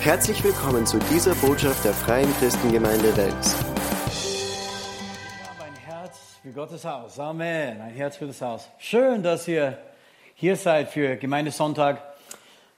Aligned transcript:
Herzlich 0.00 0.44
willkommen 0.44 0.86
zu 0.86 0.96
dieser 1.10 1.34
Botschaft 1.34 1.84
der 1.84 1.92
Freien 1.92 2.32
Christengemeinde 2.38 3.16
Wels. 3.16 3.56
Ja, 5.42 5.50
mein 5.58 5.74
Herz 5.74 6.38
für 6.40 6.52
Gottes 6.52 6.84
Haus. 6.84 7.18
Amen. 7.18 7.80
Ein 7.80 7.94
Herz 7.94 8.16
für 8.16 8.28
das 8.28 8.40
Haus. 8.40 8.68
Schön, 8.78 9.24
dass 9.24 9.48
ihr 9.48 9.76
hier 10.36 10.54
seid 10.54 10.90
für 10.90 11.16
Gemeindesonntag. 11.16 12.00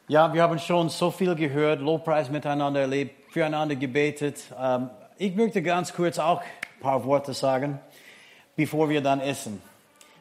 Ja, 0.09 0.33
wir 0.33 0.43
haben 0.43 0.59
schon 0.59 0.89
so 0.89 1.11
viel 1.11 1.35
gehört, 1.35 1.81
Lobpreis 1.81 2.31
miteinander 2.31 2.81
erlebt, 2.81 3.31
füreinander 3.33 3.77
gebetet. 3.77 4.39
Ähm, 4.59 4.89
ich 5.19 5.37
möchte 5.37 5.63
ganz 5.63 5.93
kurz 5.93 6.19
auch 6.19 6.41
ein 6.41 6.81
paar 6.81 7.05
Worte 7.05 7.35
sagen, 7.35 7.81
bevor 8.57 8.89
wir 8.89 9.03
dann 9.03 9.21
essen. 9.21 9.61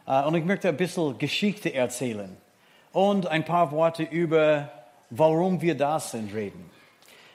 Äh, 0.05 0.21
und 0.25 0.36
ich 0.36 0.43
möchte 0.43 0.68
ein 0.68 0.77
bisschen 0.77 1.18
Geschichte 1.18 1.73
erzählen 1.73 2.36
und 2.91 3.25
ein 3.25 3.45
paar 3.45 3.71
Worte 3.71 4.04
über, 4.04 4.70
warum 5.10 5.61
wir 5.61 5.78
da 5.78 5.97
sind, 6.02 6.36
reden. 6.36 6.70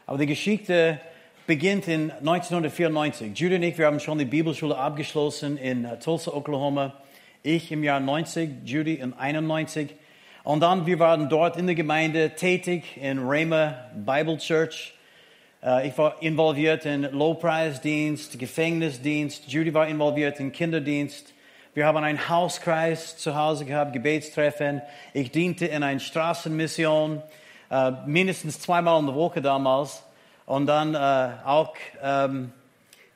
Aber 0.06 0.18
die 0.18 0.26
Geschichte 0.26 1.00
beginnt 1.46 1.88
in 1.88 2.10
1994. 2.10 3.38
Judy 3.38 3.56
und 3.56 3.62
ich, 3.62 3.78
wir 3.78 3.86
haben 3.86 4.00
schon 4.00 4.18
die 4.18 4.26
Bibelschule 4.26 4.76
abgeschlossen 4.76 5.56
in 5.56 5.86
äh, 5.86 5.98
Tulsa, 5.98 6.32
Oklahoma. 6.32 6.92
Ich 7.42 7.72
im 7.72 7.82
Jahr 7.82 8.00
90, 8.00 8.50
Judy 8.66 8.96
in 8.96 9.14
91. 9.14 9.94
Und 10.42 10.60
dann, 10.60 10.84
wir 10.84 10.98
waren 10.98 11.30
dort 11.30 11.56
in 11.56 11.64
der 11.64 11.74
Gemeinde 11.74 12.34
tätig, 12.36 12.98
in 13.00 13.18
Rhema 13.18 13.76
Bible 13.94 14.36
Church. 14.36 14.92
Äh, 15.62 15.88
Ich 15.88 15.96
war 15.96 16.20
involviert 16.20 16.84
in 16.84 17.04
Lobpreisdienst, 17.04 18.38
Gefängnisdienst. 18.38 19.50
Judy 19.50 19.72
war 19.72 19.88
involviert 19.88 20.38
in 20.38 20.52
Kinderdienst. 20.52 21.32
Wir 21.72 21.86
haben 21.86 22.04
einen 22.04 22.28
Hauskreis 22.28 23.16
zu 23.16 23.36
Hause 23.36 23.64
gehabt, 23.64 23.94
Gebetstreffen. 23.94 24.82
Ich 25.14 25.30
diente 25.30 25.64
in 25.64 25.82
einer 25.82 25.98
Straßenmission, 25.98 27.22
äh, 27.74 27.92
mindestens 28.06 28.60
zweimal 28.60 29.00
in 29.00 29.06
der 29.06 29.16
Woche 29.16 29.42
damals. 29.42 30.04
Und 30.46 30.66
dann 30.66 30.94
äh, 30.94 31.30
auch 31.44 31.74
ähm, 32.00 32.52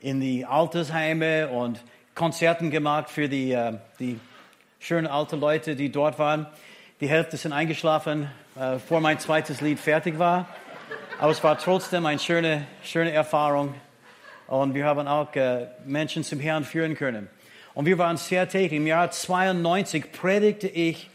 in 0.00 0.20
die 0.20 0.44
Altersheime 0.44 1.48
und 1.48 1.80
Konzerten 2.16 2.70
gemacht 2.70 3.08
für 3.08 3.28
die, 3.28 3.52
äh, 3.52 3.74
die 4.00 4.18
schönen 4.80 5.06
alten 5.06 5.38
Leute, 5.38 5.76
die 5.76 5.92
dort 5.92 6.18
waren. 6.18 6.46
Die 7.00 7.08
Hälfte 7.08 7.36
sind 7.36 7.52
eingeschlafen, 7.52 8.30
äh, 8.58 8.78
vor 8.78 9.00
mein 9.00 9.20
zweites 9.20 9.60
Lied 9.60 9.78
fertig 9.78 10.18
war. 10.18 10.46
Aber 11.20 11.30
es 11.30 11.44
war 11.44 11.56
trotzdem 11.58 12.06
eine 12.06 12.18
schöne, 12.18 12.66
schöne 12.82 13.12
Erfahrung. 13.12 13.74
Und 14.48 14.74
wir 14.74 14.86
haben 14.86 15.06
auch 15.06 15.32
äh, 15.36 15.68
Menschen 15.84 16.24
zum 16.24 16.40
Herrn 16.40 16.64
führen 16.64 16.96
können. 16.96 17.28
Und 17.74 17.86
wir 17.86 17.98
waren 17.98 18.16
sehr 18.16 18.48
tätig. 18.48 18.72
Im 18.72 18.88
Jahr 18.88 19.10
92 19.10 20.10
predigte 20.10 20.66
ich 20.66 21.10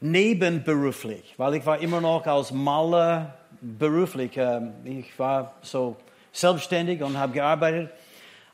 nebenberuflich, 0.00 1.34
weil 1.36 1.54
ich 1.54 1.66
war 1.66 1.78
immer 1.78 2.00
noch 2.00 2.26
als 2.26 2.52
Maler 2.52 3.34
beruflich. 3.60 4.32
ähm, 4.36 4.72
Ich 4.84 5.18
war 5.18 5.54
so 5.62 5.96
selbstständig 6.32 7.02
und 7.02 7.18
habe 7.18 7.32
gearbeitet. 7.32 7.90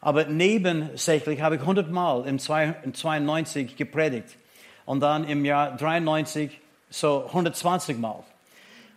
Aber 0.00 0.24
nebensächlich 0.24 1.40
habe 1.40 1.56
ich 1.56 1.60
100 1.62 1.90
Mal 1.90 2.26
im 2.26 2.38
92 2.38 3.76
gepredigt. 3.76 4.36
Und 4.84 5.00
dann 5.00 5.24
im 5.24 5.44
Jahr 5.44 5.76
93 5.76 6.60
so 6.90 7.26
120 7.26 7.98
Mal. 7.98 8.22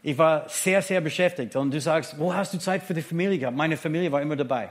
Ich 0.04 0.18
war 0.18 0.48
sehr, 0.48 0.82
sehr 0.82 1.02
beschäftigt. 1.02 1.56
Und 1.56 1.74
du 1.74 1.82
sagst, 1.82 2.20
wo 2.20 2.34
hast 2.34 2.54
du 2.54 2.60
Zeit 2.60 2.84
für 2.84 2.94
die 2.94 3.02
Familie 3.02 3.40
gehabt? 3.40 3.58
Meine 3.58 3.76
Familie 3.76 4.12
war 4.12 4.22
immer 4.22 4.36
dabei. 4.36 4.70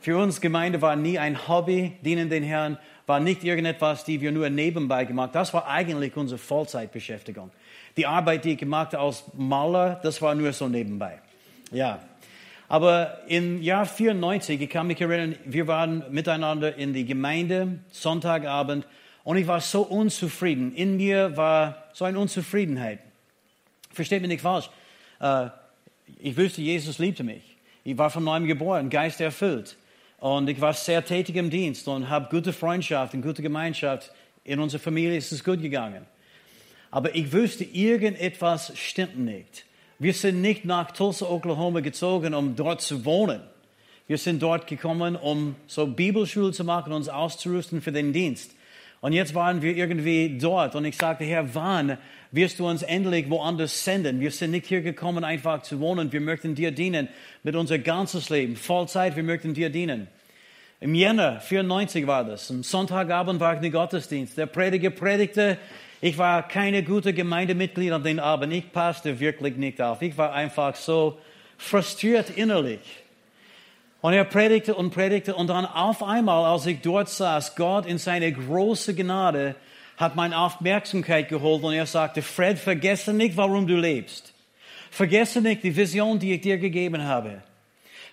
Für 0.00 0.18
uns 0.18 0.40
Gemeinde 0.40 0.82
war 0.82 0.96
nie 0.96 1.18
ein 1.18 1.46
Hobby, 1.46 1.96
dienen 2.00 2.28
den 2.28 2.42
Herrn, 2.42 2.76
war 3.12 3.20
nicht 3.20 3.44
irgendetwas, 3.44 4.04
die 4.04 4.22
wir 4.22 4.32
nur 4.32 4.48
nebenbei 4.48 5.04
gemacht 5.04 5.28
haben. 5.28 5.34
Das 5.34 5.52
war 5.52 5.68
eigentlich 5.68 6.16
unsere 6.16 6.38
Vollzeitbeschäftigung. 6.38 7.50
Die 7.98 8.06
Arbeit, 8.06 8.46
die 8.46 8.52
ich 8.52 8.58
gemacht 8.58 8.94
habe 8.94 9.04
als 9.04 9.24
Maler, 9.36 10.00
das 10.02 10.22
war 10.22 10.34
nur 10.34 10.50
so 10.54 10.66
nebenbei. 10.66 11.18
Ja. 11.70 11.98
Aber 12.70 13.18
im 13.28 13.60
Jahr 13.60 13.84
94, 13.84 14.62
ich 14.62 14.70
kann 14.70 14.86
mich 14.86 14.98
erinnern, 14.98 15.36
wir 15.44 15.66
waren 15.66 16.04
miteinander 16.10 16.74
in 16.74 16.94
die 16.94 17.04
Gemeinde, 17.04 17.80
Sonntagabend, 17.90 18.86
und 19.24 19.36
ich 19.36 19.46
war 19.46 19.60
so 19.60 19.82
unzufrieden. 19.82 20.74
In 20.74 20.96
mir 20.96 21.36
war 21.36 21.88
so 21.92 22.06
eine 22.06 22.18
Unzufriedenheit. 22.18 23.00
Versteht 23.92 24.22
mich 24.22 24.30
nicht 24.30 24.40
falsch. 24.40 24.70
Äh, 25.20 25.48
ich 26.16 26.34
wusste, 26.38 26.62
Jesus 26.62 26.98
liebte 26.98 27.24
mich. 27.24 27.58
Ich 27.84 27.98
war 27.98 28.08
von 28.08 28.24
neuem 28.24 28.46
geboren, 28.46 28.88
Geist 28.88 29.20
erfüllt. 29.20 29.76
Und 30.22 30.48
ich 30.48 30.60
war 30.60 30.72
sehr 30.72 31.04
tätig 31.04 31.34
im 31.34 31.50
Dienst 31.50 31.88
und 31.88 32.08
habe 32.08 32.28
gute 32.30 32.52
Freundschaft 32.52 33.12
und 33.12 33.22
gute 33.22 33.42
Gemeinschaft. 33.42 34.12
In 34.44 34.60
unserer 34.60 34.80
Familie 34.80 35.16
ist 35.16 35.32
es 35.32 35.42
gut 35.42 35.60
gegangen. 35.60 36.06
Aber 36.92 37.16
ich 37.16 37.32
wusste, 37.32 37.64
irgendetwas 37.64 38.72
stimmt 38.78 39.18
nicht. 39.18 39.64
Wir 39.98 40.14
sind 40.14 40.40
nicht 40.40 40.64
nach 40.64 40.92
Tulsa, 40.92 41.28
Oklahoma 41.28 41.80
gezogen, 41.80 42.34
um 42.34 42.54
dort 42.54 42.82
zu 42.82 43.04
wohnen. 43.04 43.40
Wir 44.06 44.16
sind 44.16 44.40
dort 44.40 44.68
gekommen, 44.68 45.16
um 45.16 45.56
so 45.66 45.88
Bibelschule 45.88 46.52
zu 46.52 46.62
machen, 46.62 46.92
uns 46.92 47.08
auszurüsten 47.08 47.82
für 47.82 47.90
den 47.90 48.12
Dienst. 48.12 48.52
Und 49.00 49.14
jetzt 49.14 49.34
waren 49.34 49.60
wir 49.60 49.76
irgendwie 49.76 50.38
dort 50.40 50.76
und 50.76 50.84
ich 50.84 50.96
sagte, 50.96 51.24
Herr, 51.24 51.52
wann 51.52 51.98
wirst 52.32 52.58
du 52.58 52.66
uns 52.66 52.82
endlich 52.82 53.30
woanders 53.30 53.84
senden? 53.84 54.18
Wir 54.20 54.30
sind 54.30 54.50
nicht 54.50 54.66
hier 54.66 54.80
gekommen, 54.80 55.22
einfach 55.22 55.62
zu 55.62 55.78
wohnen. 55.80 56.12
Wir 56.12 56.20
möchten 56.20 56.54
dir 56.54 56.72
dienen 56.72 57.08
mit 57.42 57.54
unser 57.54 57.78
ganzes 57.78 58.30
Leben, 58.30 58.56
Vollzeit, 58.56 59.14
wir 59.14 59.22
möchten 59.22 59.54
dir 59.54 59.70
dienen. 59.70 60.08
Im 60.80 60.96
Jänner 60.96 61.38
94 61.38 62.08
war 62.08 62.24
das. 62.24 62.50
Am 62.50 62.64
Sonntagabend 62.64 63.38
war 63.38 63.52
ich 63.52 63.58
in 63.58 63.62
den 63.62 63.72
Gottesdienst. 63.72 64.36
Der 64.36 64.46
Prediger 64.46 64.90
predigte. 64.90 65.56
Ich 66.00 66.18
war 66.18 66.48
keine 66.48 66.82
gute 66.82 67.12
Gemeindemitglied 67.12 67.92
an 67.92 68.02
den 68.02 68.18
Abend. 68.18 68.52
Ich 68.52 68.72
passte 68.72 69.20
wirklich 69.20 69.56
nicht 69.56 69.80
auf. 69.80 70.02
Ich 70.02 70.18
war 70.18 70.32
einfach 70.32 70.74
so 70.74 71.18
frustriert 71.56 72.30
innerlich. 72.30 72.80
Und 74.00 74.14
er 74.14 74.24
predigte 74.24 74.74
und 74.74 74.90
predigte 74.92 75.36
und 75.36 75.46
dann 75.46 75.64
auf 75.64 76.02
einmal, 76.02 76.44
als 76.44 76.66
ich 76.66 76.80
dort 76.80 77.08
saß, 77.08 77.54
Gott 77.54 77.86
in 77.86 77.98
seine 77.98 78.32
große 78.32 78.96
Gnade 78.96 79.54
hat 79.96 80.16
meine 80.16 80.38
Aufmerksamkeit 80.38 81.28
geholt 81.28 81.62
und 81.62 81.74
er 81.74 81.86
sagte, 81.86 82.22
Fred, 82.22 82.58
vergesse 82.58 83.12
nicht, 83.12 83.36
warum 83.36 83.66
du 83.66 83.76
lebst. 83.76 84.32
Vergesse 84.90 85.40
nicht 85.40 85.62
die 85.62 85.74
Vision, 85.74 86.18
die 86.18 86.34
ich 86.34 86.40
dir 86.40 86.58
gegeben 86.58 87.02
habe. 87.04 87.42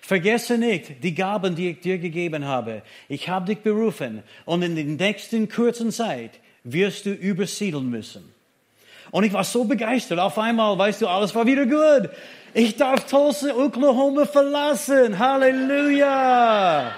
Vergesse 0.00 0.56
nicht 0.56 1.02
die 1.04 1.14
Gaben, 1.14 1.54
die 1.54 1.70
ich 1.70 1.80
dir 1.80 1.98
gegeben 1.98 2.44
habe. 2.44 2.82
Ich 3.08 3.28
habe 3.28 3.46
dich 3.46 3.58
berufen 3.58 4.22
und 4.44 4.62
in 4.62 4.74
der 4.74 4.84
nächsten 4.84 5.48
kurzen 5.48 5.92
Zeit 5.92 6.32
wirst 6.64 7.06
du 7.06 7.10
übersiedeln 7.10 7.90
müssen. 7.90 8.32
Und 9.10 9.24
ich 9.24 9.32
war 9.32 9.44
so 9.44 9.64
begeistert. 9.64 10.18
Auf 10.18 10.38
einmal, 10.38 10.78
weißt 10.78 11.02
du, 11.02 11.08
alles 11.08 11.34
war 11.34 11.46
wieder 11.46 11.66
gut. 11.66 12.10
Ich 12.54 12.76
darf 12.76 13.06
Tulsa, 13.06 13.54
Oklahoma 13.54 14.24
verlassen. 14.24 15.18
Halleluja. 15.18 16.92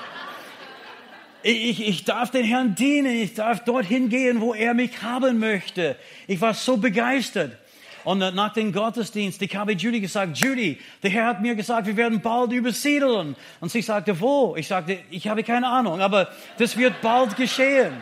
Ich, 1.42 1.86
ich 1.86 2.04
darf 2.04 2.30
den 2.30 2.44
Herrn 2.44 2.74
dienen. 2.74 3.14
Ich 3.14 3.34
darf 3.34 3.64
dorthin 3.64 4.08
gehen, 4.08 4.40
wo 4.40 4.54
er 4.54 4.74
mich 4.74 5.02
haben 5.02 5.38
möchte. 5.38 5.96
Ich 6.26 6.40
war 6.40 6.54
so 6.54 6.76
begeistert. 6.76 7.56
Und 8.04 8.18
nach 8.18 8.52
dem 8.52 8.72
Gottesdienst, 8.72 9.40
ich 9.42 9.54
habe 9.54 9.72
Judy 9.72 10.00
gesagt, 10.00 10.36
Judy, 10.36 10.80
der 11.02 11.10
Herr 11.10 11.26
hat 11.26 11.40
mir 11.40 11.54
gesagt, 11.54 11.86
wir 11.86 11.96
werden 11.96 12.20
bald 12.20 12.52
übersiedeln. 12.52 13.36
Und 13.60 13.70
sie 13.70 13.82
sagte, 13.82 14.18
wo? 14.20 14.56
Ich 14.56 14.66
sagte, 14.66 14.98
ich 15.10 15.28
habe 15.28 15.44
keine 15.44 15.68
Ahnung, 15.68 16.00
aber 16.00 16.28
das 16.58 16.76
wird 16.76 17.00
bald 17.00 17.36
geschehen. 17.36 17.92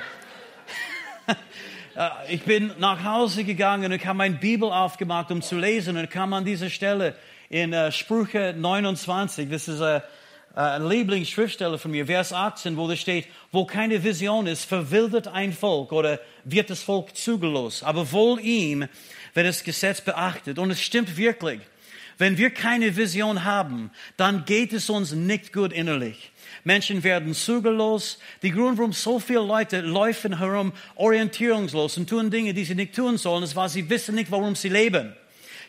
ich 2.29 2.43
bin 2.43 2.73
nach 2.79 3.05
Hause 3.05 3.45
gegangen 3.45 3.93
und 3.93 4.05
habe 4.05 4.17
meine 4.17 4.37
Bibel 4.37 4.71
aufgemacht, 4.71 5.31
um 5.31 5.43
zu 5.43 5.59
lesen 5.59 5.99
und 5.99 6.11
kam 6.11 6.33
an 6.33 6.45
dieser 6.47 6.71
Stelle 6.71 7.15
in 7.51 7.75
uh, 7.75 7.91
Sprüche 7.91 8.55
29, 8.57 9.51
das 9.51 9.69
ist 9.69 9.81
uh, 9.81 10.01
eine 10.55 10.89
Lieblingsschriftstelle 10.89 11.79
von 11.79 11.93
mir, 11.93 12.07
Vers 12.07 12.33
18, 12.33 12.77
wo 12.77 12.89
da 12.89 12.97
steht, 12.97 13.27
wo 13.53 13.65
keine 13.65 14.03
Vision 14.03 14.47
ist, 14.47 14.65
verwildert 14.65 15.29
ein 15.29 15.53
Volk 15.53 15.93
oder 15.93 16.21
wird 16.45 16.71
das 16.71 16.83
Volk 16.83 17.17
zügellos. 17.17 17.83
Aber 17.83 18.11
wohl 18.11 18.41
ihm, 18.41 18.87
wer 19.35 19.45
das 19.45 19.63
Gesetz 19.63 20.01
beachtet. 20.01 20.59
Und 20.59 20.71
es 20.71 20.81
stimmt 20.81 21.17
wirklich. 21.17 21.61
Wenn 22.19 22.37
wir 22.37 22.51
keine 22.51 22.97
Vision 22.97 23.45
haben, 23.45 23.91
dann 24.17 24.45
geht 24.45 24.75
es 24.75 24.91
uns 24.91 25.13
nicht 25.13 25.55
gut 25.55 25.73
innerlich. 25.73 26.33
Menschen 26.65 27.03
werden 27.03 27.33
zügellos. 27.33 28.19
Die 28.43 28.51
Grund, 28.51 28.77
warum 28.77 28.93
so 28.93 29.19
viele 29.19 29.41
Leute 29.41 29.81
laufen 29.81 30.37
herum 30.37 30.73
orientierungslos 30.97 31.97
und 31.97 32.11
tun 32.11 32.31
Dinge, 32.31 32.53
die 32.53 32.65
sie 32.65 32.75
nicht 32.75 32.95
tun 32.95 33.17
sollen, 33.17 33.45
ist, 33.45 33.57
weil 33.57 33.71
sie 33.71 33.89
wissen 33.89 34.17
nicht, 34.17 34.31
warum 34.31 34.55
sie 34.55 34.69
leben. 34.69 35.15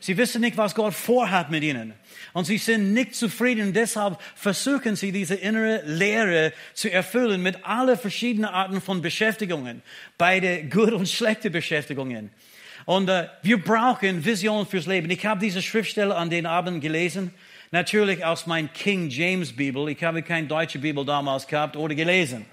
Sie 0.01 0.17
wissen 0.17 0.41
nicht, 0.41 0.57
was 0.57 0.75
Gott 0.75 0.93
vorhat 0.93 1.51
mit 1.51 1.63
ihnen. 1.63 1.93
Und 2.33 2.45
sie 2.45 2.57
sind 2.57 2.93
nicht 2.93 3.15
zufrieden. 3.15 3.73
Deshalb 3.73 4.19
versuchen 4.35 4.95
sie, 4.95 5.11
diese 5.11 5.35
innere 5.35 5.81
Lehre 5.85 6.53
zu 6.73 6.91
erfüllen 6.91 7.41
mit 7.41 7.65
alle 7.65 7.97
verschiedenen 7.97 8.45
Arten 8.45 8.81
von 8.81 9.01
Beschäftigungen. 9.01 9.81
Beide 10.17 10.63
gute 10.63 10.95
und 10.95 11.09
schlechte 11.09 11.49
Beschäftigungen. 11.49 12.31
Und 12.85 13.09
äh, 13.09 13.27
wir 13.41 13.61
brauchen 13.61 14.23
Vision 14.23 14.65
fürs 14.65 14.85
Leben. 14.85 15.09
Ich 15.09 15.25
habe 15.25 15.39
diese 15.39 15.61
Schriftstelle 15.61 16.15
an 16.15 16.29
den 16.29 16.45
Abend 16.45 16.81
gelesen. 16.81 17.33
Natürlich 17.71 18.25
aus 18.25 18.47
meiner 18.47 18.67
King 18.69 19.09
James 19.09 19.55
Bibel. 19.55 19.87
Ich 19.89 20.03
habe 20.03 20.23
keine 20.23 20.47
deutsche 20.47 20.79
Bibel 20.79 21.05
damals 21.05 21.47
gehabt 21.47 21.75
oder 21.75 21.95
gelesen. 21.95 22.45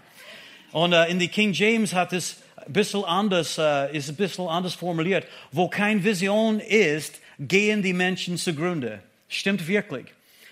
Und 0.72 0.92
äh, 0.92 1.06
in 1.06 1.19
die 1.19 1.28
King 1.28 1.52
James 1.52 1.94
hat 1.94 2.12
es 2.12 2.42
ein 2.56 2.72
bisschen 2.72 3.04
anders, 3.04 3.58
äh, 3.58 3.96
ist 3.96 4.10
ein 4.10 4.16
bisschen 4.16 4.46
anders 4.48 4.75
formuliert. 4.75 5.26
Wo 5.50 5.69
keine 5.69 6.04
Vision 6.04 6.60
ist, 6.60 7.20
gehen 7.38 7.82
die 7.82 7.92
Menschen 7.92 8.36
zugrunde. 8.36 9.00
Stimmt 9.28 9.69
wirklich. 9.69 10.06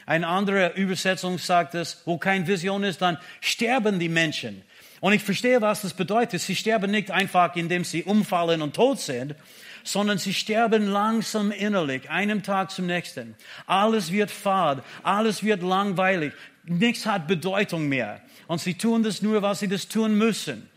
Eine 0.06 0.28
andere 0.28 0.74
Übersetzung 0.74 1.38
sagt 1.38 1.74
es, 1.74 2.02
wo 2.04 2.16
keine 2.16 2.46
Vision 2.46 2.84
ist, 2.84 3.02
dann 3.02 3.18
sterben 3.40 3.98
die 3.98 4.08
Menschen. 4.08 4.62
Und 5.00 5.12
ich 5.12 5.22
verstehe, 5.22 5.60
was 5.60 5.82
das 5.82 5.94
bedeutet. 5.94 6.40
Sie 6.40 6.56
sterben 6.56 6.90
nicht 6.90 7.10
einfach, 7.10 7.56
indem 7.56 7.84
sie 7.84 8.04
umfallen 8.04 8.62
und 8.62 8.76
tot 8.76 9.00
sind, 9.00 9.34
sondern 9.82 10.18
sie 10.18 10.34
sterben 10.34 10.86
langsam 10.86 11.50
innerlich, 11.50 12.10
einem 12.10 12.42
Tag 12.42 12.70
zum 12.70 12.86
nächsten. 12.86 13.34
Alles 13.66 14.10
wird 14.10 14.30
fad, 14.30 14.82
alles 15.02 15.44
wird 15.44 15.62
langweilig, 15.62 16.32
nichts 16.64 17.06
hat 17.06 17.26
Bedeutung 17.26 17.88
mehr. 17.88 18.20
Und 18.46 18.60
sie 18.60 18.74
tun 18.74 19.02
das 19.02 19.22
nur, 19.22 19.42
weil 19.42 19.54
sie 19.54 19.68
das 19.68 19.88
tun 19.88 20.16
müssen. 20.16 20.68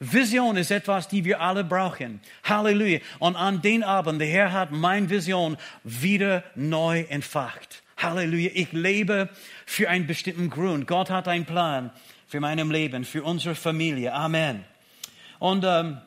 Vision 0.00 0.56
ist 0.56 0.70
etwas, 0.70 1.08
die 1.08 1.24
wir 1.24 1.40
alle 1.40 1.64
brauchen. 1.64 2.20
Halleluja. 2.44 3.00
Und 3.18 3.36
an 3.36 3.60
den 3.62 3.82
Abend, 3.82 4.20
der 4.20 4.28
Herr 4.28 4.52
hat 4.52 4.70
meine 4.70 5.10
Vision 5.10 5.56
wieder 5.82 6.44
neu 6.54 7.00
entfacht. 7.08 7.82
Halleluja. 7.96 8.50
Ich 8.54 8.72
lebe 8.72 9.28
für 9.66 9.88
einen 9.88 10.06
bestimmten 10.06 10.50
Grund. 10.50 10.86
Gott 10.86 11.10
hat 11.10 11.26
einen 11.26 11.46
Plan 11.46 11.90
für 12.28 12.38
mein 12.38 12.58
Leben, 12.70 13.04
für 13.04 13.24
unsere 13.24 13.56
Familie. 13.56 14.12
Amen. 14.12 14.64
Und 15.40 15.64
ähm, 15.66 15.98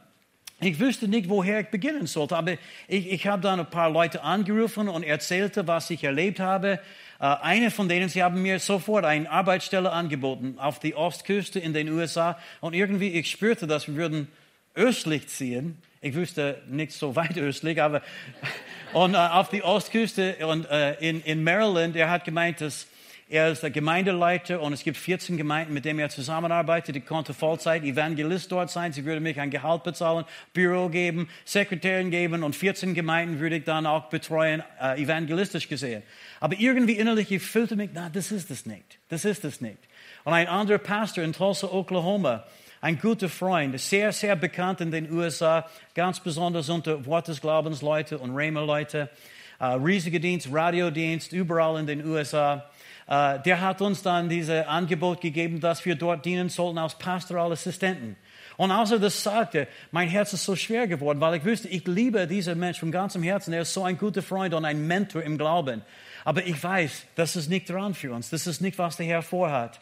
ich 0.61 0.79
wüsste 0.79 1.07
nicht, 1.07 1.27
woher 1.27 1.61
ich 1.61 1.67
beginnen 1.67 2.05
sollte, 2.05 2.37
aber 2.37 2.53
ich, 2.87 3.11
ich 3.11 3.27
habe 3.27 3.41
dann 3.41 3.59
ein 3.59 3.69
paar 3.69 3.89
Leute 3.89 4.23
angerufen 4.23 4.87
und 4.87 5.03
erzählte, 5.03 5.67
was 5.67 5.89
ich 5.89 6.03
erlebt 6.03 6.39
habe. 6.39 6.79
Äh, 7.21 7.37
eine 7.41 7.69
von 7.69 7.87
denen, 7.87 8.09
sie 8.09 8.23
haben 8.23 8.41
mir 8.41 8.59
sofort 8.59 9.05
eine 9.05 9.29
Arbeitsstelle 9.29 9.91
angeboten 9.91 10.55
auf 10.57 10.79
die 10.79 10.95
Ostküste 10.95 11.59
in 11.59 11.73
den 11.73 11.89
USA 11.89 12.39
und 12.61 12.73
irgendwie 12.73 13.09
ich 13.09 13.29
spürte, 13.29 13.67
dass 13.67 13.87
wir 13.87 13.95
würden 13.95 14.27
östlich 14.73 15.27
ziehen. 15.27 15.77
Ich 16.01 16.15
wüsste 16.15 16.63
nicht 16.67 16.93
so 16.93 17.15
weit 17.15 17.37
östlich, 17.37 17.79
aber 17.79 18.01
und 18.93 19.13
äh, 19.13 19.17
auf 19.17 19.49
die 19.49 19.63
Ostküste 19.63 20.47
und 20.47 20.67
äh, 20.71 20.95
in, 20.95 21.21
in 21.21 21.43
Maryland. 21.43 21.95
Er 21.95 22.09
hat 22.09 22.25
gemeint, 22.25 22.59
dass 22.59 22.87
er 23.31 23.49
ist 23.49 23.63
der 23.63 23.71
Gemeindeleiter 23.71 24.61
und 24.61 24.73
es 24.73 24.83
gibt 24.83 24.97
14 24.97 25.37
Gemeinden, 25.37 25.73
mit 25.73 25.85
denen 25.85 25.99
er 25.99 26.09
zusammenarbeitet. 26.09 26.97
Ich 26.97 27.05
konnte 27.05 27.33
Vollzeit 27.33 27.81
Evangelist 27.81 28.51
dort 28.51 28.69
sein. 28.69 28.91
Sie 28.91 29.05
würde 29.05 29.21
mich 29.21 29.39
ein 29.39 29.49
Gehalt 29.49 29.83
bezahlen, 29.83 30.25
Büro 30.51 30.89
geben, 30.89 31.29
Sekretärin 31.45 32.11
geben 32.11 32.43
und 32.43 32.57
14 32.57 32.93
Gemeinden 32.93 33.39
würde 33.39 33.55
ich 33.55 33.63
dann 33.63 33.85
auch 33.85 34.09
betreuen, 34.09 34.63
äh, 34.81 35.01
evangelistisch 35.01 35.69
gesehen. 35.69 36.03
Aber 36.41 36.59
irgendwie 36.59 36.95
innerlich, 36.95 37.31
ich 37.31 37.41
fühlte 37.41 37.77
mich, 37.77 37.91
na, 37.93 38.09
das 38.09 38.33
ist 38.33 38.51
es 38.51 38.65
nicht. 38.65 38.99
Das 39.07 39.23
ist 39.23 39.45
es 39.45 39.61
nicht. 39.61 39.79
Und 40.25 40.33
ein 40.33 40.47
anderer 40.47 40.79
Pastor 40.79 41.23
in 41.23 41.31
Tulsa, 41.31 41.67
Oklahoma, 41.71 42.43
ein 42.81 42.99
guter 42.99 43.29
Freund, 43.29 43.79
sehr, 43.79 44.11
sehr 44.11 44.35
bekannt 44.35 44.81
in 44.81 44.91
den 44.91 45.09
USA, 45.09 45.69
ganz 45.95 46.19
besonders 46.19 46.67
unter 46.67 47.05
Wort 47.05 47.29
des 47.29 47.39
Glaubens 47.39 47.81
Leute 47.81 48.19
und 48.19 48.35
Rhema 48.35 48.59
Leute, 48.59 49.09
äh, 49.57 49.67
riesiger 49.67 50.19
Dienst, 50.19 50.49
Radiodienst, 50.51 51.31
überall 51.31 51.79
in 51.79 51.87
den 51.87 52.05
USA. 52.05 52.65
Äh, 53.07 53.39
der 53.41 53.61
hat 53.61 53.81
uns 53.81 54.03
dann 54.03 54.29
dieses 54.29 54.65
Angebot 54.67 55.21
gegeben, 55.21 55.59
dass 55.59 55.85
wir 55.85 55.95
dort 55.95 56.25
dienen 56.25 56.49
sollten 56.49 56.77
als 56.77 56.97
Pastoralassistenten. 56.97 58.15
Und 58.57 58.71
als 58.71 58.91
er 58.91 58.99
das 58.99 59.23
sagte, 59.23 59.67
mein 59.91 60.07
Herz 60.07 60.33
ist 60.33 60.45
so 60.45 60.55
schwer 60.55 60.87
geworden, 60.87 61.19
weil 61.19 61.35
ich 61.35 61.45
wüsste, 61.45 61.67
ich 61.67 61.87
liebe 61.87 62.27
diesen 62.27 62.59
Mensch 62.59 62.79
von 62.79 62.91
ganzem 62.91 63.23
Herzen. 63.23 63.53
Er 63.53 63.61
ist 63.61 63.73
so 63.73 63.83
ein 63.83 63.97
guter 63.97 64.21
Freund 64.21 64.53
und 64.53 64.65
ein 64.65 64.85
Mentor 64.85 65.23
im 65.23 65.37
Glauben. 65.37 65.81
Aber 66.23 66.45
ich 66.45 66.61
weiß, 66.61 67.07
das 67.15 67.35
ist 67.35 67.49
nicht 67.49 67.69
dran 67.69 67.93
für 67.93 68.13
uns. 68.13 68.29
Das 68.29 68.45
ist 68.45 68.61
nicht, 68.61 68.77
was 68.77 68.97
der 68.97 69.05
Herr 69.07 69.23
vorhat. 69.23 69.81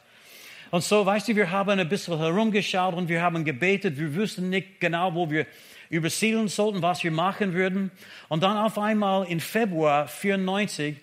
Und 0.72 0.83
so, 0.83 1.06
weißt 1.06 1.27
du, 1.27 1.36
wir 1.36 1.51
haben 1.51 1.80
ein 1.80 1.89
bisschen 1.89 2.18
herumgeschaut 2.18 2.94
und 2.94 3.10
wir 3.10 3.22
haben 3.22 3.44
gebetet. 3.44 3.98
Wir 3.98 4.15
wussten 4.15 4.50
nicht 4.50 4.80
genau, 4.80 5.13
wo 5.15 5.30
wir 5.30 5.45
übersiedeln 5.89 6.48
sollten, 6.48 6.81
was 6.81 7.04
wir 7.04 7.12
machen 7.12 7.54
würden. 7.54 7.92
Und 8.27 8.44
dann 8.44 8.56
auf 8.57 8.77
einmal 8.77 9.25
im 9.27 9.39
Februar 9.39 10.07
94 10.07 10.95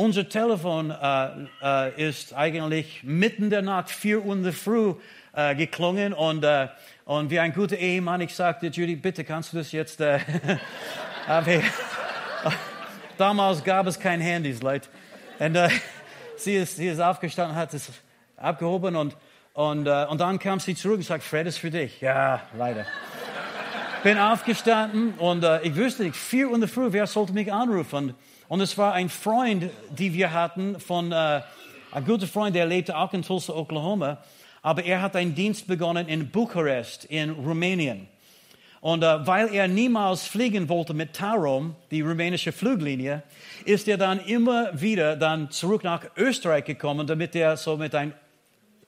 unser 0.00 0.26
Telefon 0.26 0.90
äh, 0.90 1.28
äh, 1.62 2.08
ist 2.08 2.32
eigentlich 2.32 3.02
mitten 3.02 3.50
der 3.50 3.60
Nacht, 3.60 3.90
4 3.90 4.24
Uhr 4.24 4.34
in 4.34 4.42
der 4.42 4.54
Früh 4.54 4.94
äh, 5.34 5.54
geklungen 5.54 6.14
und, 6.14 6.42
äh, 6.42 6.68
und 7.04 7.30
wie 7.30 7.38
ein 7.38 7.52
guter 7.52 7.76
Ehemann, 7.76 8.22
ich 8.22 8.34
sagte, 8.34 8.68
Judy, 8.68 8.96
bitte 8.96 9.24
kannst 9.24 9.52
du 9.52 9.58
das 9.58 9.72
jetzt... 9.72 10.00
Äh, 10.00 10.20
damals 13.18 13.62
gab 13.62 13.86
es 13.86 14.00
kein 14.00 14.22
Handys, 14.22 14.62
Leute. 14.62 14.88
Und 15.38 15.54
äh, 15.54 15.68
sie, 16.36 16.54
ist, 16.54 16.76
sie 16.76 16.88
ist 16.88 16.98
aufgestanden, 16.98 17.54
hat 17.54 17.74
es 17.74 17.90
abgehoben 18.38 18.96
und, 18.96 19.14
und, 19.52 19.86
und 19.86 20.18
dann 20.18 20.38
kam 20.38 20.60
sie 20.60 20.74
zurück 20.74 20.96
und 20.96 21.02
sagte, 21.04 21.26
Fred 21.26 21.46
ist 21.46 21.58
für 21.58 21.70
dich. 21.70 22.00
Ja, 22.00 22.40
leider. 22.56 22.86
Bin 24.02 24.16
aufgestanden 24.16 25.12
und 25.18 25.44
ich 25.62 25.76
wüsste 25.76 26.04
nicht, 26.04 26.16
4 26.16 26.48
Uhr 26.48 26.54
in 26.54 26.62
der 26.62 26.70
Früh, 26.70 26.86
wer 26.90 27.06
sollte 27.06 27.34
mich 27.34 27.52
anrufen? 27.52 27.96
Und 28.08 28.14
es 28.58 28.76
war 28.76 28.94
ein 28.94 29.08
Freund, 29.08 29.70
die 29.90 30.12
wir 30.12 30.32
hatten, 30.32 30.80
von, 30.80 31.12
äh, 31.12 31.42
ein 31.92 32.04
guter 32.04 32.26
Freund, 32.26 32.56
der 32.56 32.66
lebte 32.66 32.98
auch 32.98 33.12
in 33.12 33.22
Tulsa, 33.22 33.52
Oklahoma. 33.52 34.18
Aber 34.60 34.84
er 34.84 35.00
hat 35.00 35.14
einen 35.14 35.36
Dienst 35.36 35.68
begonnen 35.68 36.08
in 36.08 36.30
Bukarest, 36.30 37.04
in 37.04 37.30
Rumänien. 37.30 38.08
Und 38.80 39.04
äh, 39.04 39.24
weil 39.24 39.54
er 39.54 39.68
niemals 39.68 40.26
fliegen 40.26 40.68
wollte 40.68 40.94
mit 40.94 41.12
Tarom, 41.12 41.76
die 41.92 42.00
rumänische 42.00 42.50
Fluglinie, 42.50 43.22
ist 43.66 43.86
er 43.86 43.98
dann 43.98 44.18
immer 44.18 44.70
wieder 44.80 45.14
dann 45.14 45.52
zurück 45.52 45.84
nach 45.84 46.02
Österreich 46.16 46.64
gekommen, 46.64 47.06
damit 47.06 47.36
er 47.36 47.56
so 47.56 47.76
mit 47.76 47.94
ein 47.94 48.14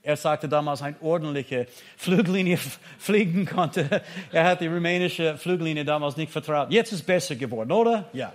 er 0.05 0.17
sagte 0.17 0.49
damals, 0.49 0.83
eine 0.83 0.97
ordentliche 1.01 1.69
Fluglinie 1.97 2.59
fliegen 2.99 3.47
konnte. 3.47 4.03
Er 4.33 4.45
hat 4.45 4.61
die 4.61 4.67
rumänische 4.67 5.39
Fluglinie 5.39 5.85
damals 5.85 6.17
nicht 6.17 6.33
vertraut. 6.33 6.73
Jetzt 6.73 6.91
ist 6.91 7.01
es 7.01 7.07
besser 7.07 7.37
geworden, 7.37 7.71
oder? 7.71 8.09
Ja. 8.13 8.33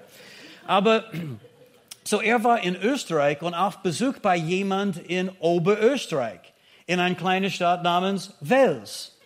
Aber 0.67 1.05
so 2.03 2.21
er 2.21 2.43
war 2.43 2.61
in 2.61 2.75
Österreich 2.75 3.41
und 3.41 3.55
auf 3.55 3.77
Besuch 3.77 4.19
bei 4.19 4.35
jemand 4.35 4.97
in 4.97 5.29
Oberösterreich, 5.39 6.41
in 6.85 6.99
einer 6.99 7.15
kleinen 7.15 7.49
Stadt 7.49 7.83
namens 7.83 8.35
Wels. 8.41 9.17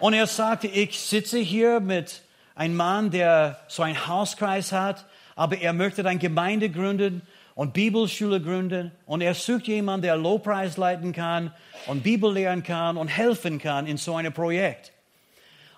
Und 0.00 0.14
er 0.14 0.26
sagte, 0.26 0.66
ich 0.66 0.98
sitze 0.98 1.38
hier 1.38 1.80
mit 1.80 2.22
einem 2.54 2.76
Mann, 2.76 3.10
der 3.10 3.60
so 3.68 3.82
einen 3.82 4.06
Hauskreis 4.06 4.72
hat, 4.72 5.04
aber 5.36 5.58
er 5.58 5.72
möchte 5.72 6.04
eine 6.04 6.18
Gemeinde 6.18 6.70
gründen 6.70 7.22
und 7.54 7.72
Bibelschule 7.72 8.40
gründen 8.40 8.92
und 9.06 9.20
er 9.20 9.34
sucht 9.34 9.66
jemanden, 9.66 10.02
der 10.02 10.16
Lobpreis 10.16 10.76
leiten 10.76 11.12
kann 11.12 11.52
und 11.86 12.02
Bibel 12.02 12.32
lehren 12.32 12.62
kann 12.62 12.96
und 12.96 13.08
helfen 13.08 13.58
kann 13.58 13.86
in 13.86 13.96
so 13.96 14.16
einem 14.16 14.32
Projekt. 14.32 14.92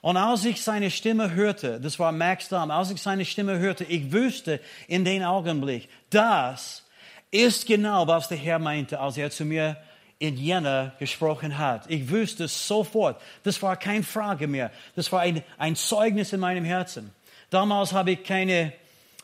Und 0.03 0.17
als 0.17 0.45
ich 0.45 0.63
seine 0.63 0.91
Stimme 0.91 1.35
hörte, 1.35 1.81
das 1.81 1.99
war 1.99 2.13
Max 2.13 2.49
Dahm, 2.49 2.71
als 2.71 2.91
ich 2.91 3.03
seine 3.03 3.25
Stimme 3.25 3.59
hörte, 3.59 3.85
ich 3.85 4.13
wusste 4.13 4.61
in 4.89 5.05
den 5.05 5.23
Augenblick, 5.23 5.89
das 6.09 6.85
ist 7.31 7.67
genau, 7.67 8.07
was 8.07 8.29
der 8.29 8.39
Herr 8.39 8.59
meinte, 8.59 8.99
als 8.99 9.17
er 9.17 9.31
zu 9.31 9.45
mir 9.45 9.77
in 10.19 10.37
Jena 10.37 10.93
gesprochen 10.99 11.57
hat. 11.59 11.89
Ich 11.89 12.11
wusste 12.11 12.47
sofort, 12.49 13.21
das 13.43 13.63
war 13.63 13.77
keine 13.77 14.03
Frage 14.03 14.47
mehr. 14.47 14.71
Das 14.95 15.11
war 15.13 15.21
ein, 15.21 15.43
ein 15.57 15.77
Zeugnis 15.77 16.33
in 16.33 16.41
meinem 16.41 16.65
Herzen. 16.65 17.11
Damals 17.49 17.93
habe 17.93 18.13
ich 18.13 18.25
keine 18.25 18.73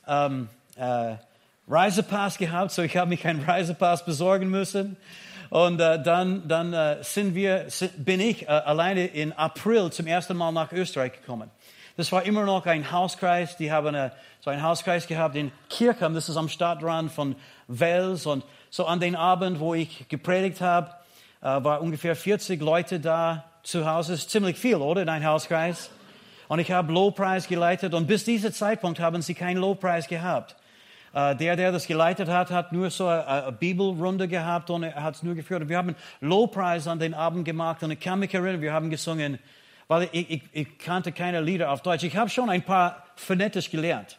ähm, 0.06 0.48
äh, 0.76 1.16
Reisepass 1.68 2.38
gehabt, 2.38 2.70
so 2.70 2.82
ich 2.82 2.96
habe 2.96 3.10
mich 3.10 3.20
keinen 3.22 3.44
Reisepass 3.44 4.04
besorgen 4.04 4.48
müssen. 4.48 4.96
Und 5.50 5.80
äh, 5.80 6.02
dann, 6.02 6.48
dann 6.48 6.72
äh, 6.72 7.02
sind 7.02 7.34
wir, 7.34 7.66
bin 7.96 8.20
ich 8.20 8.44
äh, 8.44 8.46
alleine 8.46 9.06
in 9.06 9.32
April 9.32 9.90
zum 9.90 10.06
ersten 10.06 10.36
Mal 10.36 10.52
nach 10.52 10.72
Österreich 10.72 11.12
gekommen. 11.12 11.50
Das 11.96 12.12
war 12.12 12.24
immer 12.24 12.44
noch 12.44 12.66
ein 12.66 12.90
Hauskreis. 12.92 13.56
Die 13.56 13.72
haben 13.72 13.88
eine, 13.88 14.12
so 14.40 14.50
einen 14.50 14.62
Hauskreis 14.62 15.06
gehabt 15.06 15.34
in 15.34 15.50
Kirchheim. 15.70 16.14
Das 16.14 16.28
ist 16.28 16.36
am 16.36 16.48
Stadtrand 16.48 17.10
von 17.10 17.36
Wels. 17.68 18.26
Und 18.26 18.44
so 18.70 18.84
an 18.84 19.00
den 19.00 19.16
Abend, 19.16 19.60
wo 19.60 19.74
ich 19.74 20.06
gepredigt 20.08 20.60
habe, 20.60 20.90
äh, 21.40 21.46
war 21.46 21.80
ungefähr 21.80 22.14
40 22.14 22.60
Leute 22.60 23.00
da 23.00 23.44
zu 23.62 23.86
Hause. 23.86 24.12
Das 24.12 24.20
ist 24.20 24.30
ziemlich 24.30 24.58
viel, 24.58 24.76
oder? 24.76 25.02
In 25.02 25.08
einem 25.08 25.24
Hauskreis. 25.24 25.90
Und 26.48 26.58
ich 26.58 26.70
habe 26.70 26.92
Lobpreis 26.92 27.48
geleitet. 27.48 27.94
Und 27.94 28.06
bis 28.06 28.24
dieser 28.24 28.52
Zeitpunkt 28.52 29.00
haben 29.00 29.22
sie 29.22 29.34
keinen 29.34 29.58
Lobpreis 29.58 30.06
gehabt. 30.06 30.54
Äh, 31.16 31.34
der, 31.34 31.56
der 31.56 31.72
das 31.72 31.86
geleitet 31.86 32.28
hat, 32.28 32.50
hat 32.50 32.72
nur 32.72 32.90
so 32.90 33.06
eine 33.06 33.50
Bibelrunde 33.50 34.28
gehabt 34.28 34.68
und 34.68 34.84
hat 34.84 35.14
es 35.14 35.22
nur 35.22 35.34
geführt. 35.34 35.62
Und 35.62 35.70
wir 35.70 35.78
haben 35.78 35.96
Lobpreis 36.20 36.86
an 36.86 36.98
den 36.98 37.14
Abend 37.14 37.46
gemacht 37.46 37.82
und 37.82 37.90
ich 37.90 38.00
kann 38.00 38.18
mich 38.18 38.34
erinnern, 38.34 38.60
wir 38.60 38.74
haben 38.74 38.90
gesungen, 38.90 39.38
weil 39.88 40.10
ich, 40.12 40.30
ich, 40.30 40.42
ich 40.52 40.78
kannte 40.78 41.12
keine 41.12 41.40
Lieder 41.40 41.70
auf 41.70 41.80
Deutsch. 41.80 42.02
Ich 42.02 42.14
habe 42.18 42.28
schon 42.28 42.50
ein 42.50 42.60
paar 42.60 43.02
phonetisch 43.16 43.70
gelernt 43.70 44.18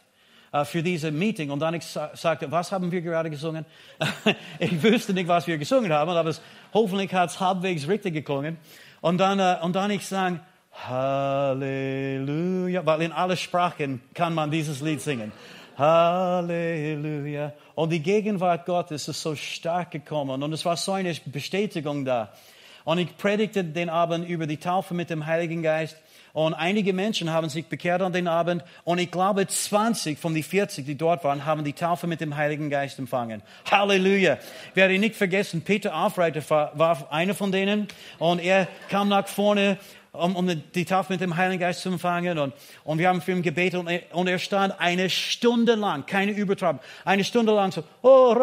äh, 0.50 0.64
für 0.64 0.82
diese 0.82 1.12
Meeting. 1.12 1.52
Und 1.52 1.60
dann 1.60 1.74
ich 1.74 1.84
sagte, 1.84 2.50
was 2.50 2.72
haben 2.72 2.90
wir 2.90 3.00
gerade 3.00 3.30
gesungen? 3.30 3.64
ich 4.58 4.82
wüsste 4.82 5.14
nicht, 5.14 5.28
was 5.28 5.46
wir 5.46 5.56
gesungen 5.56 5.92
haben, 5.92 6.10
aber 6.10 6.30
es, 6.30 6.42
hoffentlich 6.74 7.14
hat 7.14 7.30
es 7.30 7.38
halbwegs 7.38 7.86
richtig 7.86 8.12
geklungen. 8.12 8.56
Und 9.02 9.18
dann, 9.18 9.38
äh, 9.38 9.58
und 9.62 9.76
dann 9.76 9.92
ich 9.92 10.04
sang, 10.04 10.40
Halleluja, 10.88 12.84
weil 12.84 13.02
in 13.02 13.12
alle 13.12 13.36
Sprachen 13.36 14.00
kann 14.14 14.34
man 14.34 14.50
dieses 14.50 14.80
Lied 14.80 15.00
singen. 15.00 15.30
Halleluja. 15.78 17.52
Und 17.76 17.90
die 17.90 18.00
Gegenwart 18.00 18.66
Gottes 18.66 19.06
ist 19.06 19.22
so 19.22 19.36
stark 19.36 19.92
gekommen 19.92 20.42
und 20.42 20.52
es 20.52 20.64
war 20.64 20.76
so 20.76 20.92
eine 20.92 21.14
Bestätigung 21.26 22.04
da. 22.04 22.32
Und 22.84 22.98
ich 22.98 23.16
predigte 23.16 23.62
den 23.62 23.88
Abend 23.88 24.28
über 24.28 24.46
die 24.46 24.56
Taufe 24.56 24.94
mit 24.94 25.08
dem 25.10 25.26
Heiligen 25.26 25.62
Geist 25.62 25.96
Und 26.32 26.54
einige 26.54 26.92
Menschen 26.92 27.32
haben 27.32 27.48
sich 27.48 27.66
bekehrt 27.66 28.02
an 28.02 28.12
den 28.12 28.28
Abend. 28.28 28.62
Und 28.84 28.98
ich 28.98 29.10
glaube, 29.10 29.46
20 29.46 30.18
von 30.18 30.34
den 30.34 30.42
40, 30.42 30.86
die 30.86 30.96
dort 30.96 31.24
waren, 31.24 31.44
haben 31.44 31.64
die 31.64 31.72
Taufe 31.72 32.06
mit 32.06 32.20
dem 32.20 32.36
Heiligen 32.36 32.70
Geist 32.70 32.98
empfangen. 32.98 33.42
Halleluja. 33.70 34.38
Ich 34.70 34.76
werde 34.76 34.98
nicht 34.98 35.16
vergessen, 35.16 35.62
Peter 35.62 35.94
Aufreiter 35.96 36.42
war 36.48 37.10
einer 37.10 37.34
von 37.34 37.50
denen. 37.50 37.88
Und 38.18 38.40
er 38.40 38.68
kam 38.88 39.08
nach 39.08 39.26
vorne 39.26 39.78
um, 40.18 40.36
um 40.36 40.62
die 40.74 40.84
Taufe 40.84 41.12
mit 41.12 41.20
dem 41.20 41.36
Heiligen 41.36 41.60
Geist 41.60 41.82
zu 41.82 41.88
empfangen. 41.88 42.38
Und, 42.38 42.52
und 42.84 42.98
wir 42.98 43.08
haben 43.08 43.20
für 43.20 43.32
ihn 43.32 43.42
gebetet 43.42 43.80
und 43.80 43.88
er, 43.88 44.02
und 44.12 44.26
er 44.26 44.38
stand 44.38 44.74
eine 44.78 45.08
Stunde 45.08 45.74
lang, 45.74 46.06
keine 46.06 46.32
Übertreibung, 46.32 46.80
eine 47.04 47.24
Stunde 47.24 47.52
lang 47.52 47.72
so, 47.72 47.84
oh, 48.02 48.34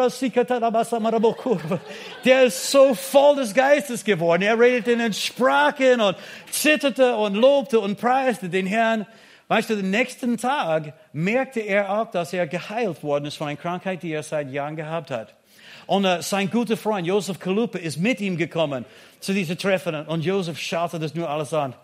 der 2.24 2.44
ist 2.44 2.70
so 2.70 2.94
voll 2.94 3.36
des 3.36 3.54
Geistes 3.54 4.04
geworden. 4.04 4.42
Er 4.42 4.58
redete 4.58 4.92
in 4.92 4.98
den 4.98 5.12
Sprachen 5.12 6.00
und 6.00 6.16
zitterte 6.50 7.16
und 7.16 7.34
lobte 7.34 7.80
und 7.80 7.98
preiste 7.98 8.48
den 8.48 8.66
Herrn. 8.66 9.06
Weißt 9.48 9.70
du, 9.70 9.76
den 9.76 9.90
nächsten 9.90 10.38
Tag 10.38 10.94
merkte 11.12 11.60
er 11.60 12.00
auch, 12.00 12.10
dass 12.10 12.32
er 12.32 12.48
geheilt 12.48 13.02
worden 13.04 13.26
ist 13.26 13.36
von 13.36 13.46
einer 13.46 13.56
Krankheit, 13.56 14.02
die 14.02 14.10
er 14.10 14.24
seit 14.24 14.50
Jahren 14.50 14.74
gehabt 14.74 15.10
hat. 15.10 15.36
Und 15.86 16.04
uh, 16.04 16.20
sein 16.20 16.50
guter 16.50 16.76
Freund 16.76 17.06
Josef 17.06 17.38
Kalupe 17.38 17.78
ist 17.78 17.98
mit 17.98 18.20
ihm 18.20 18.36
gekommen 18.36 18.84
zu 19.20 19.32
diesen 19.32 19.56
Treffen 19.56 20.06
und 20.06 20.24
Josef 20.24 20.58
schaute 20.58 20.98
das 20.98 21.14
nur 21.14 21.28
alles 21.28 21.52
an. 21.54 21.74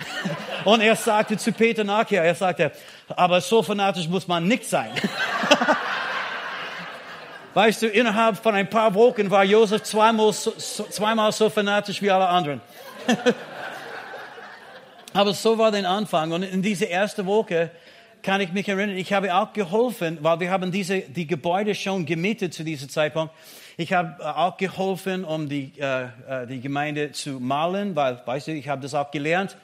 und 0.64 0.80
er 0.80 0.96
sagte 0.96 1.36
zu 1.36 1.52
Peter 1.52 1.84
nachher, 1.84 2.22
er 2.22 2.34
sagte, 2.34 2.72
aber 3.08 3.40
so 3.40 3.62
fanatisch 3.62 4.08
muss 4.08 4.28
man 4.28 4.46
nicht 4.46 4.64
sein. 4.64 4.90
weißt 7.54 7.82
du, 7.82 7.88
innerhalb 7.88 8.36
von 8.36 8.54
ein 8.54 8.68
paar 8.68 8.94
Wochen 8.94 9.30
war 9.30 9.42
Josef 9.42 9.82
zweimal 9.82 10.32
so, 10.32 10.52
zweimal 10.52 11.32
so 11.32 11.48
fanatisch 11.48 12.02
wie 12.02 12.10
alle 12.10 12.28
anderen. 12.28 12.60
aber 15.14 15.32
so 15.32 15.56
war 15.56 15.70
der 15.70 15.88
Anfang. 15.88 16.32
Und 16.32 16.42
in 16.42 16.60
dieser 16.60 16.90
ersten 16.90 17.24
Woche 17.24 17.70
kann 18.26 18.40
ich 18.40 18.52
mich 18.52 18.68
erinnern, 18.68 18.96
ich 18.96 19.12
habe 19.12 19.32
auch 19.32 19.52
geholfen, 19.52 20.18
weil 20.20 20.40
wir 20.40 20.50
haben 20.50 20.72
diese, 20.72 20.98
die 20.98 21.28
Gebäude 21.28 21.76
schon 21.76 22.04
gemietet 22.04 22.52
zu 22.54 22.64
diesem 22.64 22.88
Zeitpunkt. 22.88 23.32
Ich 23.76 23.92
habe 23.92 24.20
äh, 24.20 24.24
auch 24.24 24.56
geholfen, 24.56 25.24
um 25.24 25.48
die, 25.48 25.70
äh, 25.78 26.06
äh, 26.28 26.46
die 26.48 26.60
Gemeinde 26.60 27.12
zu 27.12 27.38
malen, 27.38 27.94
weil, 27.94 28.20
weißt 28.26 28.48
du, 28.48 28.52
ich 28.52 28.68
habe 28.68 28.82
das 28.82 28.94
auch 28.94 29.12
gelernt. 29.12 29.56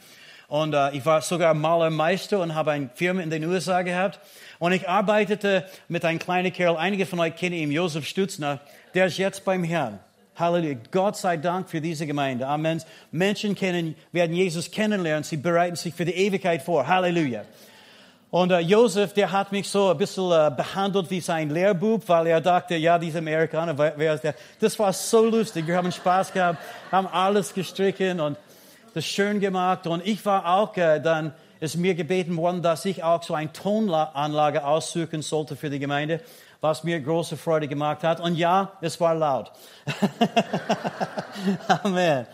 Und 0.47 0.75
äh, 0.75 0.93
ich 0.93 1.05
war 1.05 1.23
sogar 1.23 1.55
Malermeister 1.55 2.39
und 2.39 2.55
habe 2.55 2.71
eine 2.71 2.89
Firma 2.95 3.21
in 3.23 3.31
den 3.31 3.45
USA 3.47 3.83
gehabt. 3.83 4.21
Und 4.61 4.71
ich 4.71 4.89
arbeitete 4.89 5.67
mit 5.89 6.05
einem 6.05 6.21
kleinen 6.21 6.53
Kerl, 6.53 6.77
einige 6.77 7.05
von 7.05 7.19
euch 7.19 7.35
kennen 7.35 7.57
ihn, 7.57 7.73
Josef 7.73 8.07
Stutzner, 8.07 8.61
der 8.95 9.07
ist 9.07 9.19
jetzt 9.19 9.45
beim 9.45 9.65
Herrn. 9.65 9.99
Halleluja. 10.37 10.77
Gott 10.93 11.17
sei 11.17 11.37
Dank 11.37 11.69
für 11.69 11.81
diese 11.81 12.07
Gemeinde. 12.07 12.47
Amen. 12.47 12.81
Menschen 13.11 13.57
kennen, 13.57 13.97
werden 14.13 14.37
Jesus 14.37 14.71
kennenlernen. 14.71 15.25
Sie 15.25 15.37
bereiten 15.37 15.75
sich 15.75 15.93
für 15.93 16.05
die 16.05 16.15
Ewigkeit 16.15 16.63
vor. 16.63 16.87
Halleluja. 16.87 17.45
Und 18.33 18.51
äh, 18.51 18.61
Josef, 18.61 19.13
der 19.13 19.31
hat 19.31 19.53
mich 19.53 19.69
so 19.69 19.91
ein 19.91 19.99
bisschen 19.99 20.33
äh, 20.33 20.51
behandelt 20.51 21.11
wie 21.11 21.21
sein 21.21 21.51
Lehrbub, 21.51 22.09
weil 22.09 22.29
er 22.29 22.41
dachte, 22.41 22.77
ja, 22.77 22.99
dieser 22.99 23.19
Amerikaner, 23.19 23.77
wer 23.77 24.15
ist 24.15 24.25
der? 24.25 24.35
Das 24.59 24.79
war 24.79 24.91
so 24.95 25.27
lustig. 25.27 25.67
Wir 25.67 25.77
haben 25.77 25.93
Spaß 25.93 26.33
gehabt, 26.33 26.59
haben 26.91 27.07
alles 27.09 27.53
gestrichen 27.53 28.21
und 28.21 28.39
das 28.95 29.05
schön 29.05 29.39
gemacht. 29.39 29.87
Und 29.87 30.07
ich 30.07 30.25
war 30.25 30.47
auch 30.47 30.75
äh, 30.79 30.99
dann, 30.99 31.35
ist 31.61 31.77
mir 31.77 31.95
gebeten 31.95 32.35
worden, 32.39 32.63
dass 32.63 32.87
ich 32.87 33.05
auch 33.05 33.23
so 33.23 33.35
eine 33.35 33.53
Tonanlage 33.53 34.65
aussuchen 34.65 35.21
sollte 35.21 35.55
für 35.55 35.69
die 35.69 35.79
Gemeinde, 35.79 36.23
was 36.63 36.85
mir 36.85 36.99
große 37.01 37.37
Freude 37.37 37.69
gemacht 37.69 38.03
hat. 38.03 38.19
Und 38.19 38.37
ja, 38.37 38.73
es 38.81 38.99
war 38.99 39.15
laut. 39.15 39.53
Amen. 41.85 42.27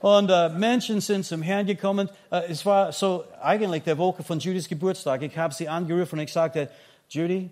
Und 0.00 0.30
äh, 0.30 0.48
Menschen 0.50 1.00
sind 1.00 1.24
zum 1.24 1.42
Herrn 1.42 1.66
gekommen. 1.66 2.08
Äh, 2.30 2.42
es 2.50 2.64
war 2.64 2.92
so 2.92 3.24
eigentlich 3.40 3.82
der 3.82 3.98
Woche 3.98 4.22
von 4.22 4.38
Judys 4.38 4.68
Geburtstag. 4.68 5.22
Ich 5.22 5.36
habe 5.36 5.52
sie 5.52 5.68
angerufen 5.68 6.18
und 6.18 6.24
ich 6.24 6.32
sagte, 6.32 6.70
Judy, 7.08 7.50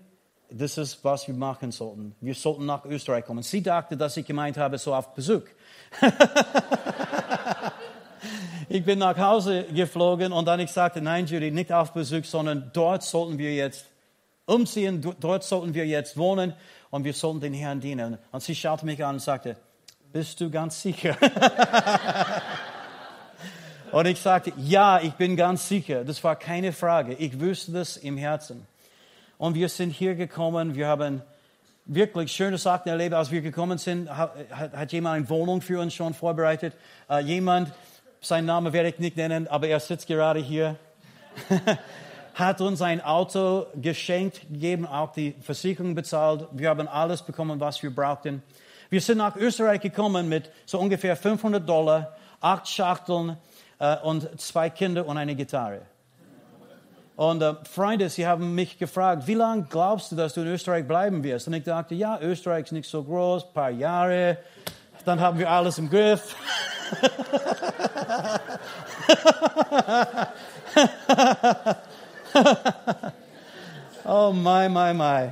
das 0.49 0.77
ist, 0.77 1.03
was 1.03 1.27
wir 1.27 1.35
machen 1.35 1.71
sollten. 1.71 2.15
Wir 2.21 2.33
sollten 2.33 2.65
nach 2.65 2.85
Österreich 2.85 3.25
kommen. 3.25 3.43
Sie 3.43 3.61
dachte, 3.61 3.97
dass 3.97 4.15
ich 4.15 4.25
gemeint 4.25 4.57
habe, 4.57 4.77
so 4.77 4.95
auf 4.95 5.13
Besuch. 5.13 5.41
ich 8.69 8.83
bin 8.85 8.99
nach 8.99 9.17
Hause 9.17 9.65
geflogen 9.65 10.31
und 10.31 10.45
dann 10.45 10.61
ich 10.61 10.71
sagte, 10.71 11.01
nein, 11.01 11.25
Judy, 11.25 11.51
nicht 11.51 11.73
auf 11.73 11.91
Besuch, 11.91 12.23
sondern 12.23 12.71
dort 12.73 13.03
sollten 13.03 13.37
wir 13.37 13.53
jetzt 13.53 13.87
umziehen, 14.45 15.05
dort 15.19 15.43
sollten 15.43 15.73
wir 15.73 15.85
jetzt 15.85 16.15
wohnen 16.15 16.53
und 16.91 17.03
wir 17.03 17.13
sollten 17.13 17.41
den 17.41 17.53
Herrn 17.53 17.81
dienen. 17.81 18.17
Und 18.31 18.41
sie 18.41 18.55
schaute 18.55 18.85
mich 18.85 19.03
an 19.03 19.15
und 19.15 19.21
sagte, 19.21 19.57
bist 20.17 20.41
du 20.41 20.49
ganz 20.49 20.81
sicher? 20.81 21.15
Und 23.91 24.07
ich 24.07 24.19
sagte, 24.19 24.51
ja, 24.57 24.99
ich 24.99 25.13
bin 25.13 25.35
ganz 25.35 25.67
sicher. 25.69 26.03
Das 26.03 26.23
war 26.23 26.35
keine 26.35 26.73
Frage. 26.73 27.13
Ich 27.13 27.39
wusste 27.39 27.73
das 27.73 27.97
im 27.97 28.17
Herzen. 28.17 28.65
Und 29.37 29.53
wir 29.53 29.69
sind 29.69 29.91
hier 29.91 30.15
gekommen. 30.15 30.73
Wir 30.73 30.87
haben 30.87 31.21
wirklich 31.85 32.31
schöne 32.31 32.57
Sachen 32.57 32.89
erlebt. 32.89 33.13
Als 33.13 33.29
wir 33.29 33.41
gekommen 33.41 33.77
sind, 33.77 34.09
hat, 34.09 34.91
jemand 34.91 35.17
eine 35.17 35.29
Wohnung 35.29 35.61
für 35.61 35.79
uns 35.79 35.93
schon 35.93 36.15
vorbereitet. 36.15 36.73
Uh, 37.07 37.19
jemand, 37.19 37.71
seinen 38.19 38.47
Namen 38.47 38.73
werde 38.73 38.89
ich 38.89 38.97
nicht 38.97 39.17
nennen, 39.17 39.47
aber 39.47 39.67
er 39.67 39.79
sitzt 39.79 40.07
gerade 40.07 40.39
hier, 40.39 40.77
hat 42.33 42.59
uns 42.59 42.81
ein 42.81 43.01
Auto 43.01 43.67
geschenkt 43.75 44.41
gegeben, 44.51 44.87
auch 44.87 45.13
die 45.13 45.35
Versicherung 45.41 45.93
bezahlt. 45.93 46.47
Wir 46.53 46.69
haben 46.69 46.87
alles 46.87 47.21
bekommen, 47.21 47.59
was 47.59 47.83
wir 47.83 47.93
brauchten. 47.93 48.41
Wir 48.89 49.01
sind 49.01 49.17
nach 49.17 49.35
Österreich 49.35 49.81
gekommen 49.81 50.29
mit 50.29 50.49
so 50.65 50.79
ungefähr 50.79 51.17
500 51.17 51.67
Dollar, 51.67 52.15
acht 52.39 52.69
Schachteln 52.69 53.35
äh, 53.79 53.97
und 53.97 54.39
zwei 54.39 54.69
Kinder 54.69 55.05
und 55.05 55.17
eine 55.17 55.35
Gitarre. 55.35 55.81
Und 57.17 57.41
äh, 57.41 57.55
Freunde, 57.69 58.09
sie 58.09 58.25
haben 58.25 58.55
mich 58.55 58.77
gefragt, 58.77 59.27
wie 59.27 59.33
lange 59.33 59.65
glaubst 59.69 60.11
du, 60.11 60.15
dass 60.15 60.35
du 60.35 60.41
in 60.41 60.47
Österreich 60.47 60.87
bleiben 60.87 61.21
wirst? 61.23 61.47
Und 61.47 61.55
ich 61.55 61.63
dachte, 61.63 61.95
ja, 61.95 62.17
Österreich 62.21 62.65
ist 62.65 62.71
nicht 62.71 62.89
so 62.89 63.03
groß, 63.03 63.45
ein 63.45 63.53
paar 63.53 63.71
Jahre, 63.71 64.37
dann 65.03 65.19
haben 65.19 65.37
wir 65.37 65.49
alles 65.49 65.77
im 65.79 65.89
Griff. 65.89 66.35
oh 74.05 74.31
my, 74.31 74.69
my, 74.69 74.93
my. 74.93 75.29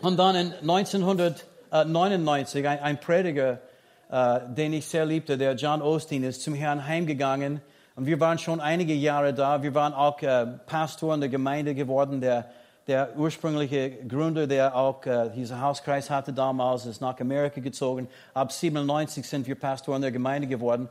Und 0.00 0.16
dann 0.16 0.36
in 0.36 0.52
1900 0.52 1.44
1999 1.70 2.64
äh, 2.64 2.68
ein, 2.68 3.00
Prediger, 3.00 3.60
äh, 4.10 4.40
den 4.48 4.72
ich 4.72 4.86
sehr 4.86 5.04
liebte, 5.04 5.38
der 5.38 5.54
John 5.54 5.82
Osteen, 5.82 6.22
ist 6.24 6.42
zum 6.42 6.54
Herrn 6.54 6.86
heimgegangen. 6.86 7.60
Und 7.96 8.06
wir 8.06 8.20
waren 8.20 8.38
schon 8.38 8.60
einige 8.60 8.94
Jahre 8.94 9.32
da. 9.32 9.62
Wir 9.62 9.74
waren 9.74 9.94
auch 9.94 10.20
äh, 10.20 10.46
Pastor 10.66 11.14
in 11.14 11.20
der 11.20 11.30
Gemeinde 11.30 11.74
geworden. 11.74 12.20
Der, 12.20 12.50
der 12.86 13.16
ursprüngliche 13.16 13.90
Gründer, 14.06 14.46
der 14.46 14.76
auch 14.76 15.04
äh, 15.06 15.30
diesen 15.30 15.60
Hauskreis 15.60 16.10
hatte 16.10 16.32
damals, 16.32 16.86
ist 16.86 17.00
nach 17.00 17.18
Amerika 17.18 17.60
gezogen. 17.60 18.08
Ab 18.34 18.52
97 18.52 19.26
sind 19.26 19.46
wir 19.46 19.54
Pastor 19.54 19.96
in 19.96 20.02
der 20.02 20.12
Gemeinde 20.12 20.46
geworden. 20.46 20.88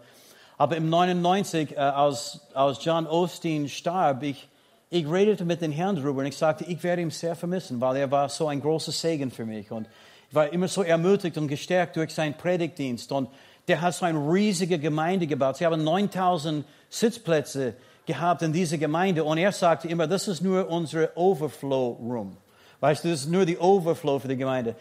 Aber 0.57 0.77
im 0.77 0.89
99, 0.89 1.73
äh, 1.73 1.79
als, 1.79 2.41
als 2.53 2.83
John 2.83 3.07
Osteen 3.07 3.69
starb, 3.69 4.23
ich, 4.23 4.47
ich 4.89 5.09
redete 5.09 5.45
mit 5.45 5.61
dem 5.61 5.71
Herrn 5.71 5.95
darüber 5.95 6.21
und 6.21 6.25
ich 6.25 6.37
sagte, 6.37 6.63
ich 6.65 6.81
werde 6.83 7.01
ihn 7.01 7.11
sehr 7.11 7.35
vermissen, 7.35 7.81
weil 7.81 7.97
er 7.97 8.09
war 8.11 8.29
so 8.29 8.47
ein 8.47 8.61
großer 8.61 8.91
Segen 8.91 9.31
für 9.31 9.45
mich. 9.45 9.71
Und 9.71 9.87
ich 10.29 10.35
war 10.35 10.51
immer 10.51 10.67
so 10.67 10.83
ermutigt 10.83 11.37
und 11.37 11.47
gestärkt 11.47 11.95
durch 11.95 12.13
seinen 12.13 12.35
Predigtdienst. 12.35 13.11
Und 13.11 13.29
der 13.67 13.81
hat 13.81 13.93
so 13.95 14.05
eine 14.05 14.19
riesige 14.19 14.79
Gemeinde 14.79 15.27
gebaut. 15.27 15.57
Sie 15.57 15.65
haben 15.65 15.83
9000 15.83 16.65
Sitzplätze 16.89 17.75
gehabt 18.05 18.41
in 18.41 18.53
dieser 18.53 18.77
Gemeinde. 18.77 19.23
Und 19.23 19.37
er 19.37 19.51
sagte 19.51 19.87
immer, 19.87 20.07
das 20.07 20.27
ist 20.27 20.41
nur 20.41 20.69
unsere 20.69 21.11
Overflow 21.15 21.99
Room. 22.01 22.37
Weißt 22.79 23.03
du, 23.03 23.09
das 23.09 23.21
ist 23.21 23.29
nur 23.29 23.45
die 23.45 23.57
Overflow 23.57 24.19
für 24.19 24.27
die 24.27 24.37
Gemeinde. 24.37 24.75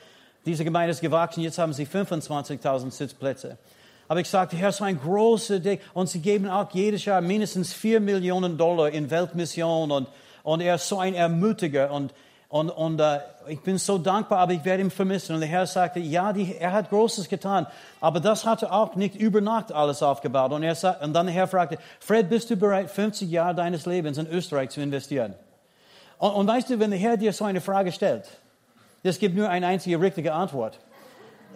Diese 0.44 0.64
Gemeinde 0.64 0.90
ist 0.90 1.00
gewachsen, 1.00 1.42
jetzt 1.42 1.58
haben 1.58 1.72
sie 1.72 1.86
25.000 1.86 2.90
Sitzplätze. 2.90 3.56
Aber 4.08 4.20
ich 4.20 4.28
sagte, 4.28 4.56
Herr, 4.56 4.72
so 4.72 4.84
ein 4.84 5.00
großer 5.00 5.60
Ding. 5.60 5.80
Und 5.94 6.10
sie 6.10 6.20
geben 6.20 6.48
auch 6.48 6.70
jedes 6.72 7.06
Jahr 7.06 7.22
mindestens 7.22 7.72
4 7.72 8.00
Millionen 8.00 8.58
Dollar 8.58 8.90
in 8.90 9.10
Weltmission. 9.10 9.90
Und, 9.90 10.08
und 10.42 10.60
er 10.60 10.74
ist 10.74 10.88
so 10.88 10.98
ein 10.98 11.14
Ermutiger. 11.14 11.90
Und 11.90 12.12
und, 12.54 12.70
und 12.70 13.00
uh, 13.00 13.18
ich 13.48 13.60
bin 13.62 13.78
so 13.78 13.98
dankbar, 13.98 14.38
aber 14.38 14.52
ich 14.52 14.64
werde 14.64 14.84
ihn 14.84 14.90
vermissen. 14.92 15.34
Und 15.34 15.40
der 15.40 15.48
Herr 15.48 15.66
sagte, 15.66 15.98
ja, 15.98 16.32
die, 16.32 16.54
er 16.56 16.70
hat 16.70 16.88
Großes 16.88 17.28
getan, 17.28 17.66
aber 18.00 18.20
das 18.20 18.46
hat 18.46 18.62
er 18.62 18.72
auch 18.72 18.94
nicht 18.94 19.16
über 19.16 19.40
Nacht 19.40 19.72
alles 19.72 20.04
aufgebaut. 20.04 20.52
Und, 20.52 20.62
er 20.62 20.76
und 21.02 21.12
dann 21.14 21.26
der 21.26 21.34
Herr 21.34 21.48
fragte, 21.48 21.78
Fred, 21.98 22.30
bist 22.30 22.50
du 22.50 22.56
bereit, 22.56 22.92
50 22.92 23.28
Jahre 23.28 23.56
deines 23.56 23.86
Lebens 23.86 24.18
in 24.18 24.28
Österreich 24.28 24.70
zu 24.70 24.80
investieren? 24.80 25.34
Und, 26.18 26.30
und 26.30 26.46
weißt 26.46 26.70
du, 26.70 26.78
wenn 26.78 26.92
der 26.92 27.00
Herr 27.00 27.16
dir 27.16 27.32
so 27.32 27.44
eine 27.44 27.60
Frage 27.60 27.90
stellt, 27.90 28.28
es 29.02 29.18
gibt 29.18 29.34
nur 29.34 29.48
eine 29.48 29.66
einzige 29.66 30.00
richtige 30.00 30.32
Antwort. 30.32 30.78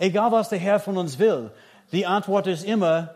Egal, 0.01 0.33
was 0.33 0.49
der 0.49 0.59
Herr 0.59 0.81
von 0.81 0.99
uns 0.99 1.17
will, 1.17 1.53
die 1.93 2.07
Antwort 2.07 2.49
ist 2.49 2.65
immer, 2.65 3.15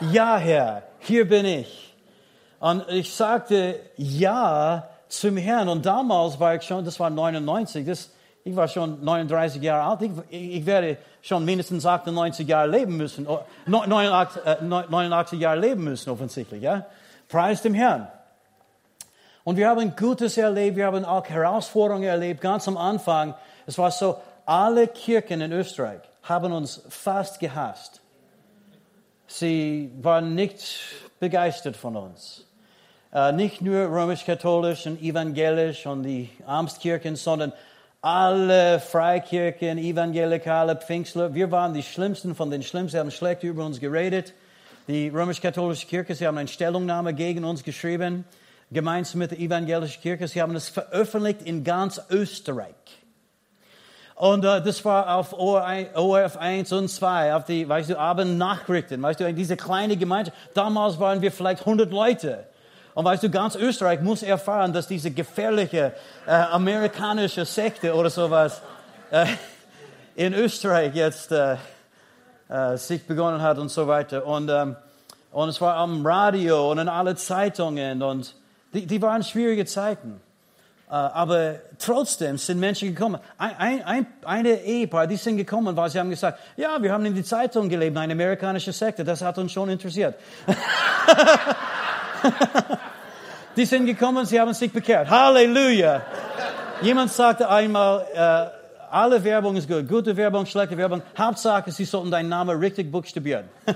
ja, 0.00 0.12
ja 0.12 0.36
Herr, 0.36 0.82
hier 1.00 1.28
bin 1.28 1.44
ich. 1.44 1.92
Und 2.60 2.88
ich 2.88 3.12
sagte, 3.12 3.80
ja, 3.96 4.88
zum 5.08 5.36
Herrn. 5.36 5.68
Und 5.68 5.84
damals 5.86 6.38
war 6.40 6.54
ich 6.54 6.62
schon, 6.62 6.84
das 6.84 6.98
war 7.00 7.10
99, 7.10 7.86
das, 7.86 8.10
Ich 8.44 8.54
war 8.54 8.68
schon 8.68 9.02
39 9.02 9.62
Jahre 9.62 9.90
alt. 9.90 10.02
Ich, 10.02 10.56
ich 10.58 10.66
werde 10.66 10.98
schon 11.22 11.44
mindestens 11.44 11.86
98 11.86 12.46
Jahre 12.46 12.68
leben 12.68 12.96
müssen. 12.96 13.26
89, 13.66 14.42
äh, 14.44 14.62
89 14.62 15.40
Jahre 15.40 15.58
leben 15.58 15.84
müssen, 15.84 16.10
offensichtlich. 16.10 16.62
Ja? 16.62 16.86
Preis 17.28 17.62
dem 17.62 17.74
Herrn. 17.74 18.08
Und 19.44 19.56
wir 19.56 19.68
haben 19.68 19.94
Gutes 19.96 20.36
erlebt, 20.38 20.76
wir 20.76 20.86
haben 20.86 21.04
auch 21.04 21.26
Herausforderungen 21.26 22.04
erlebt, 22.04 22.40
ganz 22.40 22.66
am 22.66 22.76
Anfang. 22.76 23.34
Es 23.66 23.76
war 23.76 23.90
so, 23.90 24.16
alle 24.46 24.88
Kirchen 24.88 25.40
in 25.40 25.52
Österreich 25.52 26.00
haben 26.22 26.52
uns 26.52 26.82
fast 26.88 27.40
gehasst. 27.40 28.00
Sie 29.26 29.90
waren 30.00 30.34
nicht 30.34 30.78
begeistert 31.20 31.76
von 31.76 31.96
uns. 31.96 32.46
Äh, 33.14 33.30
nicht 33.30 33.62
nur 33.62 33.76
römisch-katholisch 33.76 34.86
und 34.86 35.00
evangelisch 35.00 35.86
und 35.86 36.02
die 36.02 36.30
Amtskirchen, 36.46 37.14
sondern 37.14 37.52
alle 38.02 38.80
Freikirchen, 38.80 39.78
evangelikale 39.78 40.74
Pfingstler. 40.74 41.32
Wir 41.32 41.52
waren 41.52 41.74
die 41.74 41.84
Schlimmsten 41.84 42.34
von 42.34 42.50
den 42.50 42.64
Schlimmsten. 42.64 42.96
Sie 42.96 42.98
haben 42.98 43.12
schlecht 43.12 43.44
über 43.44 43.64
uns 43.64 43.78
geredet. 43.78 44.34
Die 44.88 45.10
römisch-katholische 45.10 45.86
Kirche, 45.86 46.16
sie 46.16 46.26
haben 46.26 46.38
eine 46.38 46.48
Stellungnahme 46.48 47.14
gegen 47.14 47.44
uns 47.44 47.62
geschrieben 47.62 48.24
gemeinsam 48.72 49.20
mit 49.20 49.30
der 49.30 49.38
evangelischen 49.38 50.02
Kirche. 50.02 50.26
Sie 50.26 50.42
haben 50.42 50.56
es 50.56 50.68
veröffentlicht 50.68 51.42
in 51.42 51.62
ganz 51.62 52.02
Österreich. 52.10 52.74
Und 54.16 54.44
uh, 54.44 54.58
das 54.58 54.84
war 54.84 55.16
auf 55.16 55.32
ORF 55.32 56.36
1 56.36 56.72
und 56.72 56.88
2, 56.88 57.34
auf 57.36 57.44
die, 57.44 57.68
weißt 57.68 57.90
du, 57.90 57.98
Abendnachrichten, 57.98 59.00
weißt 59.00 59.20
du, 59.20 59.28
in 59.28 59.36
diese 59.36 59.56
kleine 59.56 59.96
Gemeinde. 59.96 60.32
Damals 60.52 60.98
waren 60.98 61.22
wir 61.22 61.30
vielleicht 61.30 61.60
100 61.60 61.92
Leute. 61.92 62.48
Und 62.94 63.04
weißt 63.04 63.24
du, 63.24 63.30
ganz 63.30 63.56
Österreich 63.56 64.00
muss 64.00 64.22
erfahren, 64.22 64.72
dass 64.72 64.86
diese 64.86 65.10
gefährliche 65.10 65.92
äh, 66.26 66.30
amerikanische 66.30 67.44
Sekte 67.44 67.92
oder 67.94 68.08
sowas 68.08 68.62
äh, 69.10 69.26
in 70.14 70.32
Österreich 70.32 70.94
jetzt 70.94 71.32
äh, 71.32 71.56
äh, 72.48 72.76
sich 72.76 73.04
begonnen 73.04 73.42
hat 73.42 73.58
und 73.58 73.68
so 73.68 73.88
weiter. 73.88 74.24
Und, 74.24 74.48
ähm, 74.48 74.76
und 75.32 75.48
es 75.48 75.60
war 75.60 75.74
am 75.74 76.06
Radio 76.06 76.70
und 76.70 76.78
in 76.78 76.88
alle 76.88 77.16
Zeitungen 77.16 78.00
und 78.00 78.34
die, 78.72 78.86
die 78.86 79.02
waren 79.02 79.22
schwierige 79.22 79.64
Zeiten. 79.66 80.20
Uh, 80.86 80.96
aber 80.96 81.54
trotzdem 81.78 82.36
sind 82.36 82.60
Menschen 82.60 82.94
gekommen. 82.94 83.18
Ein, 83.38 83.82
ein, 83.84 84.06
eine 84.22 84.60
Ehepaar, 84.60 85.06
die 85.06 85.16
sind 85.16 85.38
gekommen, 85.38 85.74
weil 85.74 85.88
sie 85.88 85.98
haben 85.98 86.10
gesagt, 86.10 86.38
ja, 86.58 86.80
wir 86.80 86.92
haben 86.92 87.06
in 87.06 87.14
die 87.14 87.24
Zeitung 87.24 87.70
gelebt, 87.70 87.96
eine 87.96 88.12
amerikanische 88.12 88.70
Sekte, 88.70 89.02
das 89.02 89.22
hat 89.22 89.38
uns 89.38 89.50
schon 89.50 89.70
interessiert. 89.70 90.14
die 93.56 93.64
sind 93.64 93.86
gekommen, 93.86 94.26
sie 94.26 94.40
haben 94.40 94.52
sich 94.54 94.72
bekehrt. 94.72 95.08
Halleluja! 95.08 96.02
Jemand 96.82 97.12
sagte 97.12 97.48
einmal, 97.48 98.04
uh, 98.14 98.46
alle 98.90 99.22
Werbung 99.24 99.56
ist 99.56 99.68
gut, 99.68 99.88
gute 99.88 100.16
Werbung, 100.16 100.46
schlechte 100.46 100.76
Werbung. 100.76 101.02
Hauptsache, 101.16 101.70
sie 101.72 101.84
sollten 101.84 102.10
deinen 102.10 102.28
Namen 102.28 102.58
richtig 102.58 102.90
buchstabieren. 102.92 103.48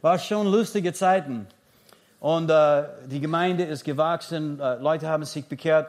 war 0.00 0.18
schon 0.18 0.46
lustige 0.46 0.92
Zeiten. 0.92 1.46
Und 2.18 2.50
äh, 2.50 2.84
die 3.06 3.20
Gemeinde 3.20 3.64
ist 3.64 3.84
gewachsen, 3.84 4.60
äh, 4.60 4.76
Leute 4.76 5.08
haben 5.08 5.24
sich 5.24 5.46
bekehrt. 5.46 5.86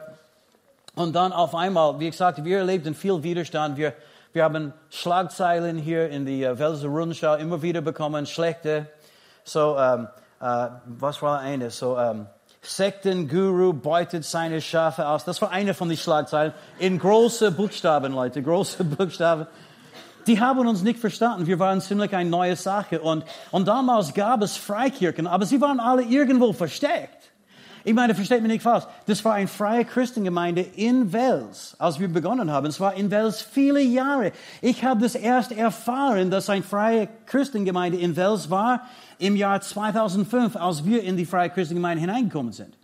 Und 0.94 1.14
dann 1.14 1.32
auf 1.32 1.54
einmal, 1.54 1.98
wie 2.00 2.10
gesagt, 2.10 2.44
wir 2.44 2.58
erlebten 2.58 2.94
viel 2.94 3.22
Widerstand. 3.22 3.76
Wir, 3.76 3.94
wir 4.32 4.44
haben 4.44 4.72
Schlagzeilen 4.90 5.78
hier 5.78 6.08
in 6.08 6.26
die 6.26 6.42
äh, 6.42 6.58
Welser 6.58 6.88
Rundschau 6.88 7.34
immer 7.36 7.62
wieder 7.62 7.80
bekommen, 7.80 8.26
schlechte. 8.26 8.86
So, 9.44 9.76
ähm, 9.78 10.08
äh, 10.40 10.68
was 10.86 11.20
war 11.22 11.40
eine? 11.40 11.70
So, 11.70 11.98
ähm, 11.98 12.26
Sektenguru 12.62 13.72
beutet 13.72 14.24
seine 14.24 14.60
Schafe 14.60 15.06
aus. 15.06 15.24
Das 15.24 15.42
war 15.42 15.50
eine 15.50 15.74
von 15.74 15.88
den 15.88 15.98
Schlagzeilen. 15.98 16.52
In 16.78 16.98
große 16.98 17.50
Buchstaben, 17.50 18.12
Leute, 18.12 18.42
große 18.42 18.84
Buchstaben 18.84 19.46
die 20.26 20.40
haben 20.40 20.66
uns 20.66 20.82
nicht 20.82 21.00
verstanden. 21.00 21.46
Wir 21.46 21.58
waren 21.58 21.80
ziemlich 21.80 22.14
eine 22.14 22.28
neue 22.28 22.56
Sache. 22.56 23.00
Und, 23.00 23.24
und 23.50 23.66
damals 23.66 24.14
gab 24.14 24.42
es 24.42 24.56
Freikirchen, 24.56 25.26
aber 25.26 25.46
sie 25.46 25.60
waren 25.60 25.80
alle 25.80 26.02
irgendwo 26.02 26.52
versteckt. 26.52 27.31
Ich 27.84 27.94
meine, 27.94 28.14
versteht 28.14 28.42
mich 28.42 28.52
nicht 28.52 28.62
falsch. 28.62 28.84
Das 29.06 29.24
war 29.24 29.34
eine 29.34 29.48
freie 29.48 29.84
Christengemeinde 29.84 30.60
in 30.60 31.12
Wels, 31.12 31.74
als 31.78 31.98
wir 31.98 32.08
begonnen 32.08 32.50
haben. 32.50 32.66
Es 32.66 32.78
war 32.78 32.94
in 32.94 33.10
Wels 33.10 33.42
viele 33.42 33.80
Jahre. 33.80 34.32
Ich 34.60 34.84
habe 34.84 35.02
das 35.02 35.14
erst 35.14 35.52
erfahren, 35.52 36.30
dass 36.30 36.48
eine 36.48 36.62
freie 36.62 37.08
Christengemeinde 37.26 37.98
in 37.98 38.14
Wels 38.14 38.50
war 38.50 38.82
im 39.18 39.34
Jahr 39.36 39.60
2005, 39.60 40.56
als 40.56 40.84
wir 40.84 41.02
in 41.02 41.16
die 41.16 41.26
freie 41.26 41.50
Christengemeinde 41.50 42.00
hineingekommen 42.00 42.52
sind. 42.52 42.76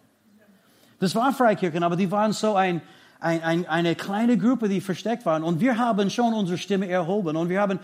Das 0.98 1.14
war 1.14 1.32
Freikirchen, 1.32 1.84
aber 1.84 1.94
die 1.94 2.10
waren 2.10 2.32
so 2.32 2.56
ein, 2.56 2.82
ein, 3.20 3.42
ein, 3.42 3.66
eine 3.66 3.94
kleine 3.94 4.36
Gruppe, 4.36 4.68
die 4.68 4.80
versteckt 4.80 5.24
waren. 5.26 5.44
Und 5.44 5.60
wir 5.60 5.78
haben 5.78 6.10
schon 6.10 6.34
unsere 6.34 6.58
Stimme 6.58 6.88
erhoben 6.88 7.36
und 7.36 7.48
wir 7.48 7.60
haben 7.60 7.78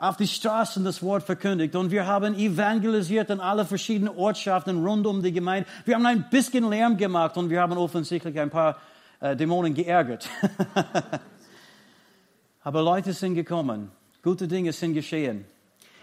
auf 0.00 0.16
die 0.16 0.26
Straßen 0.26 0.82
das 0.84 1.02
Wort 1.02 1.22
verkündigt 1.22 1.76
und 1.76 1.90
wir 1.90 2.06
haben 2.06 2.34
evangelisiert 2.34 3.28
in 3.28 3.38
alle 3.38 3.66
verschiedenen 3.66 4.16
Ortschaften 4.16 4.82
rund 4.84 5.06
um 5.06 5.22
die 5.22 5.32
Gemeinde. 5.32 5.68
Wir 5.84 5.94
haben 5.94 6.06
ein 6.06 6.28
bisschen 6.30 6.68
Lärm 6.68 6.96
gemacht 6.96 7.36
und 7.36 7.50
wir 7.50 7.60
haben 7.60 7.76
offensichtlich 7.76 8.38
ein 8.40 8.48
paar 8.48 8.78
äh, 9.20 9.36
Dämonen 9.36 9.74
geärgert. 9.74 10.28
Aber 12.62 12.82
Leute 12.82 13.12
sind 13.12 13.34
gekommen, 13.34 13.92
gute 14.22 14.48
Dinge 14.48 14.72
sind 14.72 14.94
geschehen. 14.94 15.44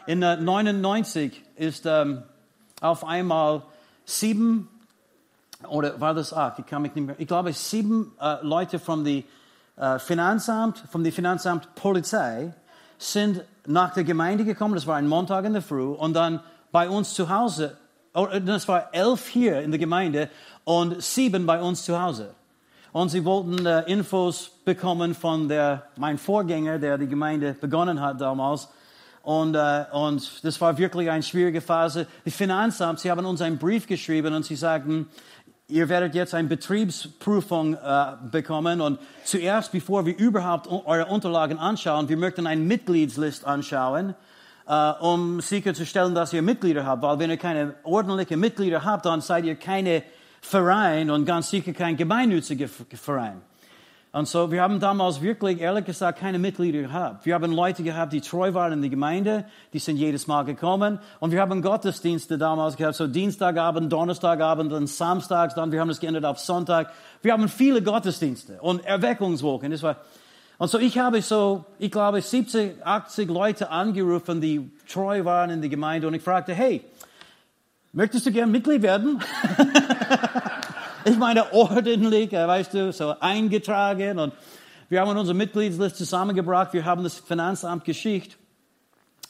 In 0.05 0.21
äh, 0.21 0.37
99 0.37 1.41
ist 1.55 1.85
ähm, 1.87 2.21
auf 2.81 3.03
einmal 3.03 3.63
sieben 4.05 4.69
oder 5.67 5.99
war 5.99 6.13
das 6.13 6.33
acht? 6.33 6.59
Ich 6.59 6.67
kann 6.67 6.83
mich 6.83 6.93
nicht 6.93 7.07
mehr. 7.07 7.15
Ich 7.17 7.27
glaube, 7.27 7.51
sieben 7.51 8.13
äh, 8.21 8.37
Leute 8.43 8.77
vom 8.77 9.03
die, 9.03 9.25
äh, 9.75 9.97
Finanzamt, 9.97 10.83
vom 10.91 11.03
Finanzamt 11.05 11.73
Polizei 11.75 12.53
sind 12.99 13.43
nach 13.67 13.93
der 13.93 14.03
Gemeinde 14.03 14.45
gekommen. 14.45 14.75
Das 14.75 14.87
war 14.87 14.95
ein 14.95 15.07
Montag 15.07 15.45
in 15.45 15.53
der 15.53 15.61
Früh 15.61 15.83
und 15.83 16.13
dann 16.13 16.39
bei 16.71 16.89
uns 16.89 17.13
zu 17.13 17.29
Hause. 17.29 17.77
Oh, 18.13 18.27
das 18.43 18.67
war 18.67 18.89
elf 18.93 19.27
hier 19.27 19.61
in 19.61 19.71
der 19.71 19.79
Gemeinde 19.79 20.29
und 20.63 21.01
sieben 21.03 21.45
bei 21.45 21.61
uns 21.61 21.83
zu 21.83 22.01
Hause. 22.01 22.33
Und 22.91 23.09
sie 23.09 23.23
wollten 23.25 23.65
äh, 23.65 23.81
Infos 23.81 24.49
bekommen 24.65 25.13
von 25.13 25.47
der, 25.47 25.83
mein 25.97 26.17
Vorgänger, 26.17 26.79
der 26.79 26.97
die 26.97 27.07
Gemeinde 27.07 27.53
begonnen 27.53 28.01
hat 28.01 28.19
damals. 28.19 28.69
Und, 29.21 29.55
äh, 29.55 29.85
und 29.91 30.43
das 30.43 30.59
war 30.61 30.77
wirklich 30.77 31.09
eine 31.11 31.21
schwierige 31.21 31.61
Phase. 31.61 32.07
Die 32.25 32.31
Finanzamt, 32.31 32.99
sie 33.01 33.11
haben 33.11 33.25
uns 33.25 33.41
einen 33.41 33.57
Brief 33.57 33.85
geschrieben 33.85 34.33
und 34.33 34.45
sie 34.45 34.55
sagten, 34.55 35.07
Ihr 35.69 35.89
werdet 35.89 36.15
jetzt 36.15 36.33
eine 36.33 36.47
Betriebsprüfung 36.47 37.73
äh, 37.73 38.05
bekommen 38.31 38.79
und 38.79 38.99
zuerst, 39.25 39.73
bevor 39.73 40.05
wir 40.05 40.17
überhaupt 40.17 40.69
eure 40.69 41.07
Unterlagen 41.07 41.59
anschauen, 41.59 42.07
wir 42.07 42.15
möchten 42.15 42.47
eine 42.47 42.61
Mitgliedslist 42.61 43.43
anschauen, 43.43 44.15
äh, 44.65 44.91
um 45.01 45.41
sicherzustellen, 45.41 46.15
dass 46.15 46.31
ihr 46.31 46.41
Mitglieder 46.41 46.85
habt. 46.85 47.01
Weil 47.01 47.19
wenn 47.19 47.31
ihr 47.31 47.37
keine 47.37 47.73
ordentlichen 47.83 48.39
Mitglieder 48.39 48.85
habt, 48.85 49.05
dann 49.05 49.19
seid 49.19 49.43
ihr 49.43 49.55
keine 49.55 50.03
Verein 50.39 51.11
und 51.11 51.25
ganz 51.25 51.49
sicher 51.49 51.73
kein 51.73 51.97
gemeinnütziger 51.97 52.69
Verein. 52.69 53.41
Und 54.17 54.27
so, 54.27 54.51
wir 54.51 54.63
haben 54.63 54.79
damals 54.79 55.21
wirklich, 55.21 55.61
ehrlich 55.61 55.85
gesagt, 55.85 56.17
keine 56.17 56.39
Mitglieder 56.39 56.81
gehabt. 56.81 57.27
Wir 57.27 57.35
haben 57.35 57.51
Leute 57.51 57.83
gehabt, 57.83 58.13
die 58.13 58.21
treu 58.21 58.51
waren 58.55 58.73
in 58.73 58.81
der 58.81 58.89
Gemeinde, 58.89 59.45
die 59.73 59.77
sind 59.77 59.97
jedes 59.97 60.25
Mal 60.25 60.41
gekommen. 60.41 60.97
Und 61.19 61.29
wir 61.29 61.39
haben 61.39 61.61
Gottesdienste 61.61 62.39
damals 62.39 62.77
gehabt, 62.77 62.95
so 62.95 63.05
Dienstagabend, 63.05 63.93
Donnerstagabend 63.93 64.73
und 64.73 64.87
Samstags, 64.87 65.53
dann 65.53 65.71
wir 65.71 65.79
haben 65.79 65.91
es 65.91 65.99
geändert 65.99 66.25
auf 66.25 66.39
Sonntag. 66.39 66.91
Wir 67.21 67.31
haben 67.31 67.47
viele 67.47 67.83
Gottesdienste 67.83 68.59
und 68.59 68.83
Erweckungswochen. 68.83 69.69
Das 69.69 69.83
war, 69.83 69.97
und 70.57 70.67
so, 70.67 70.79
ich 70.79 70.97
habe 70.97 71.21
so, 71.21 71.65
ich 71.77 71.91
glaube, 71.91 72.19
70, 72.19 72.83
80 72.83 73.29
Leute 73.29 73.69
angerufen, 73.69 74.41
die 74.41 74.71
treu 74.91 75.25
waren 75.25 75.51
in 75.51 75.61
der 75.61 75.69
Gemeinde 75.69 76.07
und 76.07 76.15
ich 76.15 76.23
fragte, 76.23 76.55
hey, 76.55 76.83
möchtest 77.93 78.25
du 78.25 78.31
gern 78.31 78.49
Mitglied 78.49 78.81
werden? 78.81 79.19
Ich 81.09 81.17
meine, 81.17 81.53
ordentlich, 81.53 82.33
äh, 82.33 82.45
weißt 82.45 82.73
du, 82.73 82.91
so 82.91 83.15
eingetragen. 83.21 84.19
Und 84.19 84.33
wir 84.89 84.99
haben 84.99 85.15
unsere 85.15 85.37
Mitgliedsliste 85.37 85.99
zusammengebracht. 85.99 86.73
Wir 86.73 86.83
haben 86.83 87.01
das 87.01 87.15
Finanzamt 87.19 87.85
geschickt. 87.85 88.37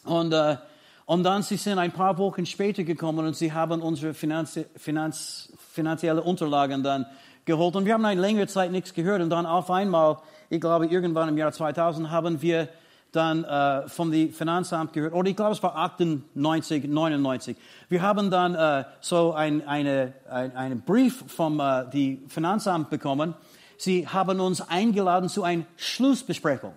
Und, 0.04 0.34
äh, 0.34 0.58
und 1.06 1.22
dann 1.22 1.44
sie 1.44 1.58
sind 1.58 1.78
ein 1.78 1.92
paar 1.92 2.18
Wochen 2.18 2.48
später 2.48 2.84
gekommen 2.84 3.28
und 3.28 3.36
sie 3.36 3.54
haben 3.54 3.84
unsere 3.84 4.16
Finanz, 4.16 4.60
Finanz, 4.76 5.54
finanzielle 5.72 6.24
Unterlagen 6.24 6.82
dann 6.82 7.06
geholt. 7.46 7.76
Und 7.76 7.86
wir 7.86 7.94
haben 7.94 8.06
eine 8.06 8.20
längere 8.20 8.48
Zeit 8.48 8.72
nichts 8.72 8.96
gehört. 8.96 9.22
Und 9.22 9.30
dann 9.30 9.46
auf 9.46 9.70
einmal, 9.70 10.18
ich 10.50 10.60
glaube, 10.60 10.88
irgendwann 10.88 11.30
im 11.30 11.38
Jahr 11.38 11.52
2000 11.52 12.10
haben 12.10 12.42
wir 12.42 12.70
dann 13.12 13.44
äh, 13.44 13.88
vom 13.88 14.12
Finanzamt 14.32 14.94
gehört, 14.94 15.14
oder 15.14 15.30
ich 15.30 15.36
glaube, 15.36 15.54
es 15.54 15.64
war 15.64 15.76
98, 15.76 16.86
99. 16.86 17.58
Wir 17.90 18.02
haben 18.02 18.30
dann 18.30 18.56
äh, 18.56 18.86
so 19.02 19.34
ein, 19.34 19.68
eine, 19.68 20.14
ein, 20.30 20.56
einen 20.56 20.82
Brief 20.82 21.24
vom 21.28 21.60
äh, 21.60 21.86
die 21.92 22.24
Finanzamt 22.28 22.90
bekommen. 22.90 23.34
Sie 23.78 24.08
haben 24.08 24.40
uns 24.40 24.62
eingeladen 24.62 25.30
zu 25.30 25.44
einer 25.44 25.64
Schlussbesprechung. 25.78 26.74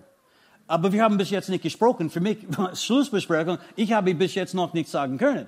Aber 0.67 0.93
wir 0.93 1.03
haben 1.03 1.17
bis 1.17 1.31
jetzt 1.31 1.49
nicht 1.49 1.63
gesprochen. 1.63 2.09
Für 2.09 2.21
mich 2.21 2.37
Schlussbesprechung. 2.75 3.57
Ich 3.75 3.91
habe 3.91 4.15
bis 4.15 4.35
jetzt 4.35 4.53
noch 4.53 4.73
nichts 4.73 4.91
sagen 4.91 5.17
können. 5.17 5.47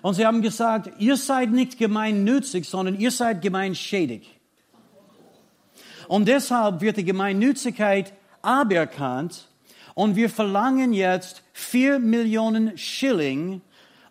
Und 0.00 0.14
sie 0.14 0.26
haben 0.26 0.42
gesagt, 0.42 0.90
ihr 0.98 1.16
seid 1.16 1.50
nicht 1.50 1.78
gemeinnützig, 1.78 2.68
sondern 2.68 2.98
ihr 3.00 3.10
seid 3.10 3.42
gemeinschädig. 3.42 4.28
Und 6.08 6.28
deshalb 6.28 6.82
wird 6.82 6.98
die 6.98 7.04
Gemeinnützigkeit 7.04 8.12
aberkannt 8.42 9.48
und 9.94 10.16
wir 10.16 10.28
verlangen 10.28 10.92
jetzt 10.92 11.42
vier 11.52 11.98
Millionen 11.98 12.76
Schilling 12.76 13.60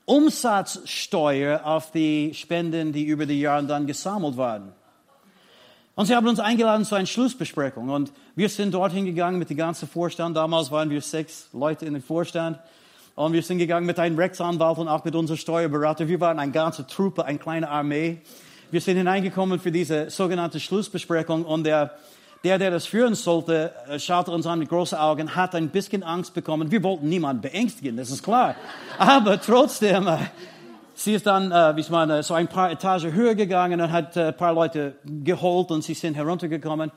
Umsatzsteuer 0.05 1.65
auf 1.65 1.91
die 1.91 2.33
Spenden, 2.33 2.91
die 2.91 3.05
über 3.05 3.25
die 3.25 3.39
Jahre 3.39 3.65
dann 3.65 3.87
gesammelt 3.87 4.35
waren. 4.35 4.73
Und 5.95 6.07
sie 6.07 6.15
haben 6.15 6.27
uns 6.27 6.39
eingeladen 6.39 6.85
zu 6.85 6.95
einer 6.95 7.05
Schlussbesprechung. 7.05 7.89
Und 7.89 8.11
wir 8.35 8.49
sind 8.49 8.73
dorthin 8.73 9.05
gegangen 9.05 9.37
mit 9.37 9.49
dem 9.49 9.57
ganzen 9.57 9.87
Vorstand. 9.87 10.35
Damals 10.35 10.71
waren 10.71 10.89
wir 10.89 11.01
sechs 11.01 11.49
Leute 11.53 11.85
in 11.85 11.93
dem 11.93 12.01
Vorstand. 12.01 12.59
Und 13.15 13.33
wir 13.33 13.43
sind 13.43 13.59
gegangen 13.59 13.85
mit 13.85 13.99
einem 13.99 14.17
Rechtsanwalt 14.17 14.79
und 14.79 14.87
auch 14.87 15.05
mit 15.05 15.13
unserem 15.13 15.37
Steuerberater. 15.37 16.07
Wir 16.07 16.19
waren 16.19 16.39
eine 16.39 16.51
ganze 16.51 16.87
Truppe, 16.87 17.25
eine 17.25 17.37
kleine 17.37 17.69
Armee. 17.69 18.17
Wir 18.71 18.81
sind 18.81 18.97
hineingekommen 18.97 19.59
für 19.59 19.71
diese 19.71 20.09
sogenannte 20.09 20.59
Schlussbesprechung. 20.59 21.45
Und 21.45 21.63
der, 21.63 21.91
der, 22.43 22.59
der 22.59 22.71
das 22.71 22.85
führen 22.85 23.15
sollte, 23.15 23.73
äh, 23.87 23.99
schaute 23.99 24.31
uns 24.31 24.45
an 24.45 24.59
mit 24.59 24.69
großen 24.69 24.97
Augen, 24.97 25.35
hat 25.35 25.55
ein 25.55 25.69
bisschen 25.69 26.03
Angst 26.03 26.33
bekommen. 26.33 26.71
Wir 26.71 26.83
wollten 26.83 27.07
niemanden 27.07 27.41
beängstigen, 27.41 27.97
das 27.97 28.11
ist 28.11 28.23
klar. 28.23 28.55
Aber 28.97 29.39
trotzdem, 29.41 30.07
äh, 30.07 30.17
Sie 30.95 31.13
ist 31.13 31.25
dann, 31.25 31.51
äh, 31.51 31.75
wie 31.75 31.81
ich 31.81 31.89
meine, 31.89 32.21
so 32.21 32.35
ein 32.35 32.47
paar 32.47 32.69
Etagen 32.69 33.13
höher 33.13 33.33
gegangen 33.33 33.81
und 33.81 33.91
hat 33.91 34.15
ein 34.15 34.37
paar 34.37 34.53
Leute 34.53 34.95
geholt 35.03 35.71
und 35.71 35.83
sie 35.83 35.95
sind 35.95 36.13
heruntergekommen. 36.13 36.91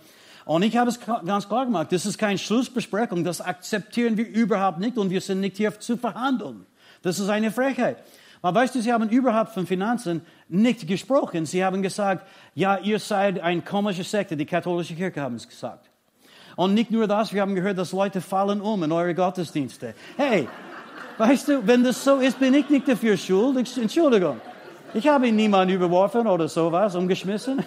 Und 0.44 0.62
ich 0.62 0.76
habe 0.76 0.90
es 0.90 1.00
ganz 1.00 1.48
klar 1.48 1.64
gemacht, 1.64 1.90
das 1.90 2.04
ist 2.04 2.18
keine 2.18 2.38
Schlussbesprechung, 2.38 3.24
das 3.24 3.40
akzeptieren 3.40 4.16
wir 4.16 4.28
überhaupt 4.28 4.78
nicht 4.78 4.98
und 4.98 5.10
wir 5.10 5.20
sind 5.20 5.40
nicht 5.40 5.56
hier 5.56 5.80
zu 5.80 5.96
verhandeln. 5.96 6.66
Das 7.02 7.18
ist 7.18 7.28
eine 7.30 7.50
Frechheit. 7.50 7.96
Aber 8.42 8.60
weißt 8.60 8.74
du, 8.74 8.80
sie 8.80 8.92
haben 8.92 9.08
überhaupt 9.08 9.54
von 9.54 9.66
Finanzen 9.66 10.22
nicht 10.48 10.86
gesprochen. 10.86 11.46
Sie 11.46 11.64
haben 11.64 11.82
gesagt, 11.82 12.26
ja, 12.54 12.78
ihr 12.78 12.98
seid 12.98 13.40
ein 13.40 13.64
komische 13.64 14.04
Sekte, 14.04 14.36
die 14.36 14.46
katholische 14.46 14.94
Kirche 14.94 15.20
haben 15.20 15.36
es 15.36 15.48
gesagt. 15.48 15.90
Und 16.54 16.74
nicht 16.74 16.90
nur 16.90 17.06
das, 17.06 17.32
wir 17.32 17.42
haben 17.42 17.54
gehört, 17.54 17.78
dass 17.78 17.92
Leute 17.92 18.20
fallen 18.20 18.60
um 18.60 18.82
in 18.82 18.92
eure 18.92 19.14
Gottesdienste. 19.14 19.94
Hey, 20.16 20.48
Weißt 21.18 21.48
du, 21.48 21.66
wenn 21.66 21.82
das 21.82 22.04
so 22.04 22.16
ist, 22.16 22.38
bin 22.38 22.52
ich 22.52 22.68
nicht 22.68 22.86
dafür 22.86 23.16
schuld. 23.16 23.56
Entschuldigung. 23.78 24.38
Ich 24.92 25.08
habe 25.08 25.28
ihn 25.28 25.36
niemand 25.36 25.70
überworfen 25.70 26.26
oder 26.26 26.48
sowas, 26.48 26.94
umgeschmissen. 26.94 27.64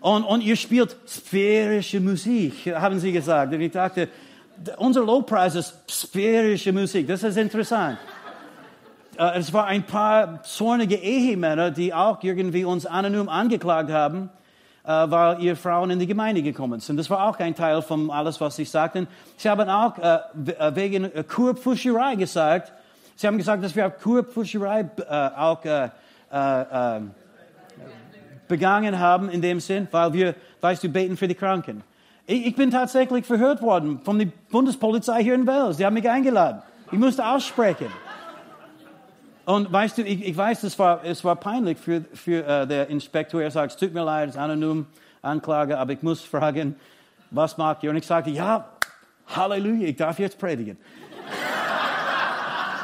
Und, 0.00 0.24
und 0.24 0.42
ihr 0.42 0.56
spielt 0.56 0.96
sphärische 1.06 2.00
Musik, 2.00 2.66
haben 2.74 2.98
sie 2.98 3.12
gesagt. 3.12 3.54
Und 3.54 3.60
ich 3.60 3.72
dachte, 3.72 4.08
unser 4.76 5.02
Lobpreis 5.04 5.54
ist 5.54 5.74
sphärische 5.88 6.72
Musik. 6.72 7.06
Das 7.06 7.22
ist 7.22 7.36
interessant. 7.36 7.98
Äh, 9.18 9.38
es 9.38 9.52
war 9.52 9.66
ein 9.66 9.84
paar 9.84 10.42
zornige 10.42 10.96
Ehemänner, 10.96 11.70
die 11.70 11.92
auch 11.92 12.22
irgendwie 12.22 12.64
uns 12.64 12.86
anonym 12.86 13.28
angeklagt 13.28 13.90
haben 13.90 14.30
äh, 14.84 14.88
weil 14.88 15.40
ihr 15.42 15.56
Frauen 15.56 15.90
in 15.90 15.98
die 15.98 16.06
Gemeinde 16.06 16.42
gekommen 16.42 16.80
sind. 16.80 16.96
Das 16.96 17.08
war 17.08 17.28
auch 17.28 17.38
ein 17.38 17.54
Teil 17.54 17.82
von 17.82 18.10
alles, 18.10 18.40
was 18.40 18.56
sie 18.56 18.64
sagten. 18.64 19.06
Sie 19.36 19.48
haben 19.48 19.68
auch 19.68 19.96
äh, 19.98 20.18
äh 20.58 20.74
wegen 20.74 21.04
äh, 21.04 21.22
Kurpfuscherei 21.22 22.16
gesagt. 22.16 22.72
Sie 23.14 23.26
haben 23.26 23.38
gesagt, 23.38 23.62
dass 23.62 23.76
wir 23.76 23.86
auf 23.86 23.98
Kurpfuscherei 23.98 24.90
auch 25.36 25.64
äh, 25.64 25.88
äh, 26.32 27.00
begangen 28.48 28.98
haben 28.98 29.28
in 29.28 29.40
dem 29.40 29.60
Sinn, 29.60 29.86
weil 29.90 30.12
wir, 30.12 30.34
weißt 30.60 30.82
du, 30.82 30.88
beten 30.88 31.16
für 31.16 31.28
die 31.28 31.34
Kranken. 31.34 31.84
Ich, 32.26 32.56
bin 32.56 32.70
tatsächlich 32.70 33.26
verhört 33.26 33.62
worden 33.62 34.00
von 34.02 34.18
der 34.18 34.28
Bundespolizei 34.50 35.22
hier 35.22 35.34
in 35.34 35.46
Wales. 35.46 35.76
Sie 35.76 35.86
haben 35.86 35.94
mich 35.94 36.08
eingeladen. 36.08 36.62
Ich 36.90 36.98
musste 36.98 37.24
aussprechen. 37.24 37.86
Und 39.44 39.72
weißt 39.72 39.98
du, 39.98 40.02
ich, 40.02 40.24
ich 40.24 40.36
weiß, 40.36 40.62
es 40.62 40.78
war, 40.78 41.04
es 41.04 41.24
war 41.24 41.36
peinlich 41.36 41.78
für, 41.78 42.04
für 42.14 42.42
uh, 42.42 42.66
der 42.66 42.88
Inspektor. 42.88 43.42
Er 43.42 43.50
sagt, 43.50 43.72
es 43.72 43.78
tut 43.78 43.92
mir 43.92 44.04
leid, 44.04 44.30
es 44.30 44.34
ist 44.36 44.40
anonym, 44.40 44.86
Anklage, 45.20 45.78
aber 45.78 45.92
ich 45.92 46.02
muss 46.02 46.20
fragen, 46.22 46.76
was 47.30 47.56
macht 47.58 47.82
ihr? 47.82 47.90
Und 47.90 47.96
ich 47.96 48.06
sagte, 48.06 48.30
ja, 48.30 48.68
Halleluja, 49.26 49.88
ich 49.88 49.96
darf 49.96 50.18
jetzt 50.18 50.38
predigen. 50.38 50.76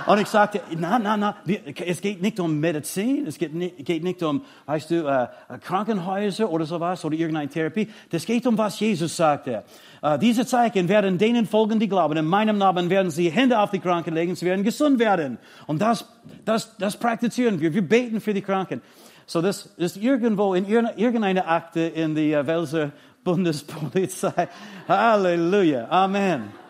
Und 0.09 0.18
ich 0.23 0.29
sagte, 0.29 0.62
na, 0.75 0.99
na, 0.99 1.18
na, 1.18 1.37
es 1.85 2.01
geht 2.01 2.23
nicht 2.23 2.40
um 2.40 2.59
Medizin, 2.61 3.27
es 3.27 3.37
geht 3.37 3.53
nicht, 3.53 3.85
geht 3.85 4.03
nicht 4.03 4.23
um, 4.23 4.42
weißt 4.64 4.90
du, 4.90 5.07
äh, 5.07 5.29
Krankenhäuser 5.59 6.49
oder 6.49 6.64
sowas 6.64 7.05
oder 7.05 7.14
irgendeine 7.14 7.51
Therapie. 7.51 7.90
Das 8.09 8.25
geht 8.25 8.47
um, 8.47 8.57
was 8.57 8.81
Jesus 8.81 9.14
sagte. 9.14 9.64
Äh, 10.01 10.18
diese 10.18 10.47
Zeichen 10.47 10.88
werden 10.88 11.18
denen 11.18 11.44
folgen, 11.44 11.79
die 11.79 11.90
glauben. 11.90 12.16
In 12.16 12.25
meinem 12.25 12.57
Namen 12.57 12.88
werden 12.88 13.11
sie 13.11 13.29
Hände 13.29 13.59
auf 13.59 13.71
die 13.71 13.81
Kranken 13.81 14.14
legen, 14.14 14.35
sie 14.35 14.47
werden 14.47 14.64
gesund 14.64 14.99
werden. 14.99 15.37
Und 15.66 15.83
das, 15.83 16.09
das, 16.47 16.75
das 16.79 16.97
praktizieren 16.97 17.61
wir. 17.61 17.75
Wir 17.75 17.87
beten 17.87 18.23
für 18.23 18.33
die 18.33 18.40
Kranken. 18.40 18.81
So, 19.27 19.42
das 19.42 19.66
ist 19.77 19.99
irgendwo 19.99 20.55
in 20.55 20.66
irgendeiner 20.66 21.49
Akte 21.49 21.81
in 21.81 22.14
der 22.14 22.47
Welser 22.47 22.92
Bundespolizei. 23.25 24.49
Halleluja. 24.88 25.87
Amen. 25.90 26.67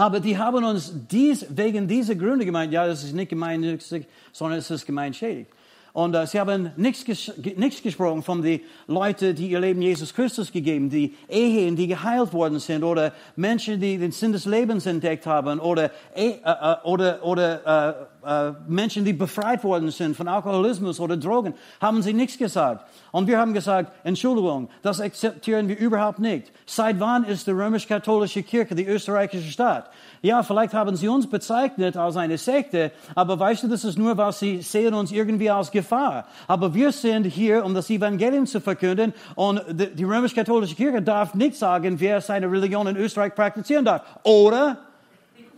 Aber 0.00 0.18
die 0.18 0.38
haben 0.38 0.64
uns 0.64 0.94
dies, 1.10 1.44
wegen 1.50 1.86
dieser 1.86 2.14
Gründe 2.14 2.46
gemeint, 2.46 2.72
ja, 2.72 2.86
das 2.86 3.04
ist 3.04 3.12
nicht 3.12 3.28
gemeinnützig, 3.28 4.06
sondern 4.32 4.58
es 4.58 4.70
ist 4.70 4.86
gemeinschädig. 4.86 5.46
Und 5.92 6.14
äh, 6.14 6.26
sie 6.26 6.40
haben 6.40 6.70
nichts, 6.78 7.04
ges 7.04 7.30
nichts 7.56 7.82
gesprochen 7.82 8.22
von 8.22 8.40
den 8.40 8.62
Leuten, 8.86 9.34
die 9.34 9.50
ihr 9.50 9.60
Leben 9.60 9.82
Jesus 9.82 10.14
Christus 10.14 10.50
gegeben, 10.50 10.88
die 10.88 11.14
Ehen, 11.28 11.76
die 11.76 11.86
geheilt 11.86 12.32
worden 12.32 12.60
sind, 12.60 12.82
oder 12.82 13.12
Menschen, 13.36 13.78
die 13.78 13.98
den 13.98 14.10
Sinn 14.10 14.32
des 14.32 14.46
Lebens 14.46 14.86
entdeckt 14.86 15.26
haben, 15.26 15.60
oder, 15.60 15.90
äh, 16.14 16.30
äh, 16.44 16.76
oder, 16.84 17.22
oder 17.22 18.08
äh, 18.26 18.52
Menschen, 18.66 19.04
die 19.04 19.12
befreit 19.12 19.64
worden 19.64 19.90
sind 19.90 20.16
von 20.16 20.28
Alkoholismus 20.28 21.00
oder 21.00 21.16
Drogen, 21.16 21.54
haben 21.80 22.02
sie 22.02 22.12
nichts 22.12 22.38
gesagt. 22.38 22.86
Und 23.12 23.26
wir 23.26 23.38
haben 23.38 23.54
gesagt, 23.54 23.92
Entschuldigung, 24.04 24.68
das 24.82 25.00
akzeptieren 25.00 25.68
wir 25.68 25.78
überhaupt 25.78 26.18
nicht. 26.18 26.52
Seit 26.66 27.00
wann 27.00 27.24
ist 27.24 27.46
die 27.46 27.52
römisch-katholische 27.52 28.42
Kirche 28.42 28.74
die 28.74 28.86
österreichische 28.86 29.50
Staat? 29.50 29.90
Ja, 30.22 30.42
vielleicht 30.42 30.74
haben 30.74 30.96
sie 30.96 31.08
uns 31.08 31.28
bezeichnet 31.28 31.96
als 31.96 32.16
eine 32.16 32.36
Sekte, 32.36 32.92
aber 33.14 33.38
weißt 33.38 33.62
du, 33.62 33.68
das 33.68 33.84
ist 33.84 33.98
nur, 33.98 34.16
weil 34.16 34.32
sie 34.32 34.60
sehen 34.60 34.94
uns 34.94 35.12
irgendwie 35.12 35.50
als 35.50 35.70
Gefahr. 35.70 36.26
Aber 36.46 36.74
wir 36.74 36.92
sind 36.92 37.24
hier, 37.24 37.64
um 37.64 37.74
das 37.74 37.88
Evangelium 37.90 38.46
zu 38.46 38.60
verkünden 38.60 39.14
und 39.34 39.62
die 39.68 40.04
römisch-katholische 40.04 40.74
Kirche 40.74 41.00
darf 41.00 41.34
nicht 41.34 41.56
sagen, 41.56 41.98
wer 42.00 42.20
seine 42.20 42.50
Religion 42.50 42.86
in 42.86 42.96
Österreich 42.96 43.34
praktizieren 43.34 43.84
darf. 43.84 44.02
Oder? 44.24 44.78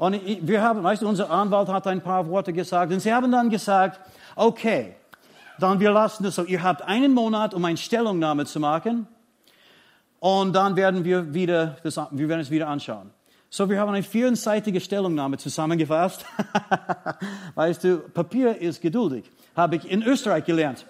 Und 0.03 0.21
wir 0.25 0.61
haben, 0.61 0.83
weißt 0.83 1.03
du, 1.03 1.09
unser 1.09 1.31
Anwalt 1.31 1.69
hat 1.69 1.87
ein 1.87 2.01
paar 2.01 2.29
Worte 2.29 2.53
gesagt 2.53 2.93
und 2.93 2.99
sie 2.99 3.15
haben 3.15 3.31
dann 3.31 3.51
gesagt, 3.51 4.01
okay, 4.35 4.97
dann 5.61 5.79
wir 5.79 5.93
lassen 5.93 6.25
es 6.25 6.35
so. 6.35 6.43
Ihr 6.43 6.61
habt 6.61 6.83
einen 6.83 7.15
Monat, 7.15 7.55
um 7.55 7.65
eine 7.65 7.77
Stellungnahme 7.77 8.45
zu 8.45 8.59
machen. 8.59 9.07
Und 10.19 10.55
dann 10.55 10.75
werden 10.75 11.05
wir 11.05 11.33
wieder, 11.33 11.77
das, 11.85 12.01
wir 12.11 12.29
werden 12.29 12.41
es 12.41 12.51
wieder 12.51 12.67
anschauen. 12.67 13.11
So, 13.49 13.71
wir 13.71 13.79
haben 13.79 13.91
eine 13.91 14.03
vierenseitige 14.03 14.81
Stellungnahme 14.81 15.39
zusammengefasst. 15.39 16.27
weißt 17.55 17.85
du, 17.85 17.99
Papier 17.99 18.61
ist 18.61 18.83
geduldig. 18.83 19.31
Habe 19.55 19.77
ich 19.77 19.89
in 19.89 20.03
Österreich 20.03 20.45
gelernt. 20.45 20.85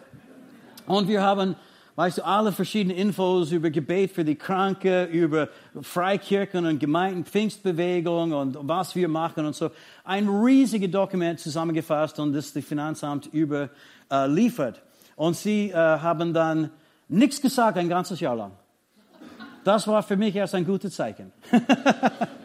Und 0.86 1.06
wir 1.06 1.20
haben, 1.20 1.56
weißt 1.96 2.18
du, 2.18 2.24
alle 2.24 2.52
verschiedenen 2.52 2.96
Infos 2.96 3.52
über 3.52 3.70
Gebet 3.70 4.12
für 4.12 4.24
die 4.24 4.36
Kranke, 4.36 5.04
über 5.04 5.48
Freikirchen 5.80 6.66
und 6.66 6.78
Gemeinden, 6.78 7.24
Pfingstbewegung 7.24 8.32
und 8.32 8.56
was 8.60 8.94
wir 8.94 9.08
machen 9.08 9.46
und 9.46 9.54
so. 9.54 9.70
Ein 10.04 10.28
riesiges 10.28 10.90
Dokument 10.90 11.38
zusammengefasst 11.38 12.18
und 12.18 12.32
das 12.32 12.52
das 12.52 12.64
Finanzamt 12.64 13.30
überliefert. 13.32 14.82
Und 15.16 15.36
sie 15.36 15.70
äh, 15.70 15.74
haben 15.74 16.32
dann 16.32 16.70
nichts 17.08 17.40
gesagt 17.40 17.76
ein 17.76 17.88
ganzes 17.88 18.20
Jahr 18.20 18.36
lang. 18.36 18.52
Das 19.64 19.86
war 19.86 20.02
für 20.02 20.16
mich 20.16 20.34
erst 20.34 20.54
ein 20.54 20.64
gutes 20.64 20.94
Zeichen. 20.94 21.30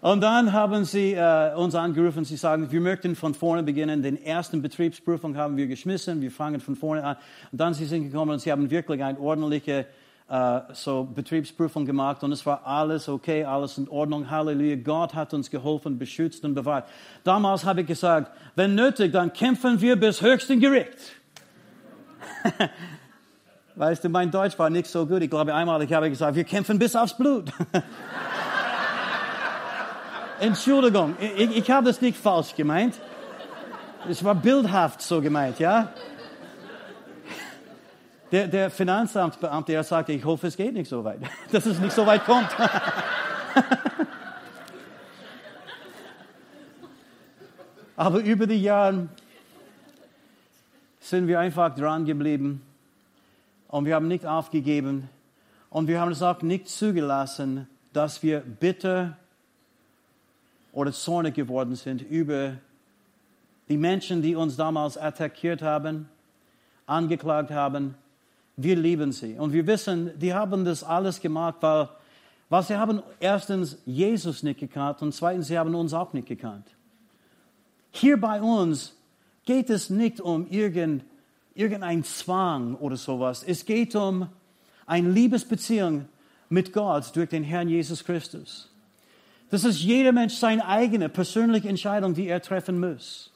Und 0.00 0.22
dann 0.22 0.54
haben 0.54 0.84
sie 0.84 1.12
äh, 1.12 1.54
uns 1.54 1.74
angerufen, 1.74 2.24
sie 2.24 2.36
sagen, 2.36 2.70
wir 2.72 2.80
möchten 2.80 3.14
von 3.14 3.34
vorne 3.34 3.62
beginnen. 3.62 4.02
Den 4.02 4.22
ersten 4.22 4.62
Betriebsprüfung 4.62 5.36
haben 5.36 5.58
wir 5.58 5.66
geschmissen, 5.66 6.22
wir 6.22 6.30
fangen 6.30 6.60
von 6.60 6.74
vorne 6.74 7.04
an. 7.04 7.16
Und 7.52 7.60
dann 7.60 7.74
sie 7.74 7.84
sind 7.84 8.04
gekommen 8.04 8.30
und 8.30 8.38
sie 8.38 8.50
haben 8.50 8.70
wirklich 8.70 9.02
eine 9.04 9.20
ordentliche 9.20 9.84
äh, 10.30 10.60
so 10.72 11.04
Betriebsprüfung 11.04 11.84
gemacht 11.84 12.22
und 12.22 12.32
es 12.32 12.46
war 12.46 12.66
alles 12.66 13.10
okay, 13.10 13.44
alles 13.44 13.76
in 13.76 13.88
Ordnung. 13.90 14.30
Halleluja, 14.30 14.76
Gott 14.76 15.14
hat 15.14 15.34
uns 15.34 15.50
geholfen, 15.50 15.98
beschützt 15.98 16.44
und 16.44 16.54
bewahrt. 16.54 16.88
Damals 17.22 17.66
habe 17.66 17.82
ich 17.82 17.86
gesagt, 17.86 18.32
wenn 18.54 18.74
nötig, 18.74 19.12
dann 19.12 19.30
kämpfen 19.32 19.82
wir 19.82 19.96
bis 19.96 20.22
höchsten 20.22 20.60
Gericht. 20.60 20.96
weißt 23.74 24.04
du, 24.04 24.08
mein 24.08 24.30
Deutsch 24.30 24.58
war 24.58 24.70
nicht 24.70 24.86
so 24.86 25.04
gut. 25.04 25.20
Ich 25.20 25.28
glaube 25.28 25.54
einmal, 25.54 25.82
ich 25.82 25.92
habe 25.92 26.08
gesagt, 26.08 26.36
wir 26.36 26.44
kämpfen 26.44 26.78
bis 26.78 26.96
aufs 26.96 27.14
Blut. 27.14 27.52
Entschuldigung, 30.40 31.16
ich, 31.20 31.56
ich 31.58 31.70
habe 31.70 31.86
das 31.86 32.00
nicht 32.00 32.16
falsch 32.16 32.54
gemeint. 32.54 32.98
Es 34.08 34.24
war 34.24 34.34
bildhaft 34.34 35.02
so 35.02 35.20
gemeint, 35.20 35.58
ja? 35.58 35.92
Der, 38.32 38.48
der 38.48 38.70
Finanzamtsbeamte, 38.70 39.74
er 39.74 39.84
sagte, 39.84 40.12
ich 40.12 40.24
hoffe, 40.24 40.46
es 40.46 40.56
geht 40.56 40.72
nicht 40.72 40.88
so 40.88 41.04
weit, 41.04 41.20
dass 41.52 41.66
es 41.66 41.78
nicht 41.78 41.92
so 41.92 42.06
weit 42.06 42.24
kommt. 42.24 42.48
Aber 47.96 48.20
über 48.20 48.46
die 48.46 48.62
Jahre 48.62 49.08
sind 51.00 51.26
wir 51.28 51.38
einfach 51.38 51.74
dran 51.74 52.06
geblieben 52.06 52.62
und 53.68 53.84
wir 53.84 53.94
haben 53.94 54.08
nicht 54.08 54.24
aufgegeben 54.24 55.10
und 55.68 55.86
wir 55.86 56.00
haben 56.00 56.12
es 56.12 56.22
auch 56.22 56.40
nicht 56.40 56.66
zugelassen, 56.68 57.68
dass 57.92 58.22
wir 58.22 58.40
bitter 58.40 59.18
oder 60.72 60.92
zornig 60.92 61.34
geworden 61.34 61.74
sind 61.74 62.02
über 62.02 62.56
die 63.68 63.76
Menschen, 63.76 64.22
die 64.22 64.34
uns 64.34 64.56
damals 64.56 64.98
attackiert 64.98 65.62
haben, 65.62 66.08
angeklagt 66.86 67.50
haben. 67.50 67.94
Wir 68.56 68.76
lieben 68.76 69.12
sie. 69.12 69.34
Und 69.34 69.52
wir 69.52 69.66
wissen, 69.66 70.10
die 70.18 70.34
haben 70.34 70.64
das 70.64 70.82
alles 70.82 71.20
gemacht, 71.20 71.56
weil, 71.60 71.88
weil 72.48 72.62
sie 72.62 72.76
haben 72.76 73.02
erstens 73.20 73.78
Jesus 73.86 74.42
nicht 74.42 74.60
gekannt 74.60 75.02
und 75.02 75.14
zweitens, 75.14 75.46
sie 75.46 75.58
haben 75.58 75.74
uns 75.74 75.94
auch 75.94 76.12
nicht 76.12 76.26
gekannt. 76.26 76.66
Hier 77.92 78.20
bei 78.20 78.40
uns 78.40 78.94
geht 79.44 79.70
es 79.70 79.90
nicht 79.90 80.20
um 80.20 80.46
irgendein, 80.48 81.02
irgendein 81.54 82.04
Zwang 82.04 82.74
oder 82.76 82.96
sowas. 82.96 83.44
Es 83.46 83.64
geht 83.64 83.94
um 83.94 84.28
eine 84.86 85.08
Liebesbeziehung 85.10 86.06
mit 86.48 86.72
Gott 86.72 87.14
durch 87.14 87.28
den 87.28 87.44
Herrn 87.44 87.68
Jesus 87.68 88.04
Christus. 88.04 88.69
Das 89.50 89.64
ist 89.64 89.80
jeder 89.80 90.12
Mensch 90.12 90.34
seine 90.34 90.66
eigene 90.66 91.08
persönliche 91.08 91.68
Entscheidung, 91.68 92.14
die 92.14 92.28
er 92.28 92.40
treffen 92.40 92.78
muss. 92.78 93.32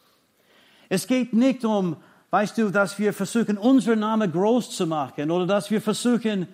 Es 0.89 1.07
geht 1.07 1.33
nicht 1.33 1.65
um, 1.65 1.97
weißt 2.31 2.57
du, 2.59 2.71
dass 2.71 2.99
wir 2.99 3.13
versuchen, 3.13 3.59
unseren 3.59 3.99
Namen 4.01 4.31
groß 4.31 4.71
zu 4.71 4.87
machen 4.87 5.31
oder 5.31 5.47
dass 5.47 5.71
wir 5.71 5.81
versuchen, 5.81 6.47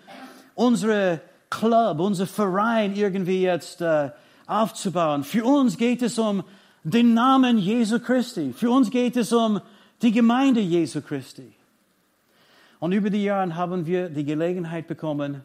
unsere 0.55 1.21
Club, 1.51 2.01
unser 2.01 2.27
Verein 2.27 2.95
irgendwie 2.95 3.43
jetzt 3.43 3.81
äh, 3.83 4.11
aufzubauen. 4.47 5.25
Für 5.25 5.45
uns 5.45 5.77
geht 5.77 6.01
es 6.01 6.19
um 6.19 6.43
den 6.85 7.13
Namen 7.13 7.59
Jesu 7.59 7.99
Christi. 7.99 8.55
Für 8.55 8.71
uns 8.71 8.91
geht 8.91 9.17
es 9.17 9.33
um 9.33 9.61
die 10.01 10.13
Gemeinde 10.13 10.61
Jesu 10.61 11.03
Christi. 11.03 11.53
Und 12.79 12.93
über 12.93 13.11
die 13.11 13.25
Jahre 13.25 13.55
haben 13.55 13.85
wir 13.85 14.09
die 14.09 14.25
Gelegenheit 14.25 14.87
bekommen, 14.87 15.43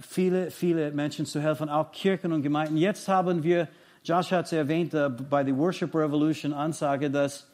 viele, 0.00 0.50
viele 0.50 0.90
Menschen 0.92 1.26
zu 1.26 1.40
helfen, 1.40 1.68
auch 1.68 1.92
Kirchen 1.92 2.32
und 2.32 2.42
Gemeinden. 2.42 2.76
Jetzt 2.76 3.06
haben 3.08 3.42
wir, 3.42 3.68
Josh 4.04 4.32
hat 4.32 4.46
es 4.46 4.52
erwähnt, 4.52 4.94
äh, 4.94 5.08
bei 5.08 5.44
der 5.44 5.56
Worship 5.56 5.94
Revolution 5.94 6.52
Ansage, 6.52 7.10
dass, 7.10 7.46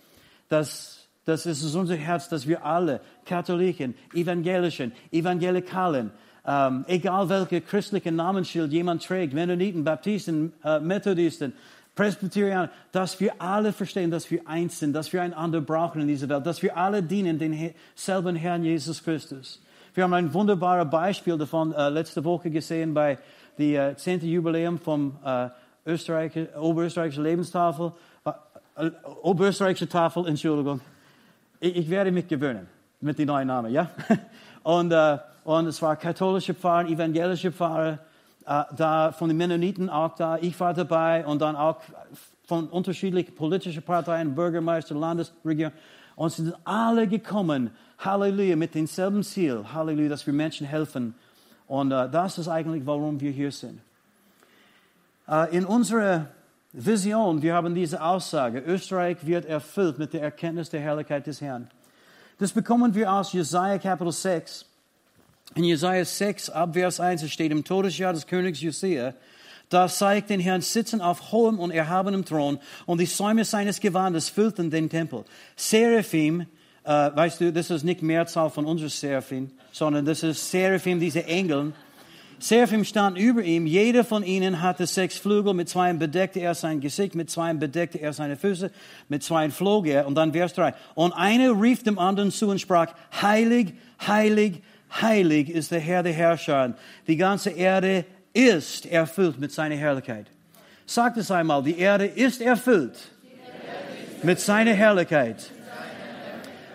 dass, 0.49 1.09
dass 1.25 1.45
es 1.47 1.63
ist 1.63 1.75
unser 1.75 1.97
Herz, 1.97 2.29
dass 2.29 2.47
wir 2.47 2.65
alle, 2.65 3.01
Katholiken, 3.27 3.95
Evangelischen, 4.15 4.93
Evangelikalen, 5.11 6.13
ähm, 6.47 6.85
egal 6.87 7.29
welche 7.29 7.61
christliche 7.61 8.13
Namensschild 8.13 8.73
jemand 8.73 9.05
trägt, 9.05 9.35
Mennoniten, 9.35 9.85
Baptisten, 9.85 10.53
äh, 10.65 10.79
Methodisten, 10.81 11.53
Presbyterianer, 11.95 12.71
dass 12.93 13.19
wir 13.19 13.43
alle 13.43 13.73
verstehen, 13.73 14.13
dass 14.13 14.31
wir 14.31 14.47
eins 14.47 14.79
sind, 14.79 14.93
dass 14.93 15.13
wir 15.13 15.21
einander 15.21 15.61
brauchen 15.61 16.01
in 16.01 16.07
dieser 16.07 16.29
Welt, 16.29 16.47
dass 16.47 16.63
wir 16.63 16.77
alle 16.77 17.03
dienen 17.03 17.41
den 17.41 17.75
selben 17.97 18.37
Herrn 18.37 18.63
Jesus 18.63 19.03
Christus. 19.03 19.61
Wir 19.99 20.05
haben 20.05 20.15
ein 20.15 20.33
wunderbares 20.33 20.89
Beispiel 20.89 21.37
davon 21.37 21.73
äh, 21.73 21.89
letzte 21.89 22.25
Woche 22.25 22.51
gesehen 22.51 22.95
bei 22.95 23.19
dem 23.59 23.75
äh, 23.75 23.97
10. 23.97 24.21
Jubiläum 24.21 24.79
vom 24.79 25.17
äh, 25.25 25.49
Österreich, 25.85 26.31
Oberösterreichischen 26.57 27.25
Lebenstafel, 27.25 27.91
äh, 28.25 28.91
Oberösterreichische 29.23 29.89
Tafel, 29.89 30.29
Entschuldigung. 30.29 30.81
Ich, 31.59 31.75
ich, 31.75 31.91
werde 31.91 32.13
mich 32.13 32.29
gewöhnen 32.29 32.69
mit 33.01 33.19
dem 33.19 33.27
neuen 33.27 33.49
Namen, 33.49 33.73
ja? 33.73 33.91
Und, 34.63 34.93
äh, 34.93 35.19
und 35.43 35.67
es 35.67 35.83
war 35.83 35.97
katholische 35.97 36.55
Pfarrer, 36.55 36.89
evangelische 36.89 37.51
Pfarrer, 37.51 37.99
äh, 38.47 38.63
da 38.77 39.11
von 39.11 39.27
den 39.27 39.37
Mennoniten 39.37 39.91
auch 39.91 40.15
da. 40.15 40.37
Ich 40.41 40.61
war 40.61 40.75
dabei 40.75 41.27
und 41.27 41.43
dann 41.43 41.57
auch 41.57 41.81
von 42.47 42.69
unterschiedlichen 42.69 43.35
politischen 43.35 43.83
Parteien, 43.83 44.37
Bürgermeister, 44.37 44.95
Landesregierung. 44.95 45.73
Und 46.15 46.31
sie 46.31 46.45
sind 46.45 46.57
alle 46.63 47.09
gekommen, 47.09 47.73
Halleluja, 47.99 48.57
mit 48.57 48.75
demselben 48.75 49.23
Ziel, 49.23 49.65
Halleluja, 49.73 50.09
dass 50.09 50.27
wir 50.27 50.33
Menschen 50.33 50.67
helfen. 50.67 51.15
Und 51.67 51.93
uh, 51.93 52.09
das 52.09 52.39
ist 52.39 52.49
eigentlich, 52.49 52.87
warum 52.87 53.21
wir 53.21 53.31
hier 53.31 53.53
sind. 53.53 53.81
Uh, 55.27 55.45
in 55.51 55.65
unserer 55.65 56.27
Vision, 56.73 57.43
wir 57.43 57.55
haben 57.55 57.75
diese 57.75 58.03
Aussage, 58.03 58.61
Österreich 58.61 59.19
wird 59.27 59.47
erfüllt 59.47 59.99
mit 59.99 60.13
der 60.13 60.23
Erkenntnis 60.23 60.71
der 60.71 60.81
Herrlichkeit 60.81 61.27
des 61.27 61.41
Herrn. 61.41 61.69
Das 62.39 62.53
bekommen 62.53 62.95
wir 62.95 63.13
aus 63.13 63.33
Jesaja 63.33 63.79
Kapitel 63.79 64.13
6. 64.13 64.65
In 65.57 65.65
Jesaja 65.65 66.05
6, 66.05 66.51
ab 66.51 66.75
Vers 66.75 67.01
1 67.01 67.29
steht, 67.31 67.51
im 67.51 67.65
Todesjahr 67.65 68.13
des 68.13 68.27
Königs 68.27 68.61
Josia, 68.61 69.15
da 69.71 69.89
zeigt 69.89 70.31
den 70.31 70.41
Herrn 70.41 70.61
sitzen 70.61 71.01
auf 71.01 71.33
hohem 71.33 71.59
und 71.59 71.73
erhabenem 71.73 72.25
Thron 72.25 72.59
und 72.87 73.01
die 73.01 73.07
Säume 73.07 73.45
seines 73.45 73.81
Gewandes 73.81 74.29
füllten 74.29 74.71
den 74.71 74.89
Tempel. 74.89 75.25
Seraphim, 75.57 76.47
äh, 76.89 77.15
weißt 77.15 77.43
du, 77.43 77.53
das 77.53 77.69
ist 77.69 77.85
nicht 77.85 78.01
Mehrzahl 78.01 78.49
von 78.49 78.65
unseren 78.65 78.89
Seraphim, 78.89 79.51
sondern 79.73 80.07
das 80.07 80.23
ist 80.23 80.51
Seraphim, 80.51 80.99
diese 80.99 81.23
Engeln. 81.27 81.75
Seraphim 82.39 82.83
stand 82.83 83.19
über 83.19 83.43
ihm, 83.43 83.67
jeder 83.67 84.05
von 84.05 84.23
ihnen 84.23 84.63
hatte 84.63 84.87
sechs 84.87 85.19
Flügel, 85.19 85.53
mit 85.53 85.69
zwei 85.69 85.93
bedeckte 85.93 86.41
er 86.41 86.55
sein 86.55 86.81
Gesicht, 86.81 87.15
mit 87.15 87.29
zwei 87.29 87.53
bedeckte 87.53 87.99
er 87.99 88.15
seine 88.15 88.37
Füße, 88.37 88.71
mit 89.09 89.23
zwei 89.23 89.51
flog 89.51 89.87
er. 89.87 90.07
Und 90.07 90.15
dann 90.15 90.33
Vers 90.33 90.55
3. 90.55 90.73
Und 90.95 91.13
einer 91.13 91.61
rief 91.61 91.83
dem 91.83 91.99
anderen 91.99 92.31
zu 92.31 92.49
und 92.49 92.59
sprach, 92.59 92.95
heilig, 93.21 93.75
heilig, 94.07 94.63
heilig 94.91 95.51
ist 95.51 95.73
der 95.73 95.81
Herr 95.81 96.03
der 96.03 96.15
Herrscher. 96.15 96.75
Die 97.07 97.17
ganze 97.17 97.51
Erde 97.51 98.07
ist 98.33 98.87
erfüllt 98.87 99.39
mit 99.39 99.53
seiner 99.53 99.77
Herrlichkeit. 99.77 100.29
Sagt 100.87 101.19
es 101.19 101.31
einmal, 101.31 101.63
die 101.63 101.79
Erde 101.79 102.07
ist 102.07 102.41
erfüllt 102.41 103.11
mit 104.23 104.41
seiner 104.41 104.73
Herrlichkeit. 104.73 105.51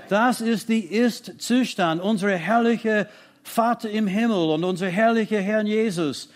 Das 0.10 0.42
ist 0.42 0.70
die 0.70 0.82
Ist-Zustand, 0.82 2.02
unser 2.02 2.36
herrlicher 2.36 3.08
Vater 3.44 3.90
im 3.90 4.08
Himmel 4.08 4.52
und 4.52 4.64
unser 4.64 4.88
herrlicher 4.88 5.42
Herr 5.42 5.64
Jesus. 5.64 6.30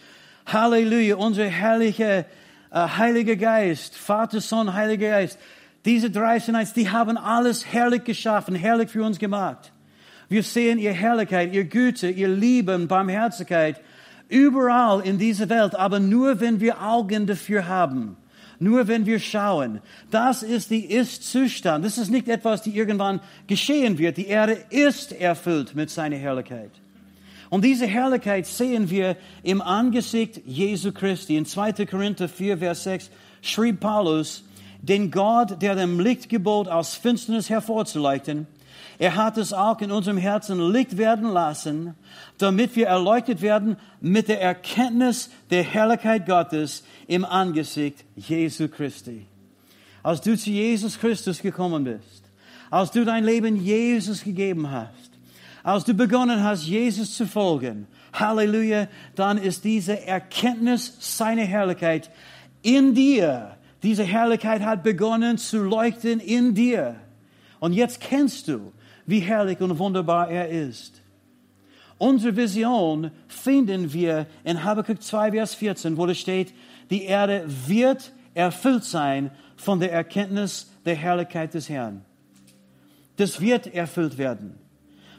Halleluja, 0.45 1.15
unser 1.15 1.45
herrlicher 1.45 2.19
äh, 2.19 2.25
Heiliger 2.71 3.36
Geist, 3.36 3.95
Vater, 3.95 4.41
Sohn, 4.41 4.73
Heiliger 4.73 5.10
Geist. 5.10 5.39
Diese 5.86 6.10
drei 6.10 6.39
sind 6.39 6.58
die 6.75 6.89
haben 6.89 7.17
alles 7.17 7.65
herrlich 7.65 8.03
geschaffen, 8.03 8.56
herrlich 8.56 8.89
für 8.89 9.03
uns 9.03 9.19
gemacht. 9.19 9.71
Wir 10.30 10.43
sehen 10.43 10.80
ihr 10.80 10.91
Herrlichkeit, 10.91 11.53
ihr 11.53 11.63
Güte, 11.63 12.10
ihr 12.10 12.27
Lieben, 12.27 12.88
Barmherzigkeit 12.88 13.82
Überall 14.30 15.01
in 15.01 15.17
dieser 15.17 15.47
Welt, 15.47 15.75
aber 15.75 15.99
nur 15.99 16.39
wenn 16.39 16.60
wir 16.60 16.82
Augen 16.82 17.27
dafür 17.27 17.67
haben. 17.67 18.17
Nur 18.60 18.88
wenn 18.88 19.06
wir 19.06 19.20
schauen. 19.20 19.82
Das 20.10 20.41
ist 20.41 20.72
die 20.72 20.86
Ist-Zustand. 20.86 21.86
Das 21.86 21.98
ist 21.98 22.10
nicht 22.10 22.28
etwas, 22.28 22.63
die 22.63 22.76
irgendwann 22.76 23.20
geschehen 23.46 23.98
wird. 23.98 24.17
Die 24.17 24.28
Erde 24.28 24.58
ist 24.70 25.12
erfüllt 25.12 25.76
mit 25.76 25.89
seiner 25.89 26.15
Herrlichkeit. 26.15 26.72
Und 27.50 27.63
diese 27.63 27.86
Herrlichkeit 27.86 28.46
sehen 28.46 28.89
wir 28.89 29.15
im 29.43 29.62
Angesicht 29.62 30.41
Jesu 30.46 30.91
Christi. 30.91 31.38
In 31.38 31.46
2. 31.46 31.86
Korinther 31.86 32.28
4, 32.28 32.58
Vers 32.58 32.84
6 32.84 33.10
schrieb 33.41 33.80
Paulus, 33.80 34.43
den 34.82 35.12
Gott, 35.12 35.62
der 35.62 35.76
dem 35.76 36.00
Licht 36.00 36.30
gebot, 36.30 36.67
aus 36.67 36.96
Finsternis 36.96 37.50
hervorzuleuchten, 37.50 38.48
er 38.99 39.15
hat 39.15 39.38
es 39.38 39.53
auch 39.53 39.79
in 39.81 39.91
unserem 39.91 40.17
Herzen 40.17 40.60
Licht 40.71 40.97
werden 40.97 41.29
lassen, 41.29 41.93
damit 42.39 42.75
wir 42.75 42.88
erleuchtet 42.88 43.41
werden 43.41 43.77
mit 44.01 44.27
der 44.27 44.41
Erkenntnis 44.41 45.29
der 45.51 45.63
Herrlichkeit 45.63 46.25
Gottes 46.25 46.83
im 47.07 47.23
Angesicht 47.23 48.03
Jesu 48.15 48.67
Christi. 48.67 49.27
Als 50.01 50.21
du 50.21 50.36
zu 50.36 50.49
Jesus 50.49 50.99
Christus 50.99 51.41
gekommen 51.41 51.83
bist, 51.83 52.23
als 52.71 52.91
du 52.91 53.05
dein 53.05 53.23
Leben 53.23 53.55
Jesus 53.55 54.23
gegeben 54.23 54.71
hast, 54.71 55.12
als 55.63 55.83
du 55.83 55.93
begonnen 55.93 56.43
hast, 56.43 56.65
Jesus 56.65 57.15
zu 57.15 57.27
folgen, 57.27 57.88
Halleluja, 58.13 58.88
dann 59.15 59.38
ist 59.38 59.63
diese 59.63 60.01
Erkenntnis 60.05 60.95
seiner 60.99 61.43
Herrlichkeit 61.43 62.10
in 62.63 62.95
dir. 62.95 63.57
Diese 63.83 64.03
Herrlichkeit 64.03 64.62
hat 64.62 64.81
begonnen 64.81 65.38
zu 65.38 65.62
leuchten 65.62 66.19
in 66.19 66.55
dir. 66.55 66.95
Und 67.60 67.73
jetzt 67.73 67.99
kennst 67.99 68.47
du, 68.47 68.71
wie 69.08 69.20
herrlich 69.20 69.60
und 69.62 69.80
wunderbar 69.80 70.30
er 70.30 70.50
ist. 70.50 71.02
Unsere 71.98 72.36
Vision 72.36 73.10
finden 73.28 73.91
wir 73.91 74.28
in 74.43 74.63
Habakkuk 74.63 75.02
2, 75.02 75.32
Vers 75.32 75.56
14, 75.56 75.98
wo 75.98 76.06
es 76.06 76.20
steht, 76.20 76.54
die 76.91 77.06
Erde 77.06 77.43
wird 77.65 78.12
erfüllt 78.36 78.84
sein 78.84 79.32
von 79.56 79.80
der 79.80 79.91
Erkenntnis 79.91 80.72
der 80.86 80.96
Herrlichkeit 80.96 81.56
des 81.56 81.70
Herrn. 81.70 82.06
Das 83.15 83.41
wird 83.41 83.74
erfüllt 83.74 84.20
werden. 84.20 84.54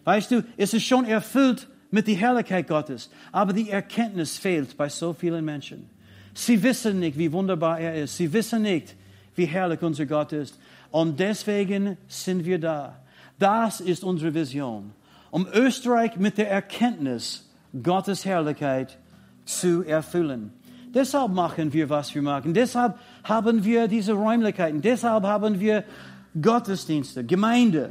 Weißt 0.05 0.31
du, 0.31 0.45
es 0.57 0.73
ist 0.73 0.85
schon 0.85 1.05
erfüllt 1.05 1.67
mit 1.91 2.07
der 2.07 2.15
Herrlichkeit 2.15 2.69
Gottes, 2.69 3.11
aber 3.33 3.53
die 3.53 3.71
Erkenntnis 3.71 4.39
fehlt 4.39 4.77
bei 4.77 4.89
so 4.89 5.13
vielen 5.13 5.45
Menschen. 5.45 5.91
Sie 6.33 6.63
wissen 6.63 7.01
nicht, 7.01 7.19
wie 7.19 7.33
wunderbar 7.33 7.81
er 7.81 7.97
ist. 7.97 8.17
Sie 8.17 8.33
wissen 8.33 8.63
nicht, 8.63 8.95
wie 9.35 9.47
herrlich 9.47 9.83
unser 9.83 10.07
Gott 10.07 10.33
ist. 10.33 10.59
Und 10.93 11.19
deswegen 11.19 11.97
sind 12.07 12.45
wir 12.45 12.61
da. 12.61 13.01
Das 13.39 13.81
ist 13.81 14.05
unsere 14.05 14.35
Vision, 14.35 14.93
um 15.31 15.47
Österreich 15.53 16.17
mit 16.17 16.39
der 16.39 16.51
Erkenntnis 16.51 17.49
Gottes 17.83 18.25
Herrlichkeit 18.25 18.99
zu 19.45 19.85
erfüllen. 19.85 20.53
Deshalb 20.95 21.33
machen 21.33 21.73
wir, 21.73 21.89
was 21.91 22.15
wir 22.15 22.23
machen. 22.23 22.55
Deshalb 22.55 22.99
haben 23.25 23.65
wir 23.65 23.89
diese 23.89 24.15
Räumlichkeiten. 24.15 24.81
Deshalb 24.81 25.25
haben 25.25 25.61
wir 25.61 25.85
Gottesdienste, 26.41 27.25
Gemeinde. 27.25 27.91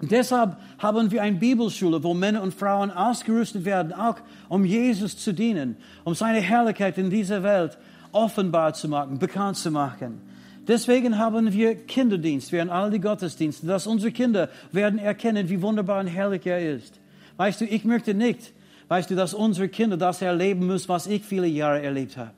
Deshalb 0.00 0.56
haben 0.78 1.10
wir 1.10 1.22
eine 1.22 1.36
Bibelschule, 1.36 2.02
wo 2.02 2.14
Männer 2.14 2.42
und 2.42 2.54
Frauen 2.54 2.90
ausgerüstet 2.90 3.64
werden, 3.64 3.92
auch 3.92 4.16
um 4.48 4.64
Jesus 4.64 5.16
zu 5.16 5.32
dienen, 5.32 5.76
um 6.04 6.14
seine 6.14 6.40
Herrlichkeit 6.40 6.98
in 6.98 7.10
dieser 7.10 7.42
Welt 7.42 7.78
offenbar 8.12 8.74
zu 8.74 8.88
machen, 8.88 9.18
bekannt 9.18 9.56
zu 9.56 9.70
machen. 9.70 10.20
Deswegen 10.66 11.18
haben 11.18 11.52
wir 11.52 11.74
Kinderdienst 11.74 12.50
während 12.52 12.70
all 12.70 12.90
die 12.90 13.00
Gottesdienste, 13.00 13.66
dass 13.66 13.86
unsere 13.86 14.12
Kinder 14.12 14.48
werden 14.72 14.98
erkennen, 14.98 15.48
wie 15.48 15.60
wunderbar 15.60 16.00
und 16.00 16.06
herrlich 16.06 16.46
er 16.46 16.76
ist. 16.76 16.98
Weißt 17.36 17.60
du, 17.60 17.64
ich 17.64 17.84
möchte 17.84 18.14
nicht, 18.14 18.52
weißt 18.88 19.10
du, 19.10 19.14
dass 19.14 19.34
unsere 19.34 19.68
Kinder 19.68 19.96
das 19.96 20.22
erleben 20.22 20.66
müssen, 20.66 20.88
was 20.88 21.06
ich 21.06 21.22
viele 21.22 21.46
Jahre 21.46 21.82
erlebt 21.82 22.16
habe. 22.16 22.30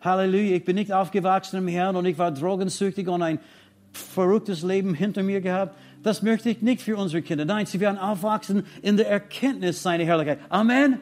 Halleluja, 0.00 0.56
ich 0.56 0.64
bin 0.64 0.76
nicht 0.76 0.92
aufgewachsen 0.92 1.58
im 1.58 1.68
Herrn 1.68 1.96
und 1.96 2.06
ich 2.06 2.16
war 2.16 2.30
drogensüchtig 2.30 3.08
und 3.08 3.22
ein 3.22 3.40
verrücktes 3.92 4.62
Leben 4.62 4.94
hinter 4.94 5.22
mir 5.22 5.40
gehabt. 5.40 5.76
Das 6.02 6.22
möchte 6.22 6.48
ich 6.48 6.62
nicht 6.62 6.82
für 6.82 6.96
unsere 6.96 7.22
Kinder. 7.22 7.44
Nein, 7.44 7.66
sie 7.66 7.80
werden 7.80 7.98
aufwachsen 7.98 8.64
in 8.82 8.96
der 8.96 9.08
Erkenntnis 9.10 9.82
seiner 9.82 10.04
Herrlichkeit. 10.04 10.38
Amen. 10.48 11.00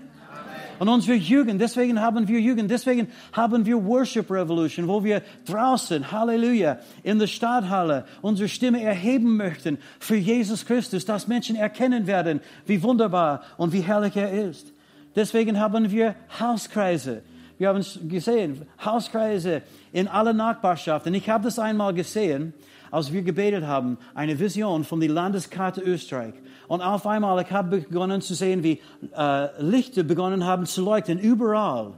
Und 0.85 0.91
unsere 0.91 1.17
Jugend, 1.17 1.63
deswegen 1.63 1.99
haben 1.99 2.29
wir 2.29 2.39
Jugend, 2.39 2.71
deswegen 2.71 3.09
haben 3.33 3.65
wir 3.65 3.83
Worship 3.83 4.31
Revolution, 4.31 4.87
wo 4.87 5.03
wir 5.03 5.23
draußen, 5.47 6.13
Halleluja, 6.13 6.79
in 7.03 7.19
der 7.19 7.27
Stadthalle 7.27 8.05
unsere 8.21 8.51
Stimme 8.51 8.83
erheben 8.83 9.39
möchten 9.39 9.79
für 9.99 10.17
Jesus 10.17 10.67
Christus, 10.67 11.07
dass 11.07 11.27
Menschen 11.27 11.57
erkennen 11.57 12.07
werden, 12.07 12.41
wie 12.67 12.83
wunderbar 12.83 13.41
und 13.57 13.73
wie 13.73 13.81
herrlich 13.81 14.15
er 14.15 14.31
ist. 14.31 14.75
Deswegen 15.17 15.59
haben 15.59 15.91
wir 15.91 16.17
Hauskreise. 16.39 17.23
Wir 17.57 17.71
haben 17.71 17.79
es 17.79 17.99
gesehen, 18.07 18.67
Hauskreise 18.85 19.63
in 19.91 20.07
aller 20.07 20.35
Nachbarschaft. 20.35 21.07
Und 21.07 21.15
ich 21.15 21.31
habe 21.31 21.45
das 21.45 21.59
einmal 21.59 21.95
gesehen, 21.95 22.53
als 22.95 23.13
wir 23.13 23.23
gebetet 23.23 23.67
haben, 23.67 23.99
eine 24.15 24.39
Vision 24.39 24.85
von 24.85 25.01
der 25.01 25.09
Landeskarte 25.09 25.81
Österreich. 25.81 26.35
Und 26.69 26.81
auf 26.81 27.09
einmal, 27.09 27.43
ich 27.43 27.51
habe 27.51 27.79
begonnen 27.79 28.21
zu 28.21 28.35
sehen, 28.35 28.63
wie 28.63 28.81
äh, 29.17 29.49
Lichter 29.61 30.05
begonnen 30.05 30.45
haben 30.45 30.65
zu 30.65 30.81
leuchten, 30.81 31.19
überall. 31.19 31.95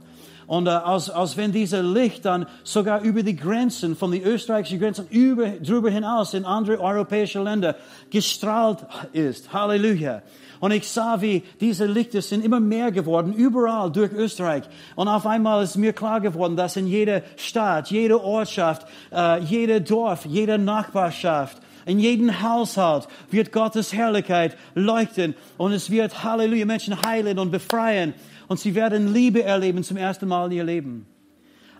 Und 0.47 0.67
äh, 0.67 0.69
als, 0.69 1.09
als 1.09 1.35
wenn 1.35 1.51
dieser 1.51 1.83
Licht 1.83 2.23
dann 2.25 2.47
sogar 2.63 3.01
über 3.01 3.21
die 3.21 3.35
Grenzen, 3.35 3.97
von 3.97 4.11
den 4.11 4.23
österreichischen 4.23 4.79
Grenzen 4.79 5.05
über, 5.09 5.49
drüber 5.49 5.89
hinaus 5.89 6.33
in 6.33 6.45
andere 6.45 6.79
europäische 6.79 7.43
Länder 7.43 7.75
gestrahlt 8.09 8.79
ist. 9.11 9.51
Halleluja. 9.51 10.21
Und 10.59 10.71
ich 10.71 10.87
sah, 10.87 11.21
wie 11.21 11.43
diese 11.59 11.85
Lichter 11.85 12.21
sind 12.21 12.43
immer 12.43 12.61
mehr 12.61 12.91
geworden, 12.91 13.33
überall 13.33 13.91
durch 13.91 14.11
Österreich. 14.13 14.63
Und 14.95 15.09
auf 15.09 15.27
einmal 15.27 15.63
ist 15.63 15.75
mir 15.75 15.93
klar 15.93 16.21
geworden, 16.21 16.55
dass 16.55 16.77
in 16.77 16.87
jeder 16.87 17.21
Stadt, 17.35 17.91
jeder 17.91 18.23
Ortschaft, 18.23 18.87
äh, 19.11 19.41
jeder 19.41 19.81
Dorf, 19.81 20.25
jede 20.25 20.57
Nachbarschaft, 20.57 21.57
in 21.85 21.99
jedem 21.99 22.41
Haushalt 22.41 23.07
wird 23.31 23.51
Gottes 23.51 23.93
Herrlichkeit 23.93 24.57
leuchten 24.75 25.35
und 25.57 25.71
es 25.71 25.89
wird 25.89 26.23
Halleluja 26.23 26.65
Menschen 26.65 27.01
heilen 27.01 27.39
und 27.39 27.51
befreien 27.51 28.13
und 28.47 28.59
sie 28.59 28.75
werden 28.75 29.13
Liebe 29.13 29.43
erleben 29.43 29.83
zum 29.83 29.97
ersten 29.97 30.27
Mal 30.27 30.45
in 30.47 30.57
ihr 30.57 30.63
Leben. 30.63 31.05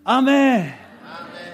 Amen. 0.03 0.34
Amen. 0.34 0.73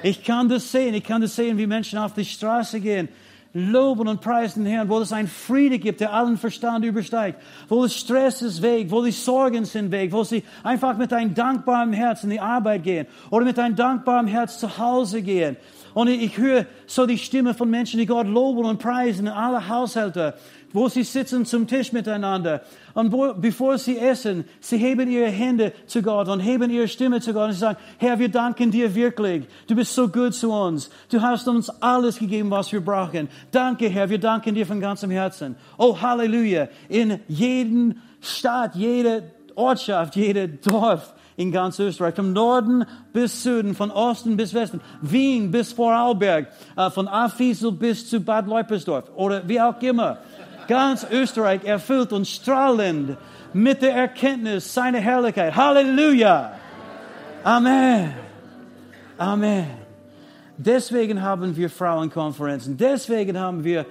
Ich 0.04 0.24
kann 0.24 0.50
das 0.50 0.72
sehen. 0.72 0.94
Ich 0.94 1.04
kann 1.04 1.22
das 1.22 1.36
sehen, 1.36 1.58
wie 1.58 1.68
Menschen 1.68 2.00
auf 2.00 2.14
die 2.14 2.26
Straße 2.26 2.80
gehen 2.80 3.10
loben 3.54 4.08
und 4.08 4.20
preisen 4.20 4.64
den 4.64 4.74
Herrn, 4.74 4.90
wo 4.90 5.00
es 5.00 5.14
einen 5.14 5.28
Friede 5.28 5.78
gibt, 5.78 6.02
der 6.02 6.12
allen 6.12 6.38
Verstand 6.38 6.84
übersteigt, 6.84 7.40
wo 7.70 7.86
es 7.86 7.96
Stress 7.96 8.42
ist 8.42 8.62
weg, 8.62 8.88
wo 8.90 9.04
die 9.04 9.12
Sorgen 9.12 9.66
sind 9.66 9.92
weg, 9.92 10.12
wo 10.12 10.24
sie 10.24 10.44
einfach 10.64 10.98
mit 10.98 11.14
einem 11.14 11.36
dankbaren 11.36 11.94
Herz 11.94 12.24
in 12.24 12.32
die 12.32 12.40
Arbeit 12.40 12.84
gehen 12.84 13.08
oder 13.30 13.46
mit 13.46 13.60
einem 13.60 13.76
dankbaren 13.76 14.28
Herz 14.28 14.60
zu 14.60 14.78
Hause 14.78 15.22
gehen. 15.22 15.56
Und 15.94 16.08
ich 16.08 16.38
höre 16.38 16.66
so 16.88 17.06
die 17.06 17.18
Stimme 17.18 17.54
von 17.54 17.70
Menschen, 17.70 18.00
die 18.00 18.06
Gott 18.06 18.28
loben 18.28 18.66
und 18.66 18.80
preisen, 18.80 19.28
alle 19.28 19.68
Haushalte, 19.68 20.34
wo 20.72 20.90
sie 20.90 21.04
sitzen 21.04 21.46
zum 21.46 21.68
Tisch 21.68 21.94
miteinander. 21.94 22.62
Und 22.96 23.12
wo, 23.12 23.34
bevor 23.34 23.78
sie 23.78 23.98
essen, 23.98 24.46
sie 24.60 24.78
heben 24.78 25.10
ihre 25.10 25.30
Hände 25.30 25.72
zu 25.86 26.02
Gott 26.02 26.28
und 26.28 26.40
heben 26.40 26.72
ihre 26.72 26.88
Stimme 26.88 27.22
zu 27.22 27.34
Gott 27.34 27.48
und 27.48 27.54
sie 27.54 27.60
sagen, 27.60 27.78
Herr, 28.00 28.18
wir 28.18 28.30
danken 28.30 28.72
dir 28.72 28.94
wirklich. 28.96 29.46
Du 29.68 29.76
bist 29.76 29.94
so 29.94 30.08
gut 30.08 30.34
zu 30.34 30.52
uns. 30.52 30.90
Du 31.10 31.22
hast 31.22 31.48
uns 31.48 31.70
alles 31.82 32.18
gegeben, 32.18 32.50
was 32.50 32.72
wir 32.72 32.82
brauchen. 32.82 33.30
Danke, 33.52 33.88
Herr, 33.88 34.10
wir 34.10 34.20
danken 34.20 34.56
dir 34.56 34.66
von 34.66 34.80
ganzem 34.80 35.12
Herzen. 35.12 35.56
Oh, 35.78 36.00
Halleluja. 36.02 36.70
In 36.90 37.20
jedem 37.28 37.96
Stadt, 38.20 38.76
jede 38.76 39.32
Ortschaft, 39.56 40.16
jede 40.16 40.48
Dorf, 40.50 41.14
in 41.36 41.52
ganz 41.52 41.80
Österreich, 41.80 42.16
vom 42.16 42.34
Norden 42.34 42.86
bis 43.12 43.44
Süden, 43.44 43.76
von 43.76 43.92
Osten 43.92 44.38
bis 44.38 44.54
Westen, 44.54 44.82
Wien 45.02 45.52
bis 45.52 45.74
Vorarlberg, 45.74 46.48
äh, 46.76 46.90
von 46.90 47.08
Afisel 47.08 47.72
bis 47.72 48.10
zu 48.10 48.20
Bad 48.20 48.48
Leupersdorf 48.48 49.06
oder 49.16 49.48
wie 49.48 49.60
auch 49.60 49.82
immer. 49.82 50.20
Ganz 50.68 51.06
Österreich 51.12 51.64
erfüllt 51.66 52.14
und 52.14 52.28
strahlend 52.28 53.18
mit 53.54 53.82
der 53.82 53.94
Erkenntnis 53.94 54.74
seiner 54.74 55.00
Herrlichkeit. 55.00 55.56
Halleluja! 55.56 56.54
Amen! 57.44 58.14
Amen! 59.18 59.68
Deswegen 60.58 61.22
haben 61.22 61.56
wir 61.58 61.70
Frauenkonferenzen, 61.70 62.78
deswegen 62.78 63.40
haben 63.40 63.64
wir 63.64 63.86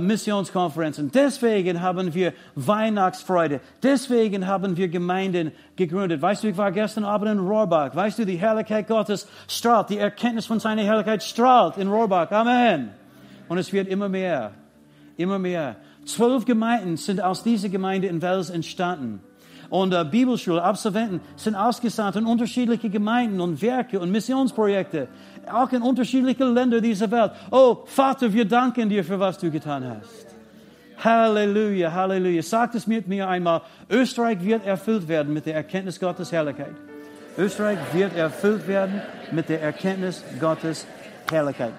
Missionskonferenzen. 0.00 1.10
Deswegen 1.10 1.80
haben 1.80 2.14
wir 2.14 2.32
Weihnachtsfreude. 2.54 3.60
Deswegen 3.82 4.46
haben 4.46 4.76
wir 4.76 4.88
Gemeinden 4.88 5.52
gegründet. 5.76 6.22
Weißt 6.22 6.44
du, 6.44 6.48
ich 6.48 6.56
war 6.56 6.72
gestern 6.72 7.04
Abend 7.04 7.30
in 7.30 7.38
Rohrbach. 7.38 7.94
Weißt 7.94 8.18
du, 8.18 8.26
die 8.26 8.36
Herrlichkeit 8.36 8.88
Gottes 8.88 9.28
strahlt. 9.48 9.90
Die 9.90 9.98
Erkenntnis 9.98 10.46
von 10.46 10.60
seiner 10.60 10.82
Herrlichkeit 10.82 11.22
strahlt 11.22 11.76
in 11.76 11.88
Rohrbach. 11.88 12.30
Amen. 12.30 12.90
Und 13.48 13.58
es 13.58 13.72
wird 13.72 13.88
immer 13.88 14.08
mehr. 14.08 14.52
Immer 15.16 15.38
mehr. 15.38 15.76
Zwölf 16.04 16.44
Gemeinden 16.44 16.96
sind 16.96 17.22
aus 17.22 17.42
dieser 17.42 17.68
Gemeinde 17.68 18.08
in 18.08 18.20
Wels 18.20 18.50
entstanden. 18.50 19.20
Und 19.74 19.92
äh, 19.92 20.04
Bibelschule, 20.04 20.62
Absolventen 20.62 21.20
sind 21.34 21.56
ausgesandt 21.56 22.14
in 22.14 22.26
unterschiedliche 22.26 22.88
Gemeinden 22.88 23.40
und 23.40 23.60
Werke 23.60 23.98
und 23.98 24.12
Missionsprojekte, 24.12 25.08
auch 25.50 25.72
in 25.72 25.82
unterschiedliche 25.82 26.44
Länder 26.44 26.80
dieser 26.80 27.10
Welt. 27.10 27.32
Oh, 27.50 27.78
Vater, 27.84 28.32
wir 28.32 28.44
danken 28.44 28.88
dir 28.88 29.02
für 29.02 29.18
was 29.18 29.36
du 29.36 29.50
getan 29.50 29.84
hast. 29.84 30.26
Halleluja, 31.02 31.90
Halleluja. 31.90 32.40
Sagt 32.40 32.76
es 32.76 32.86
mit 32.86 33.08
mir 33.08 33.26
einmal. 33.28 33.62
Österreich 33.90 34.44
wird 34.44 34.64
erfüllt 34.64 35.08
werden 35.08 35.34
mit 35.34 35.44
der 35.44 35.56
Erkenntnis 35.56 35.98
Gottes 35.98 36.30
Herrlichkeit. 36.30 36.76
Österreich 37.36 37.78
wird 37.92 38.16
erfüllt 38.16 38.68
werden 38.68 39.02
mit 39.32 39.48
der 39.48 39.60
Erkenntnis 39.60 40.22
Gottes 40.38 40.86
Herrlichkeit. 41.28 41.72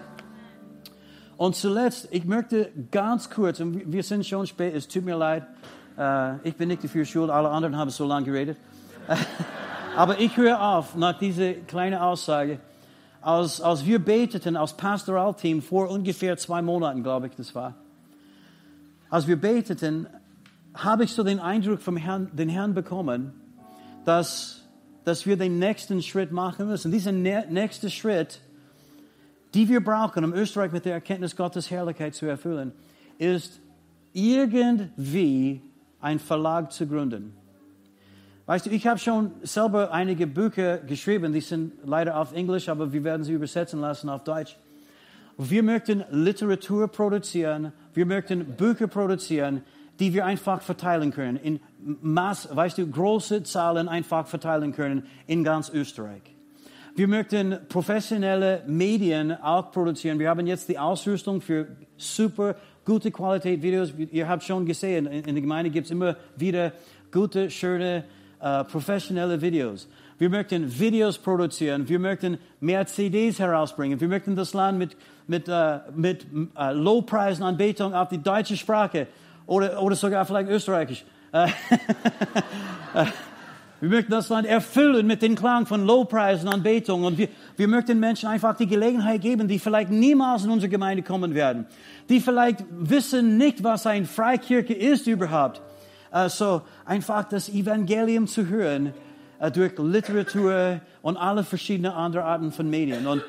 Und 1.38 1.56
zuletzt, 1.56 2.10
ich 2.12 2.26
möchte 2.26 2.72
ganz 2.92 3.30
kurz, 3.30 3.62
und 3.62 3.90
wir 3.90 4.04
sind 4.04 4.26
schon 4.26 4.46
spät, 4.46 4.76
es 4.76 4.86
tut 4.86 5.06
mir 5.06 5.16
leid, 5.16 5.44
äh, 5.98 6.48
ich 6.48 6.56
bin 6.56 6.70
nicht 6.70 6.84
dafür 6.84 7.06
schuld, 7.06 7.30
alle 7.30 7.50
anderen 7.50 7.78
haben 7.78 7.90
so 7.90 8.06
lange 8.06 8.26
geredet. 8.26 8.58
Aber 9.96 10.20
ich 10.20 10.36
höre 10.38 10.62
auf 10.62 10.96
nach 10.96 11.18
dieser 11.18 11.54
kleinen 11.54 12.00
Aussage. 12.00 12.60
Als, 13.22 13.60
als 13.60 13.86
wir 13.86 14.00
beteten 14.00 14.56
als 14.56 14.74
Pastoralteam 14.74 15.62
vor 15.62 15.90
ungefähr 15.90 16.38
zwei 16.38 16.62
Monaten, 16.62 17.02
glaube 17.02 17.28
ich, 17.28 17.36
das 17.36 17.56
war. 17.56 17.74
Als 19.10 19.28
wir 19.28 19.40
beteten, 19.40 20.08
habe 20.74 21.06
ich 21.06 21.14
so 21.14 21.24
den 21.24 21.40
Eindruck 21.40 21.82
vom 21.82 21.98
Herrn, 21.98 22.30
den 22.34 22.50
Herrn 22.50 22.74
bekommen, 22.74 23.34
dass, 24.04 24.62
dass 25.06 25.26
wir 25.26 25.38
den 25.38 25.58
nächsten 25.58 26.04
Schritt 26.04 26.32
machen 26.32 26.68
müssen. 26.68 26.92
Dieser 26.92 27.12
nächste 27.12 27.90
Schritt 27.90 28.42
die 29.56 29.70
wir 29.70 29.82
brauchen, 29.82 30.26
um 30.26 30.34
Österreich 30.34 30.74
mit 30.74 30.84
der 30.84 30.94
Erkenntnis 30.94 31.36
Gottes 31.36 31.72
Herrlichkeit 31.72 32.14
zu 32.14 32.26
erfüllen, 32.26 32.74
ist 33.18 33.62
irgendwie 34.12 35.62
ein 36.06 36.20
Verlag 36.20 36.72
zu 36.72 36.86
gründen. 36.86 37.34
Weißt 38.46 38.68
du, 38.68 38.70
ich 38.70 38.86
habe 38.86 39.00
schon 39.00 39.32
selber 39.42 39.92
einige 39.92 40.28
Bücher 40.28 40.78
geschrieben, 40.78 41.34
die 41.34 41.42
sind 41.42 41.74
leider 41.84 42.20
auf 42.20 42.32
Englisch, 42.32 42.70
aber 42.70 42.94
wir 42.94 43.04
werden 43.04 43.24
sie 43.24 43.34
übersetzen 43.34 43.82
lassen 43.82 44.08
auf 44.08 44.24
Deutsch. 44.24 44.56
Wir 45.40 45.64
möchten 45.64 46.04
Literatur 46.12 46.88
produzieren, 46.88 47.74
wir 47.96 48.06
möchten 48.06 48.46
Bücher 48.56 48.88
produzieren, 48.88 49.64
die 50.00 50.14
wir 50.14 50.28
einfach 50.28 50.62
verteilen 50.62 51.10
können, 51.10 51.38
in 51.38 51.60
Maß, 51.80 52.56
weißt 52.56 52.78
du, 52.78 52.88
große 52.88 53.42
Zahlen 53.42 53.90
einfach 53.90 54.28
verteilen 54.28 54.74
können 54.74 55.08
in 55.26 55.44
ganz 55.44 55.70
Österreich. 55.70 56.35
Wir 56.98 57.10
möchten 57.10 57.58
professionelle 57.68 58.64
Medien 58.68 59.34
auch 59.42 59.70
produzieren. 59.70 60.18
Wir 60.18 60.30
haben 60.30 60.48
jetzt 60.48 60.70
die 60.70 60.80
Ausrüstung 60.80 61.42
für 61.42 61.68
super 61.98 62.56
gute 62.86 63.12
Qualität 63.12 63.62
Videos. 63.62 63.92
Ihr 63.98 64.30
habt 64.30 64.44
schon 64.44 64.66
gesehen, 64.66 65.06
in, 65.06 65.24
der 65.24 65.42
Gemeinde 65.42 65.72
gibt 65.72 65.88
es 65.88 65.92
immer 65.92 66.16
wieder 66.38 66.72
gute, 67.12 67.52
schöne, 67.52 68.06
uh, 68.42 68.64
professionelle 68.64 69.42
Videos. 69.42 69.90
Wir 70.18 70.30
möchten 70.30 70.80
Videos 70.80 71.18
produzieren. 71.18 71.90
Wir 71.90 72.00
möchten 72.00 72.38
mehr 72.62 72.88
CDs 72.88 73.40
herausbringen. 73.40 74.00
Wir 74.00 74.08
möchten 74.08 74.38
das 74.38 74.54
Land 74.54 74.80
mit, 74.80 74.96
mit, 75.28 75.50
uh, 75.50 75.80
mit 75.94 76.26
uh, 76.34 76.72
Lowpreisen 76.72 77.44
Anbetung 77.44 77.94
auf 77.94 78.08
die 78.08 78.24
deutsche 78.24 78.56
Sprache 78.56 79.08
oder, 79.48 79.82
oder 79.82 79.98
sogar 79.98 80.26
vielleicht 80.26 80.50
österreichisch. 80.50 81.04
Wir 83.82 83.90
möchten 83.90 84.12
das 84.12 84.30
Land 84.30 84.48
erfüllen 84.48 85.06
mit 85.06 85.22
den 85.22 85.36
Klang 85.36 85.66
von 85.66 85.86
Lobpreis 85.86 86.44
und 86.44 86.48
Anbetung. 86.48 87.04
Und 87.04 87.18
wir, 87.18 87.28
wir 87.58 87.68
möchten 87.68 88.00
Menschen 88.00 88.30
einfach 88.30 88.56
die 88.56 88.68
Gelegenheit 88.68 89.22
geben, 89.22 89.48
die 89.48 89.60
vielleicht 89.60 89.92
niemals 89.92 90.46
in 90.46 90.52
unsere 90.52 90.70
Gemeinde 90.70 91.04
kommen 91.04 91.36
werden. 91.36 91.66
Die 92.08 92.22
vielleicht 92.22 92.64
wissen 92.72 93.38
nicht, 93.38 93.64
was 93.64 93.86
eine 93.86 94.06
Freikirche 94.06 94.74
ist 94.74 95.08
überhaupt. 95.08 95.62
So 96.28 96.62
einfach 96.86 97.26
das 97.26 97.50
Evangelium 97.50 98.28
zu 98.28 98.48
hören 98.48 98.94
uh, 99.42 99.50
durch 99.50 99.78
Literatur 99.78 100.80
und 101.02 101.18
alle 101.18 101.44
verschiedenen 101.44 101.92
andere 101.92 102.24
Arten 102.24 102.54
von 102.54 102.70
Medien. 102.70 103.06
Und 103.06 103.22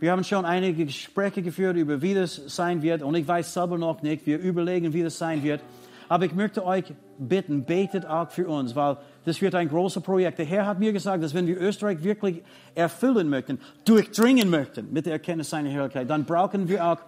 wir 0.00 0.12
haben 0.12 0.24
schon 0.24 0.46
einige 0.46 0.86
Gespräche 0.86 1.42
geführt 1.42 1.76
über, 1.76 2.00
wie 2.00 2.14
das 2.14 2.40
sein 2.46 2.80
wird. 2.80 3.02
Und 3.02 3.14
ich 3.14 3.28
weiß 3.28 3.52
selber 3.52 3.76
noch 3.76 4.00
nicht. 4.00 4.26
Wir 4.26 4.38
überlegen, 4.38 4.94
wie 4.94 5.02
das 5.02 5.18
sein 5.18 5.42
wird. 5.42 5.60
Aber 6.08 6.24
ich 6.24 6.32
möchte 6.32 6.64
euch 6.64 6.94
bitten, 7.28 7.64
betet 7.64 8.06
auch 8.06 8.30
für 8.30 8.48
uns, 8.48 8.74
weil 8.74 8.96
das 9.24 9.40
wird 9.40 9.54
ein 9.54 9.68
großes 9.68 10.02
Projekt. 10.02 10.38
Der 10.38 10.46
Herr 10.46 10.66
hat 10.66 10.78
mir 10.78 10.92
gesagt, 10.92 11.22
dass 11.22 11.34
wenn 11.34 11.46
wir 11.46 11.60
Österreich 11.60 12.02
wirklich 12.02 12.42
erfüllen 12.74 13.28
möchten, 13.28 13.60
durchdringen 13.84 14.48
möchten 14.48 14.92
mit 14.92 15.06
der 15.06 15.14
Erkenntnis 15.14 15.50
seiner 15.50 15.68
Herrlichkeit, 15.68 16.08
dann 16.08 16.24
brauchen 16.24 16.68
wir 16.68 16.84
auch 16.84 16.98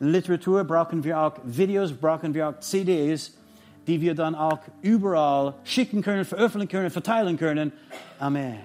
Literatur, 0.00 0.64
brauchen 0.64 1.04
wir 1.04 1.18
auch 1.20 1.34
Videos, 1.44 1.92
brauchen 1.92 2.34
wir 2.34 2.48
auch 2.48 2.58
CDs, 2.58 3.36
die 3.86 4.00
wir 4.00 4.14
dann 4.14 4.34
auch 4.34 4.60
überall 4.82 5.54
schicken 5.64 6.02
können, 6.02 6.24
veröffentlichen 6.24 6.70
können, 6.70 6.90
verteilen 6.90 7.36
können. 7.36 7.72
Amen. 8.18 8.58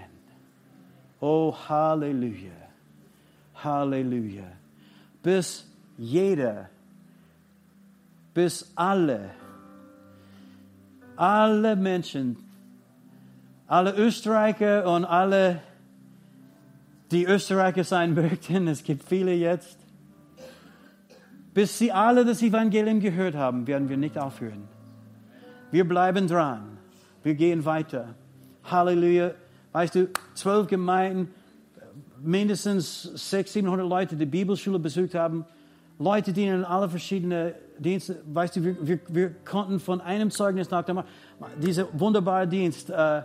Oh, 1.19 1.53
Halleluja. 1.67 2.51
Halleluja. 3.63 4.43
Bis 5.21 5.67
jeder, 5.97 6.69
bis 8.33 8.71
alle, 8.75 9.31
alle 11.17 11.75
Menschen, 11.75 12.37
alle 13.67 13.95
Österreicher 13.95 14.89
und 14.91 15.05
alle, 15.05 15.61
die 17.11 17.25
Österreicher 17.25 17.83
sein 17.83 18.13
möchten, 18.15 18.67
es 18.67 18.83
gibt 18.83 19.03
viele 19.03 19.33
jetzt, 19.33 19.79
bis 21.53 21.77
sie 21.77 21.91
alle 21.91 22.25
das 22.25 22.41
Evangelium 22.41 22.99
gehört 22.99 23.35
haben, 23.35 23.65
werden 23.65 23.87
wir 23.87 23.97
nicht 23.97 24.17
aufhören. 24.17 24.67
Wir 25.71 25.87
bleiben 25.87 26.27
dran. 26.27 26.77
Wir 27.23 27.33
gehen 27.33 27.65
weiter. 27.65 28.15
Halleluja. 28.65 29.31
Weißt 29.71 29.95
du, 29.95 30.09
zwölf 30.33 30.67
Gemeinden, 30.67 31.33
mindestens 32.21 33.03
600, 33.03 33.47
700 33.47 33.89
Leute 33.89 34.15
die 34.15 34.25
Bibelschule 34.25 34.79
besucht 34.79 35.15
haben. 35.15 35.45
Leute, 35.97 36.33
die 36.33 36.45
in 36.45 36.63
alle 36.63 36.89
verschiedenen 36.89 37.53
Dienste, 37.79 38.21
weißt 38.25 38.55
du, 38.55 38.63
wir, 38.63 38.87
wir, 38.87 38.99
wir 39.09 39.29
konnten 39.43 39.79
von 39.79 40.01
einem 40.01 40.31
Zeugnis 40.31 40.69
nach 40.69 40.83
dem 40.83 41.03
dieser 41.57 41.87
wunderbare 41.97 42.47
Dienst, 42.47 42.89
äh, 42.89 43.21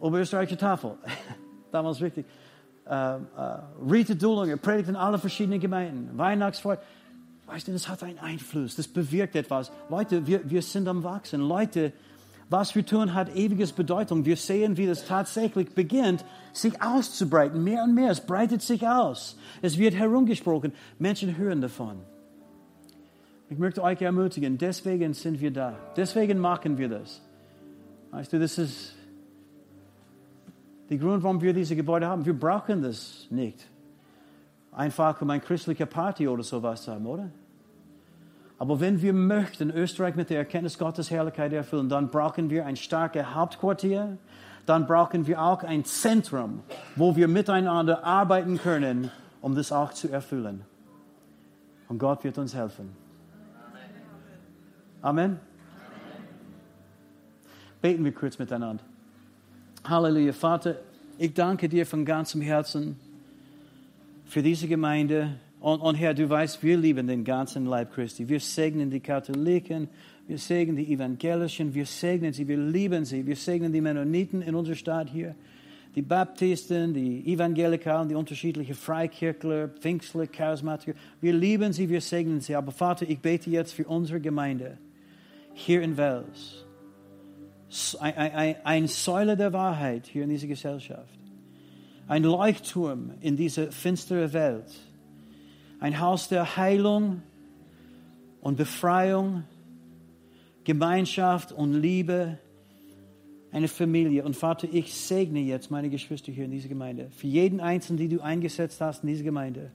Oberösterreichische 0.00 0.58
Tafel, 0.58 0.96
damals 1.72 2.00
wichtig, 2.00 2.26
äh, 2.86 3.16
äh, 3.16 3.18
Rita 3.90 4.14
Dulinger 4.14 4.56
predigt 4.56 4.88
in 4.88 4.96
alle 4.96 5.18
verschiedenen 5.18 5.60
Gemeinden, 5.60 6.16
Weihnachtsfeuer. 6.16 6.78
Weißt 7.46 7.68
du, 7.68 7.72
das 7.72 7.88
hat 7.88 8.02
einen 8.02 8.18
Einfluss, 8.18 8.76
das 8.76 8.88
bewirkt 8.88 9.36
etwas. 9.36 9.70
Leute, 9.88 10.26
wir, 10.26 10.48
wir 10.48 10.62
sind 10.62 10.88
am 10.88 11.04
Wachsen. 11.04 11.40
Leute, 11.40 11.92
was 12.48 12.74
wir 12.74 12.86
tun, 12.86 13.14
hat 13.14 13.34
ewiges 13.34 13.72
Bedeutung. 13.72 14.24
Wir 14.24 14.36
sehen, 14.36 14.76
wie 14.76 14.86
das 14.86 15.06
tatsächlich 15.06 15.74
beginnt, 15.74 16.24
sich 16.52 16.80
auszubreiten. 16.80 17.62
Mehr 17.62 17.82
und 17.82 17.94
mehr. 17.94 18.10
Es 18.10 18.20
breitet 18.20 18.62
sich 18.62 18.86
aus. 18.86 19.36
Es 19.62 19.78
wird 19.78 19.94
herumgesprochen. 19.94 20.72
Menschen 20.98 21.36
hören 21.36 21.60
davon. 21.60 22.02
Ich 23.48 23.58
möchte 23.58 23.82
euch 23.82 24.00
ermutigen. 24.02 24.58
Deswegen 24.58 25.14
sind 25.14 25.40
wir 25.40 25.52
da. 25.52 25.74
Deswegen 25.96 26.38
machen 26.38 26.78
wir 26.78 26.88
das. 26.88 27.22
Weißt 28.10 28.32
du, 28.32 28.38
das 28.38 28.58
ist 28.58 28.96
der 30.90 30.98
Grund, 30.98 31.22
warum 31.22 31.40
wir 31.40 31.52
diese 31.52 31.76
Gebäude 31.76 32.06
haben. 32.06 32.24
Wir 32.24 32.38
brauchen 32.38 32.82
das 32.82 33.26
nicht 33.30 33.68
einfach 34.76 35.20
um 35.22 35.30
eine 35.30 35.40
christliche 35.40 35.86
Party 35.86 36.28
oder 36.28 36.42
sowas 36.42 36.82
zu 36.82 36.92
haben, 36.92 37.06
oder? 37.06 37.30
Aber 38.58 38.80
wenn 38.80 39.02
wir 39.02 39.12
möchten, 39.12 39.70
Österreich 39.70 40.14
mit 40.14 40.30
der 40.30 40.38
Erkenntnis 40.38 40.78
Gottes 40.78 41.10
Herrlichkeit 41.10 41.52
erfüllen, 41.52 41.88
dann 41.88 42.10
brauchen 42.10 42.48
wir 42.50 42.64
ein 42.66 42.76
starkes 42.76 43.34
Hauptquartier, 43.34 44.18
dann 44.64 44.86
brauchen 44.86 45.26
wir 45.26 45.42
auch 45.42 45.62
ein 45.62 45.84
Zentrum, 45.84 46.62
wo 46.94 47.16
wir 47.16 47.28
miteinander 47.28 48.04
arbeiten 48.04 48.58
können, 48.58 49.10
um 49.40 49.54
das 49.54 49.72
auch 49.72 49.92
zu 49.92 50.10
erfüllen. 50.10 50.64
Und 51.88 51.98
Gott 51.98 52.24
wird 52.24 52.38
uns 52.38 52.54
helfen. 52.54 53.05
Amen. 55.06 55.38
Beten 57.80 58.04
wir 58.04 58.10
kurz 58.10 58.40
miteinander. 58.40 58.82
Halleluja, 59.84 60.32
Vater, 60.32 60.80
ich 61.16 61.32
danke 61.32 61.68
dir 61.68 61.86
von 61.86 62.04
ganzem 62.04 62.40
Herzen 62.40 62.96
für 64.24 64.42
diese 64.42 64.66
Gemeinde. 64.66 65.36
Und, 65.60 65.80
und 65.80 65.94
Herr, 65.94 66.12
du 66.12 66.28
weißt, 66.28 66.60
wir 66.64 66.76
lieben 66.76 67.06
den 67.06 67.22
ganzen 67.22 67.66
Leib 67.66 67.94
Christi. 67.94 68.28
Wir 68.28 68.40
segnen 68.40 68.90
die 68.90 68.98
Katholiken, 68.98 69.86
wir 70.26 70.38
segnen 70.38 70.74
die 70.74 70.92
Evangelischen, 70.92 71.72
wir 71.72 71.86
segnen 71.86 72.32
sie, 72.32 72.48
wir 72.48 72.58
lieben 72.58 73.04
sie. 73.04 73.24
Wir 73.24 73.36
segnen 73.36 73.72
die 73.72 73.80
Mennoniten 73.80 74.42
in 74.42 74.56
unserer 74.56 74.74
Stadt 74.74 75.08
hier, 75.08 75.36
die 75.94 76.02
Baptisten, 76.02 76.94
die 76.94 77.32
Evangelikalen, 77.32 78.08
die 78.08 78.16
unterschiedlichen 78.16 78.74
Freikirchler, 78.74 79.68
Pfingstler, 79.68 80.26
Charismatiker. 80.26 80.98
Wir 81.20 81.32
lieben 81.32 81.72
sie, 81.72 81.88
wir 81.88 82.00
segnen 82.00 82.40
sie. 82.40 82.56
Aber 82.56 82.72
Vater, 82.72 83.08
ich 83.08 83.20
bete 83.20 83.50
jetzt 83.50 83.72
für 83.72 83.84
unsere 83.84 84.20
Gemeinde 84.20 84.78
hier 85.56 85.82
in 85.82 85.96
Wels. 85.96 86.64
Ein, 87.98 88.86
Säule 88.86 89.36
der 89.36 89.52
Wahrheit 89.52 90.06
hier 90.06 90.22
in 90.22 90.30
dieser 90.30 90.46
Gesellschaft 90.46 91.18
ein 92.08 92.22
Leuchtturm 92.22 93.12
in 93.20 93.36
diese 93.36 93.72
finstere 93.72 94.32
Welt, 94.32 94.72
ein 95.80 95.98
Haus 95.98 96.28
der 96.28 96.56
Heilung 96.56 97.22
und 98.40 98.56
Befreiung, 98.56 99.42
Gemeinschaft 100.62 101.50
und 101.50 101.74
Liebe, 101.74 102.38
eine 103.50 103.66
Familie. 103.68 104.24
Und 104.24 104.36
Vater, 104.36 104.68
ich 104.70 104.94
segne 104.94 105.40
jetzt 105.40 105.70
meine 105.70 105.90
Geschwister 105.90 106.30
hier 106.30 106.44
in 106.44 106.52
dieser 106.52 106.68
Gemeinde, 106.68 107.10
für 107.10 107.26
jeden 107.26 107.60
Einzelnen, 107.60 107.98
die 107.98 108.08
du 108.08 108.20
eingesetzt 108.20 108.80
hast 108.80 109.02
in 109.02 109.08
dieser 109.08 109.24
Gemeinde. 109.24 109.72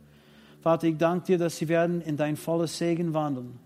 Vater, 0.61 0.87
ich 0.87 0.97
danke 0.97 1.25
dir, 1.25 1.37
dass 1.37 1.57
sie 1.57 1.67
werden 1.67 2.01
in 2.01 2.15
dein 2.15 2.37
volles 2.37 2.77
Segen 2.77 3.13
wandeln 3.13 3.59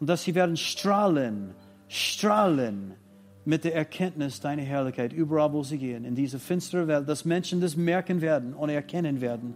und 0.00 0.08
dass 0.08 0.24
sie 0.24 0.34
werden 0.34 0.56
strahlen, 0.56 1.54
strahlen 1.88 2.94
mit 3.44 3.64
der 3.64 3.74
Erkenntnis 3.74 4.40
deiner 4.40 4.62
Herrlichkeit 4.62 5.12
überall, 5.12 5.52
wo 5.52 5.62
sie 5.62 5.78
gehen, 5.78 6.04
in 6.04 6.14
diese 6.14 6.38
finstere 6.38 6.88
Welt, 6.88 7.08
dass 7.08 7.24
Menschen 7.24 7.60
das 7.60 7.76
merken 7.76 8.20
werden 8.20 8.54
und 8.54 8.68
erkennen 8.68 9.20
werden, 9.20 9.54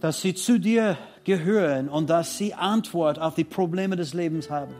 dass 0.00 0.20
sie 0.20 0.34
zu 0.34 0.58
dir 0.58 0.98
gehören 1.22 1.88
und 1.88 2.10
dass 2.10 2.36
sie 2.36 2.52
Antwort 2.52 3.18
auf 3.18 3.36
die 3.36 3.44
Probleme 3.44 3.96
des 3.96 4.12
Lebens 4.12 4.50
haben. 4.50 4.74